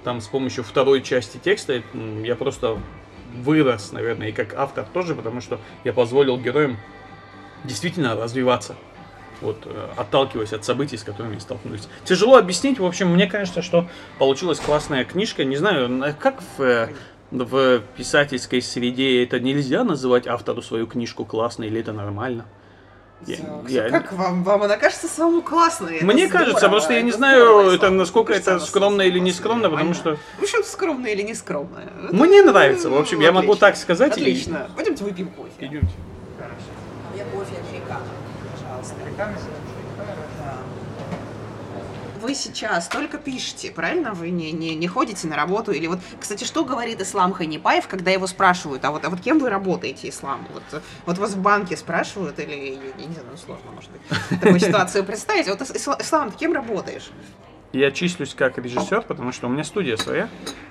Там 0.03 0.21
с 0.21 0.27
помощью 0.27 0.63
второй 0.63 1.01
части 1.01 1.37
текста 1.37 1.81
я 2.23 2.35
просто 2.35 2.77
вырос, 3.35 3.91
наверное, 3.91 4.29
и 4.29 4.31
как 4.31 4.53
автор 4.53 4.85
тоже, 4.93 5.15
потому 5.15 5.41
что 5.41 5.59
я 5.83 5.93
позволил 5.93 6.37
героям 6.37 6.77
действительно 7.63 8.15
развиваться, 8.15 8.75
вот, 9.41 9.57
э, 9.65 9.89
отталкиваясь 9.95 10.53
от 10.53 10.65
событий, 10.65 10.97
с 10.97 11.03
которыми 11.03 11.39
столкнулись. 11.39 11.87
Тяжело 12.03 12.37
объяснить, 12.37 12.79
в 12.79 12.85
общем, 12.85 13.09
мне 13.09 13.27
кажется, 13.27 13.61
что 13.61 13.87
получилась 14.19 14.59
классная 14.59 15.05
книжка, 15.05 15.45
не 15.45 15.55
знаю, 15.55 16.15
как 16.19 16.43
в 16.57 16.61
э, 16.61 16.89
в 17.31 17.81
писательской 17.97 18.61
среде 18.61 19.23
это 19.23 19.39
нельзя 19.39 19.83
называть 19.83 20.27
автору 20.27 20.61
свою 20.61 20.85
книжку 20.85 21.25
классной 21.25 21.67
или 21.67 21.79
это 21.79 21.91
нормально? 21.91 22.45
Я, 23.67 23.89
как 23.89 24.13
вам? 24.13 24.43
Вам 24.43 24.63
она 24.63 24.77
кажется 24.77 25.07
самому 25.07 25.41
классной? 25.41 26.01
Мне 26.01 26.27
здорово, 26.27 26.45
кажется, 26.45 26.69
просто 26.69 26.93
я 26.93 27.01
не 27.01 27.11
знаю, 27.11 27.69
это 27.69 27.89
насколько 27.89 28.33
это 28.33 28.59
скромно 28.59 29.01
или 29.01 29.19
не 29.19 29.31
скромно, 29.31 29.69
потому 29.69 29.93
что... 29.93 30.17
Ну 30.39 30.47
что 30.47 30.63
скромно 30.63 31.07
или 31.07 31.21
не 31.21 31.33
скромно? 31.33 31.83
Мне 32.11 32.41
нравится, 32.41 32.89
в 32.89 32.97
общем, 32.97 33.19
я 33.21 33.31
могу 33.31 33.55
так 33.55 33.77
сказать. 33.77 34.13
Отлично. 34.13 34.69
Пойдемте 34.75 35.03
выпьем 35.03 35.29
кофе. 35.29 35.51
Идемте. 35.59 35.93
Хорошо. 36.37 36.55
Я 37.15 37.25
кофе 37.25 37.55
американо, 37.69 38.05
пожалуйста. 38.51 38.95
Американо 39.01 39.37
вы 42.23 42.33
сейчас 42.33 42.87
только 42.87 43.17
пишете, 43.17 43.71
правильно? 43.71 44.13
Вы 44.13 44.29
не, 44.29 44.51
не, 44.51 44.75
не 44.75 44.87
ходите 44.87 45.27
на 45.27 45.35
работу? 45.35 45.71
Или 45.71 45.87
вот, 45.87 45.99
кстати, 46.19 46.45
что 46.45 46.63
говорит 46.63 47.01
Ислам 47.01 47.33
Ханипаев, 47.33 47.87
когда 47.87 48.11
его 48.11 48.27
спрашивают, 48.27 48.83
а 48.85 48.91
вот, 48.91 49.05
а 49.05 49.09
вот 49.09 49.19
кем 49.19 49.39
вы 49.39 49.49
работаете, 49.49 50.09
Ислам? 50.09 50.47
Вот, 50.53 50.81
вот 51.05 51.17
вас 51.17 51.31
в 51.31 51.41
банке 51.41 51.77
спрашивают, 51.77 52.39
или, 52.39 52.79
я 52.97 53.05
не 53.05 53.13
знаю, 53.13 53.37
сложно, 53.37 53.71
может 53.71 53.91
быть, 53.91 54.39
такую 54.39 54.59
ситуацию 54.59 55.03
представить. 55.03 55.47
Вот, 55.47 55.61
Ислам, 55.61 56.31
ты 56.31 56.37
кем 56.37 56.53
работаешь? 56.53 57.11
Я 57.73 57.89
числюсь 57.89 58.35
как 58.35 58.59
режиссер, 58.59 59.01
потому 59.01 59.31
что 59.31 59.47
у 59.47 59.49
меня 59.49 59.63
студия 59.63 59.97
своя, 59.97 60.29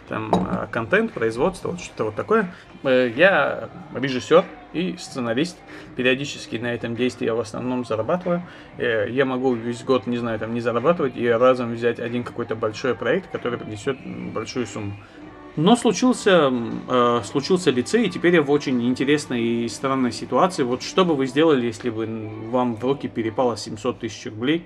там 0.09 0.31
а, 0.33 0.69
контент, 0.71 1.13
производство, 1.13 1.73
вот 1.73 1.81
что-то 1.81 2.05
вот 2.05 2.15
такое. 2.15 2.55
Э, 2.85 3.11
я 3.17 3.71
режиссер 3.93 4.45
и 4.73 4.97
сценарист. 4.97 5.57
Периодически 5.97 6.57
на 6.57 6.73
этом 6.73 6.95
действии 6.95 7.25
я 7.25 7.35
в 7.35 7.41
основном 7.41 7.85
зарабатываю. 7.85 8.43
Э, 8.79 9.09
я 9.11 9.25
могу 9.25 9.53
весь 9.53 9.83
год, 9.83 10.07
не 10.07 10.17
знаю, 10.17 10.39
там 10.39 10.55
не 10.55 10.61
зарабатывать 10.61 11.17
и 11.17 11.27
разом 11.29 11.73
взять 11.73 11.99
один 11.99 12.23
какой-то 12.23 12.55
большой 12.55 12.95
проект, 12.95 13.33
который 13.33 13.59
принесет 13.59 13.99
большую 14.33 14.69
сумму. 14.69 14.93
Но 15.57 15.75
случился, 15.75 16.53
э, 16.89 17.21
случился 17.25 17.73
лицей, 17.73 18.07
и 18.07 18.11
теперь 18.11 18.37
я 18.37 18.43
в 18.43 18.51
очень 18.53 18.81
интересной 18.87 19.43
и 19.43 19.69
странной 19.69 20.13
ситуации. 20.13 20.63
Вот 20.63 20.85
что 20.85 21.05
бы 21.05 21.17
вы 21.17 21.27
сделали, 21.27 21.67
если 21.67 21.91
бы 21.91 22.07
вам 22.49 22.77
в 22.77 22.85
руки 22.85 23.09
перепало 23.09 23.57
700 23.57 23.99
тысяч 23.99 24.25
рублей? 24.27 24.65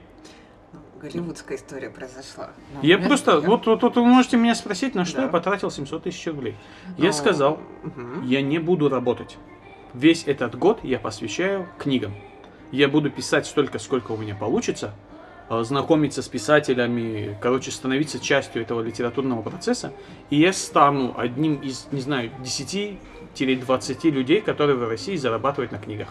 Голливудская 1.00 1.58
история 1.58 1.90
произошла. 1.90 2.50
Я 2.82 2.98
просто, 2.98 3.32
я... 3.32 3.40
Вот, 3.40 3.66
вот, 3.66 3.82
вот 3.82 3.96
вы 3.96 4.04
можете 4.04 4.36
меня 4.36 4.54
спросить, 4.54 4.94
на 4.94 5.04
что 5.04 5.18
да. 5.18 5.22
я 5.24 5.28
потратил 5.28 5.70
700 5.70 6.04
тысяч 6.04 6.26
рублей. 6.26 6.56
Но... 6.96 7.04
Я 7.04 7.10
ну, 7.10 7.12
сказал, 7.12 7.60
угу. 7.84 8.22
я 8.24 8.42
не 8.42 8.58
буду 8.58 8.88
работать. 8.88 9.38
Весь 9.94 10.24
этот 10.26 10.56
год 10.58 10.80
я 10.82 10.98
посвящаю 10.98 11.68
книгам. 11.78 12.14
Я 12.72 12.88
буду 12.88 13.10
писать 13.10 13.46
столько, 13.46 13.78
сколько 13.78 14.12
у 14.12 14.16
меня 14.16 14.34
получится, 14.34 14.92
а, 15.48 15.62
знакомиться 15.62 16.22
с 16.22 16.28
писателями, 16.28 17.38
короче, 17.40 17.70
становиться 17.70 18.18
частью 18.18 18.62
этого 18.62 18.80
литературного 18.80 19.42
процесса, 19.42 19.92
и 20.30 20.36
я 20.40 20.52
стану 20.52 21.14
одним 21.16 21.56
из, 21.56 21.86
не 21.92 22.00
знаю, 22.00 22.30
10-20 22.42 24.10
людей, 24.10 24.40
которые 24.40 24.76
в 24.76 24.88
России 24.88 25.16
зарабатывают 25.16 25.70
на 25.70 25.78
книгах 25.78 26.08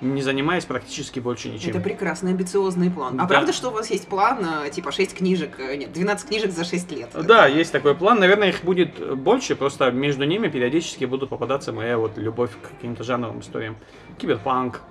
не 0.00 0.22
занимаясь 0.22 0.64
практически 0.64 1.20
больше 1.20 1.48
ничем. 1.48 1.70
Это 1.70 1.80
прекрасный 1.80 2.32
амбициозный 2.32 2.90
план. 2.90 3.14
А 3.14 3.22
да. 3.22 3.26
правда, 3.26 3.52
что 3.52 3.68
у 3.68 3.72
вас 3.72 3.90
есть 3.90 4.08
план, 4.08 4.44
э, 4.66 4.70
типа 4.70 4.92
6 4.92 5.14
книжек, 5.14 5.58
э, 5.58 5.76
нет, 5.76 5.92
12 5.92 6.28
книжек 6.28 6.50
за 6.50 6.64
6 6.64 6.92
лет? 6.92 7.10
Да, 7.14 7.46
есть 7.46 7.72
такой 7.72 7.94
план. 7.94 8.20
Наверное, 8.20 8.48
их 8.48 8.62
будет 8.64 9.16
больше, 9.16 9.56
просто 9.56 9.90
между 9.90 10.24
ними 10.24 10.48
периодически 10.48 11.04
будут 11.04 11.30
попадаться 11.30 11.72
моя 11.72 11.98
вот 11.98 12.18
любовь 12.18 12.50
к 12.50 12.68
каким-то 12.70 13.04
жанровым 13.04 13.40
историям. 13.40 13.76
Киберпанк, 14.18 14.82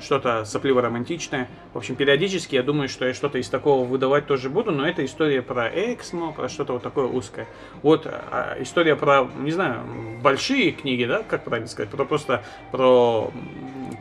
что-то 0.00 0.44
сопливо-романтичное. 0.44 1.48
В 1.72 1.78
общем, 1.78 1.96
периодически 1.96 2.54
я 2.54 2.62
думаю, 2.62 2.88
что 2.88 3.06
я 3.06 3.14
что-то 3.14 3.38
из 3.38 3.48
такого 3.48 3.86
выдавать 3.86 4.26
тоже 4.26 4.50
буду, 4.50 4.72
но 4.72 4.86
это 4.86 5.04
история 5.04 5.42
про 5.42 5.68
Эксмо, 5.68 6.32
про 6.32 6.48
что-то 6.48 6.74
вот 6.74 6.82
такое 6.82 7.06
узкое. 7.06 7.46
Вот 7.82 8.06
а, 8.06 8.56
история 8.60 8.96
про, 8.96 9.28
не 9.38 9.50
знаю, 9.50 9.82
большие 10.22 10.72
книги, 10.72 11.04
да, 11.04 11.22
как 11.22 11.44
правильно 11.44 11.68
сказать, 11.68 11.90
про 11.90 12.04
просто 12.04 12.44
про 12.70 13.30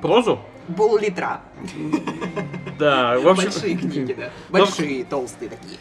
прозу. 0.02 0.39
Полулитра. 0.76 1.41
Да, 2.80 3.20
в 3.20 3.28
общем... 3.28 3.45
Большие 3.45 3.78
книги, 3.78 4.14
да. 4.14 4.30
Большие, 4.49 5.06
толстые 5.06 5.49
такие. 5.49 5.78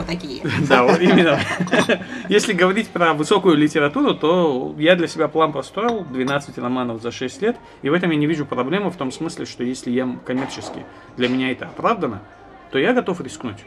Вот, 0.00 0.06
так, 0.06 0.16
вот 0.16 0.20
такие. 0.20 0.42
Да, 0.68 0.82
вот 0.84 1.00
именно. 1.00 1.38
Если 2.28 2.52
говорить 2.52 2.88
про 2.88 3.14
высокую 3.14 3.56
литературу, 3.56 4.14
то 4.14 4.74
я 4.78 4.96
для 4.96 5.06
себя 5.06 5.28
план 5.28 5.52
построил 5.52 6.04
12 6.04 6.58
романов 6.58 7.02
за 7.02 7.10
6 7.10 7.42
лет, 7.42 7.56
и 7.82 7.90
в 7.90 7.92
этом 7.92 8.10
я 8.10 8.16
не 8.16 8.26
вижу 8.26 8.46
проблемы 8.46 8.90
в 8.90 8.96
том 8.96 9.12
смысле, 9.12 9.46
что 9.46 9.64
если 9.64 9.90
я 9.90 10.08
коммерчески 10.24 10.84
для 11.16 11.28
меня 11.28 11.52
это 11.52 11.66
оправдано, 11.66 12.22
то 12.70 12.78
я 12.78 12.92
готов 12.92 13.20
рискнуть. 13.20 13.58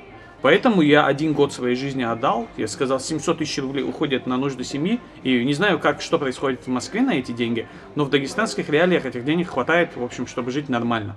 Поэтому 0.41 0.81
я 0.81 1.05
один 1.05 1.31
год 1.31 1.53
своей 1.53 1.77
жизни 1.77 2.03
отдал. 2.03 2.49
Я 2.57 2.67
сказал, 2.67 2.99
700 2.99 3.37
тысяч 3.37 3.59
рублей 3.59 3.83
уходят 3.83 4.27
на 4.27 4.35
нужды 4.35 4.65
семьи. 4.65 4.99
И 5.23 5.41
не 5.45 5.53
знаю, 5.53 5.79
как, 5.79 6.01
что 6.01 6.19
происходит 6.19 6.65
в 6.65 6.67
Москве 6.67 6.99
на 6.99 7.11
эти 7.11 7.31
деньги, 7.31 7.65
но 7.95 8.03
в 8.03 8.09
дагестанских 8.09 8.69
реалиях 8.69 9.05
этих 9.05 9.23
денег 9.23 9.51
хватает, 9.51 9.95
в 9.95 10.03
общем, 10.03 10.27
чтобы 10.27 10.51
жить 10.51 10.67
нормально. 10.67 11.15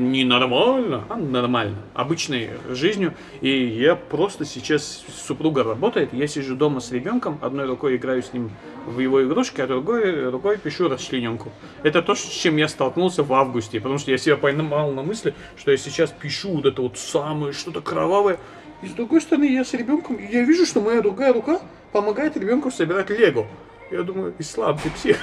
Не 0.00 0.24
нормально, 0.24 1.04
а 1.10 1.16
нормально. 1.16 1.76
Обычной 1.92 2.48
жизнью. 2.70 3.12
И 3.42 3.50
я 3.50 3.96
просто 3.96 4.46
сейчас, 4.46 5.04
супруга 5.14 5.62
работает, 5.62 6.14
я 6.14 6.26
сижу 6.26 6.56
дома 6.56 6.80
с 6.80 6.90
ребенком, 6.90 7.38
одной 7.42 7.66
рукой 7.66 7.96
играю 7.96 8.22
с 8.22 8.32
ним 8.32 8.50
в 8.86 8.98
его 8.98 9.22
игрушки, 9.22 9.60
а 9.60 9.66
другой 9.66 10.30
рукой 10.30 10.56
пишу 10.56 10.88
расчлененку. 10.88 11.52
Это 11.82 12.00
то, 12.00 12.14
с 12.14 12.22
чем 12.22 12.56
я 12.56 12.66
столкнулся 12.68 13.22
в 13.22 13.30
августе, 13.34 13.78
потому 13.78 13.98
что 13.98 14.10
я 14.10 14.16
себя 14.16 14.38
поймал 14.38 14.90
на 14.92 15.02
мысли, 15.02 15.34
что 15.58 15.70
я 15.70 15.76
сейчас 15.76 16.10
пишу 16.18 16.52
вот 16.52 16.64
это 16.64 16.80
вот 16.80 16.96
самое, 16.96 17.52
что-то 17.52 17.82
кровавое, 17.82 18.38
и 18.80 18.86
с 18.86 18.92
другой 18.92 19.20
стороны, 19.20 19.52
я 19.52 19.66
с 19.66 19.74
ребенком, 19.74 20.18
я 20.18 20.44
вижу, 20.44 20.64
что 20.64 20.80
моя 20.80 21.02
другая 21.02 21.34
рука 21.34 21.60
помогает 21.92 22.38
ребенку 22.38 22.70
собирать 22.70 23.10
лего. 23.10 23.46
Я 23.90 24.02
думаю, 24.02 24.32
Ислам, 24.38 24.78
ты 24.78 24.88
псих. 24.88 25.18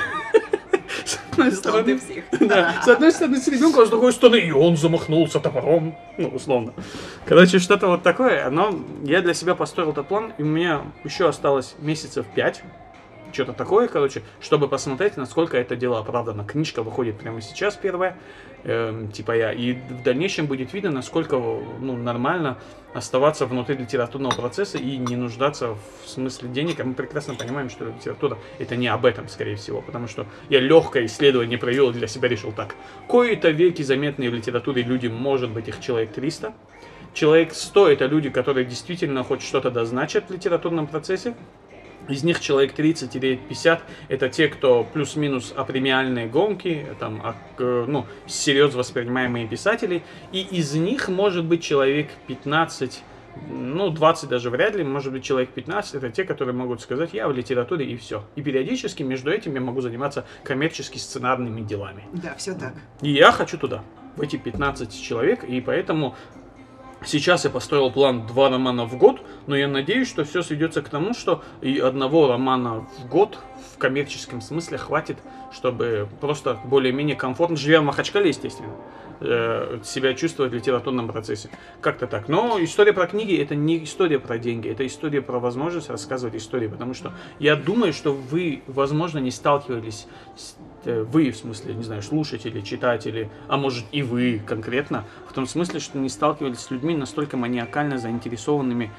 Одной 1.39 1.51
стороны... 1.51 1.97
всех. 1.97 2.23
Да, 2.47 2.81
с 2.83 2.87
одной 2.87 3.11
стороны 3.11 3.37
с 3.37 3.47
ребенком, 3.47 3.83
а 3.83 3.85
с 3.85 3.89
другой 3.89 4.13
стороны 4.13 4.37
и 4.37 4.51
он 4.51 4.77
замахнулся 4.77 5.39
топором. 5.39 5.95
Ну, 6.17 6.29
условно. 6.29 6.73
Короче, 7.25 7.59
что-то 7.59 7.87
вот 7.87 8.03
такое. 8.03 8.49
Но 8.49 8.79
я 9.03 9.21
для 9.21 9.33
себя 9.33 9.55
построил 9.55 9.91
этот 9.91 10.07
план, 10.07 10.33
и 10.37 10.43
у 10.43 10.45
меня 10.45 10.81
еще 11.03 11.27
осталось 11.27 11.75
месяцев 11.79 12.25
пять 12.33 12.61
что-то 13.37 13.53
такое, 13.53 13.87
короче, 13.87 14.23
чтобы 14.41 14.67
посмотреть, 14.67 15.15
насколько 15.15 15.57
это 15.57 15.75
дело 15.75 15.99
оправдано. 15.99 16.43
Книжка 16.43 16.81
выходит 16.81 17.19
прямо 17.19 17.39
сейчас 17.39 17.75
первая, 17.75 18.17
э, 18.63 19.07
типа 19.13 19.37
я, 19.37 19.51
и 19.51 19.73
в 19.73 20.01
дальнейшем 20.01 20.47
будет 20.47 20.73
видно, 20.73 20.89
насколько 20.89 21.35
ну, 21.35 21.95
нормально 21.95 22.57
оставаться 22.95 23.45
внутри 23.45 23.77
литературного 23.77 24.33
процесса 24.33 24.79
и 24.79 24.97
не 24.97 25.15
нуждаться 25.15 25.75
в 26.03 26.09
смысле 26.09 26.49
денег. 26.49 26.79
А 26.79 26.83
мы 26.83 26.95
прекрасно 26.95 27.35
понимаем, 27.35 27.69
что 27.69 27.85
литература 27.85 28.39
это 28.57 28.75
не 28.75 28.87
об 28.87 29.05
этом, 29.05 29.27
скорее 29.27 29.55
всего, 29.55 29.81
потому 29.81 30.07
что 30.07 30.25
я 30.49 30.59
легкое 30.59 31.05
исследование 31.05 31.59
провел 31.59 31.91
для 31.91 32.07
себя 32.07 32.27
решил 32.27 32.51
так. 32.51 32.75
Кои-то 33.07 33.51
веки 33.51 33.83
заметные 33.83 34.31
в 34.31 34.33
литературе 34.33 34.81
люди, 34.81 35.05
может 35.05 35.51
быть, 35.51 35.67
их 35.67 35.79
человек 35.79 36.11
300, 36.11 36.55
Человек 37.13 37.55
100 37.55 37.89
это 37.89 38.05
люди, 38.05 38.29
которые 38.29 38.63
действительно 38.63 39.23
хоть 39.23 39.41
что-то 39.41 39.71
дозначат 39.71 40.29
в 40.29 40.33
литературном 40.33 40.85
процессе, 40.85 41.33
из 42.09 42.23
них 42.23 42.39
человек 42.39 42.77
30-50 42.77 43.79
это 44.07 44.29
те, 44.29 44.47
кто 44.47 44.83
плюс-минус 44.83 45.53
апремиальные 45.55 46.27
гонки, 46.27 46.85
там, 46.99 47.21
а, 47.23 47.35
ну, 47.59 48.05
серьезно 48.25 48.79
воспринимаемые 48.79 49.47
писатели. 49.47 50.03
И 50.31 50.41
из 50.41 50.73
них 50.73 51.09
может 51.09 51.45
быть 51.45 51.63
человек 51.63 52.09
15, 52.27 53.03
ну, 53.49 53.89
20 53.89 54.29
даже 54.29 54.49
вряд 54.49 54.75
ли, 54.75 54.83
может 54.83 55.11
быть 55.11 55.23
человек 55.23 55.49
15, 55.49 55.95
это 55.95 56.09
те, 56.09 56.23
которые 56.23 56.55
могут 56.55 56.81
сказать, 56.81 57.13
я 57.13 57.27
в 57.27 57.33
литературе 57.33 57.85
и 57.85 57.97
все. 57.97 58.23
И 58.35 58.41
периодически 58.41 59.03
между 59.03 59.31
этим 59.31 59.53
я 59.53 59.61
могу 59.61 59.81
заниматься 59.81 60.25
коммерчески 60.43 60.97
сценарными 60.97 61.61
делами. 61.61 62.03
Да, 62.13 62.35
все 62.37 62.53
так. 62.53 62.73
И 63.01 63.11
я 63.11 63.31
хочу 63.31 63.57
туда, 63.57 63.83
в 64.15 64.21
эти 64.21 64.37
15 64.37 65.01
человек, 65.01 65.43
и 65.43 65.61
поэтому 65.61 66.15
Сейчас 67.05 67.45
я 67.45 67.51
построил 67.51 67.91
план 67.91 68.25
два 68.25 68.49
романа 68.49 68.85
в 68.85 68.97
год, 68.97 69.21
но 69.45 69.55
я 69.55 69.67
надеюсь, 69.67 70.09
что 70.09 70.23
все 70.23 70.41
сведется 70.41 70.81
к 70.81 70.89
тому, 70.89 71.13
что 71.13 71.43
и 71.61 71.77
одного 71.77 72.27
романа 72.27 72.87
в 72.97 73.07
год 73.07 73.37
в 73.73 73.77
коммерческом 73.77 74.41
смысле 74.41 74.77
хватит, 74.77 75.17
чтобы 75.51 76.09
просто 76.19 76.59
более-менее 76.65 77.15
комфортно, 77.15 77.55
живя 77.55 77.81
в 77.81 77.85
Махачкале, 77.85 78.29
естественно, 78.29 78.73
э, 79.19 79.79
себя 79.83 80.15
чувствовать 80.15 80.51
в 80.51 80.55
литературном 80.55 81.07
процессе. 81.07 81.49
Как-то 81.81 82.07
так. 82.07 82.27
Но 82.27 82.57
история 82.61 82.93
про 82.93 83.05
книги 83.05 83.37
это 83.37 83.55
не 83.55 83.83
история 83.83 84.19
про 84.19 84.39
деньги, 84.39 84.69
это 84.69 84.85
история 84.85 85.21
про 85.21 85.39
возможность 85.39 85.89
рассказывать 85.89 86.35
истории, 86.35 86.67
потому 86.67 86.93
что 86.95 87.13
я 87.39 87.55
думаю, 87.55 87.93
что 87.93 88.11
вы, 88.11 88.63
возможно, 88.65 89.19
не 89.19 89.31
сталкивались 89.31 90.07
с 90.35 90.55
вы, 90.87 91.31
в 91.31 91.37
смысле, 91.37 91.73
не 91.73 91.83
знаю, 91.83 92.01
слушатели, 92.01 92.61
читатели, 92.61 93.29
а 93.47 93.57
может 93.57 93.85
и 93.91 94.01
вы 94.01 94.41
конкретно, 94.45 95.05
в 95.29 95.33
том 95.33 95.47
смысле, 95.47 95.79
что 95.79 95.97
не 95.97 96.09
сталкивались 96.09 96.59
с 96.59 96.71
людьми 96.71 96.95
настолько 96.95 97.37
маниакально 97.37 97.97
заинтересованными 97.97 98.91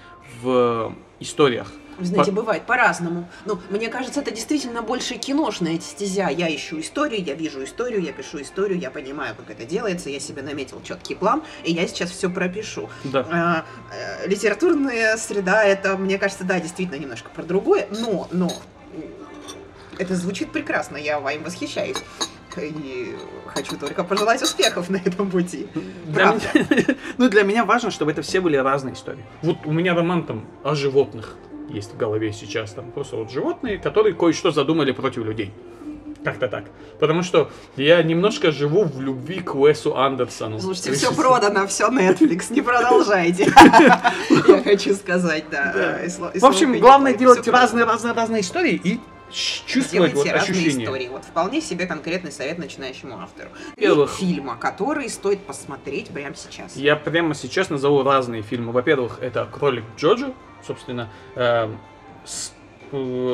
в 0.43 0.95
историях. 1.21 1.73
Вы 1.99 2.05
знаете, 2.05 2.31
По... 2.31 2.37
бывает 2.37 2.63
по-разному. 2.63 3.29
Ну, 3.45 3.59
мне 3.71 3.89
кажется, 3.89 4.21
это 4.21 4.31
действительно 4.31 4.83
больше 4.83 5.17
киношная 5.17 5.81
стезя. 5.81 6.29
Я 6.29 6.55
ищу 6.55 6.79
историю, 6.79 7.25
я 7.25 7.35
вижу 7.35 7.65
историю, 7.65 8.01
я 8.03 8.13
пишу 8.13 8.41
историю, 8.41 8.79
я 8.79 8.91
понимаю, 8.91 9.35
как 9.35 9.51
это 9.51 9.65
делается, 9.65 10.09
я 10.09 10.21
себе 10.21 10.43
наметил 10.43 10.81
четкий 10.83 11.17
план, 11.17 11.43
и 11.65 11.73
я 11.73 11.87
сейчас 11.89 12.11
все 12.11 12.31
пропишу. 12.31 12.89
Да. 13.03 13.27
А, 13.31 13.65
а, 13.91 14.27
литературная 14.29 15.17
среда, 15.17 15.65
это, 15.65 15.97
мне 15.97 16.19
кажется, 16.19 16.45
да, 16.45 16.61
действительно 16.61 17.01
немножко 17.01 17.31
про 17.31 17.43
другое, 17.43 17.89
но, 17.91 18.29
но 18.31 18.49
это 19.99 20.15
звучит 20.17 20.53
прекрасно, 20.53 20.97
я 20.97 21.21
вами 21.21 21.43
восхищаюсь. 21.45 21.99
И 22.57 23.15
хочу 23.47 23.77
только 23.77 24.03
пожелать 24.03 24.43
успехов 24.43 24.91
на 24.91 24.97
этом 24.97 25.31
пути. 25.31 25.69
Меня, 26.07 26.37
ну, 27.19 27.29
для 27.29 27.45
меня 27.45 27.65
важно, 27.65 27.91
чтобы 27.91 28.11
это 28.11 28.23
все 28.23 28.41
были 28.41 28.57
разные 28.57 28.95
истории. 28.95 29.25
Вот 29.43 29.59
у 29.65 29.71
меня 29.73 29.95
роман 29.95 30.25
там 30.25 30.45
о 30.65 30.75
животных 30.75 31.37
есть 31.69 31.93
в 31.93 31.97
голове 31.97 32.33
сейчас. 32.33 32.73
Там 32.73 32.91
просто 32.91 33.17
вот 33.17 33.31
животные, 33.31 33.79
которые 33.79 34.15
кое-что 34.15 34.51
задумали 34.51 34.93
против 34.93 35.25
людей. 35.25 35.53
Как-то 36.25 36.49
так. 36.49 36.65
Потому 36.99 37.23
что 37.23 37.51
я 37.77 38.03
немножко 38.03 38.51
живу 38.51 38.85
в 38.85 39.01
любви 39.01 39.41
к 39.41 39.55
Уэсу 39.55 39.97
Андерсону. 39.97 40.59
Слушайте, 40.59 40.93
все 40.93 41.15
продано, 41.15 41.67
все 41.69 41.89
Netflix, 41.89 42.53
не 42.53 42.61
продолжайте. 42.61 43.45
Я 44.49 44.63
хочу 44.65 44.95
сказать, 44.95 45.45
да. 45.51 46.01
В 46.35 46.45
общем, 46.45 46.79
главное 46.81 47.15
делать 47.15 47.47
разные-разные-разные 47.47 48.41
истории 48.41 48.81
и 48.83 49.01
чувствовать 49.31 50.15
вот 50.15 50.27
ощущения. 50.27 50.85
истории. 50.85 51.09
Вот 51.09 51.25
вполне 51.25 51.61
себе 51.61 51.87
конкретный 51.87 52.33
совет 52.33 52.59
начинающему 52.59 53.19
автору. 53.19 53.51
Первых. 53.77 54.11
фильма, 54.11 54.57
который 54.57 55.09
стоит 55.09 55.41
посмотреть 55.41 56.09
прямо 56.09 56.35
сейчас. 56.35 56.77
Я 56.77 56.97
прямо 56.97 57.35
сейчас 57.35 57.71
назову 57.71 58.03
разные 58.03 58.43
фильмы. 58.43 58.73
Во-первых, 58.73 59.19
это 59.21 59.47
«Кролик 59.47 59.85
Джоджо», 59.97 60.33
собственно, 60.67 61.11
э, 61.35 61.71
с 62.25 62.53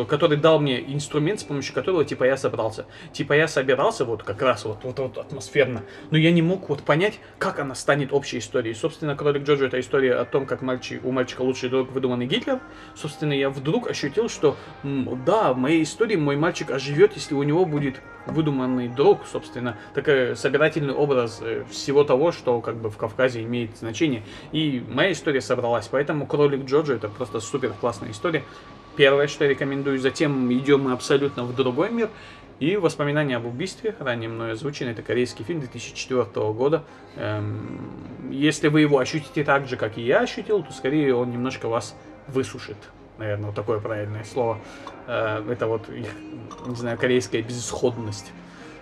который 0.08 0.36
дал 0.36 0.60
мне 0.60 0.80
инструмент, 0.80 1.40
с 1.40 1.44
помощью 1.44 1.74
которого, 1.74 2.04
типа, 2.04 2.24
я 2.24 2.36
собрался. 2.36 2.86
Типа, 3.12 3.32
я 3.32 3.48
собирался 3.48 4.04
вот 4.04 4.22
как 4.22 4.42
раз 4.42 4.64
вот, 4.64 4.78
вот, 4.82 4.98
вот 4.98 5.18
атмосферно, 5.18 5.82
но 6.10 6.18
я 6.18 6.30
не 6.32 6.42
мог 6.42 6.68
вот 6.68 6.82
понять, 6.82 7.20
как 7.38 7.58
она 7.58 7.74
станет 7.74 8.12
общей 8.12 8.38
историей. 8.38 8.74
Собственно, 8.74 9.16
Кролик 9.16 9.44
Джорджо 9.44 9.66
это 9.66 9.80
история 9.80 10.14
о 10.14 10.24
том, 10.24 10.46
как 10.46 10.62
мальчик, 10.62 11.04
у 11.04 11.10
мальчика 11.10 11.42
лучший 11.42 11.68
друг 11.68 11.92
выдуманный 11.92 12.26
Гитлер. 12.26 12.60
Собственно, 12.94 13.32
я 13.32 13.50
вдруг 13.50 13.90
ощутил, 13.90 14.28
что 14.28 14.56
да, 14.82 15.52
в 15.52 15.58
моей 15.58 15.82
истории 15.82 16.16
мой 16.16 16.36
мальчик 16.36 16.70
оживет, 16.70 17.12
если 17.14 17.34
у 17.34 17.42
него 17.42 17.64
будет 17.64 18.00
выдуманный 18.26 18.88
друг, 18.88 19.20
собственно, 19.30 19.76
такой 19.94 20.36
собирательный 20.36 20.94
образ 20.94 21.40
э, 21.42 21.64
всего 21.70 22.04
того, 22.04 22.32
что 22.32 22.60
как 22.60 22.76
бы 22.76 22.90
в 22.90 22.96
Кавказе 22.96 23.42
имеет 23.42 23.76
значение. 23.76 24.22
И 24.52 24.82
моя 24.88 25.12
история 25.12 25.40
собралась, 25.40 25.88
поэтому 25.88 26.26
Кролик 26.26 26.64
Джорджо 26.64 26.94
это 26.94 27.08
просто 27.08 27.40
супер 27.40 27.74
классная 27.78 28.10
история. 28.10 28.42
Первое, 28.96 29.26
что 29.26 29.44
я 29.44 29.50
рекомендую. 29.50 29.98
Затем 29.98 30.52
идем 30.52 30.82
мы 30.82 30.92
абсолютно 30.92 31.44
в 31.44 31.54
другой 31.54 31.90
мир. 31.90 32.10
И 32.60 32.76
«Воспоминания 32.76 33.36
об 33.36 33.46
убийстве», 33.46 33.96
ранее 33.98 34.28
мной 34.28 34.52
озвученный, 34.52 34.92
это 34.92 35.02
корейский 35.02 35.44
фильм 35.44 35.58
2004 35.58 36.52
года. 36.52 36.84
Эм, 37.16 37.90
если 38.30 38.68
вы 38.68 38.82
его 38.82 38.98
ощутите 38.98 39.42
так 39.42 39.66
же, 39.66 39.76
как 39.76 39.98
и 39.98 40.02
я 40.02 40.20
ощутил, 40.20 40.62
то 40.62 40.72
скорее 40.72 41.16
он 41.16 41.32
немножко 41.32 41.68
вас 41.68 41.96
высушит. 42.28 42.76
Наверное, 43.18 43.46
вот 43.46 43.56
такое 43.56 43.80
правильное 43.80 44.22
слово. 44.22 44.60
Э, 45.08 45.44
это 45.50 45.66
вот 45.66 45.88
не 45.88 46.76
знаю, 46.76 46.96
корейская 46.96 47.42
безысходность. 47.42 48.32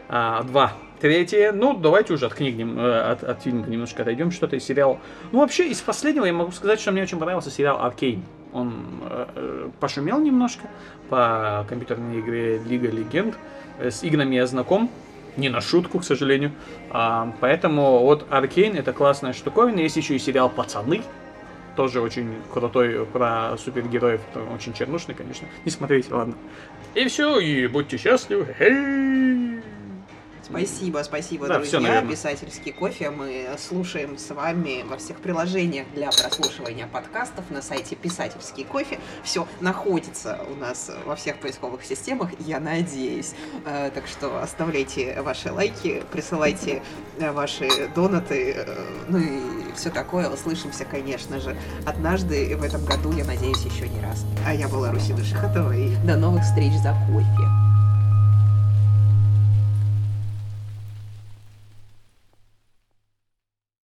А, 0.09 0.43
два. 0.43 0.75
Третье, 1.01 1.53
ну, 1.53 1.75
давайте 1.75 2.13
уже 2.13 2.27
от 2.27 2.35
книг, 2.35 2.55
э, 2.61 3.01
от, 3.01 3.25
от 3.25 3.43
фильма 3.43 3.67
немножко 3.67 4.03
отойдем, 4.03 4.31
что-то 4.31 4.57
из 4.57 4.65
сериала. 4.65 5.01
Ну, 5.33 5.41
вообще, 5.41 5.69
из 5.69 5.81
последнего 5.81 6.27
я 6.27 6.35
могу 6.35 6.53
сказать, 6.53 6.79
что 6.79 6.93
мне 6.93 7.03
очень 7.03 7.19
понравился 7.19 7.51
сериал 7.51 7.83
«Аркейн». 7.83 8.23
Он 8.53 9.01
э, 9.03 9.27
э, 9.35 9.71
пошумел 9.81 10.21
немножко 10.21 10.69
по 11.09 11.65
компьютерной 11.69 12.21
игре 12.21 12.59
Лига 12.59 12.89
Легенд. 12.89 13.37
Э, 13.79 13.91
с 13.91 14.03
играми 14.03 14.35
я 14.35 14.47
знаком, 14.47 14.91
не 15.37 15.49
на 15.49 15.61
шутку, 15.61 15.99
к 16.01 16.05
сожалению. 16.05 16.53
А, 16.91 17.33
поэтому 17.41 18.01
вот 18.01 18.27
Аркейн 18.31 18.77
это 18.77 18.93
классная 18.93 19.33
штуковина. 19.33 19.81
Есть 19.81 19.97
еще 19.97 20.17
и 20.17 20.19
сериал 20.19 20.51
Пацаны. 20.51 21.03
Тоже 21.77 22.03
очень 22.03 22.35
крутой 22.53 23.07
про 23.07 23.57
супергероев. 23.57 24.21
Очень 24.55 24.75
чернушный, 24.75 25.15
конечно. 25.15 25.49
Не 25.65 25.71
смотрите, 25.71 26.13
ладно. 26.13 26.35
И 26.95 27.07
все, 27.09 27.39
и 27.39 27.67
будьте 27.67 27.97
счастливы. 27.97 28.55
Хей! 28.59 29.62
Спасибо, 30.53 31.03
спасибо, 31.03 31.49
да, 31.49 31.55
друзья. 31.57 31.81
Все, 31.81 32.09
Писательский 32.09 32.73
кофе 32.73 33.09
мы 33.09 33.49
слушаем 33.59 34.19
с 34.19 34.31
вами 34.31 34.85
во 34.87 34.99
всех 34.99 35.17
приложениях 35.17 35.87
для 35.95 36.11
прослушивания 36.11 36.87
подкастов 36.87 37.51
на 37.51 37.63
сайте 37.63 37.97
Писательский 37.97 38.65
кофе. 38.65 38.99
Все 39.25 39.49
находится 39.61 40.41
у 40.51 40.55
нас 40.55 40.91
во 41.07 41.17
всех 41.17 41.39
поисковых 41.39 41.83
системах, 41.85 42.31
я 42.41 42.61
надеюсь. 42.61 43.33
Э, 43.65 43.91
так 43.95 44.07
что 44.07 44.43
оставляйте 44.43 45.23
ваши 45.23 45.51
лайки, 45.51 46.03
присылайте 46.13 46.83
э, 47.19 47.33
ваши 47.33 47.89
донаты, 47.95 48.53
э, 48.55 48.87
ну 49.09 49.19
и 49.19 49.41
все 49.75 49.89
такое. 49.89 50.29
Услышимся, 50.29 50.85
конечно 50.85 51.41
же, 51.41 51.57
однажды 51.87 52.59
в 52.59 52.63
этом 52.63 52.85
году, 52.85 53.11
я 53.13 53.25
надеюсь, 53.25 53.63
еще 53.63 53.89
не 53.89 54.03
раз. 54.03 54.27
А 54.47 54.53
я 54.53 54.69
была 54.69 54.93
Русина 54.93 55.25
Шихатова 55.25 55.73
и 55.75 55.97
до 56.05 56.17
новых 56.17 56.43
встреч 56.43 56.75
за 56.75 56.95
кофе. 57.09 57.72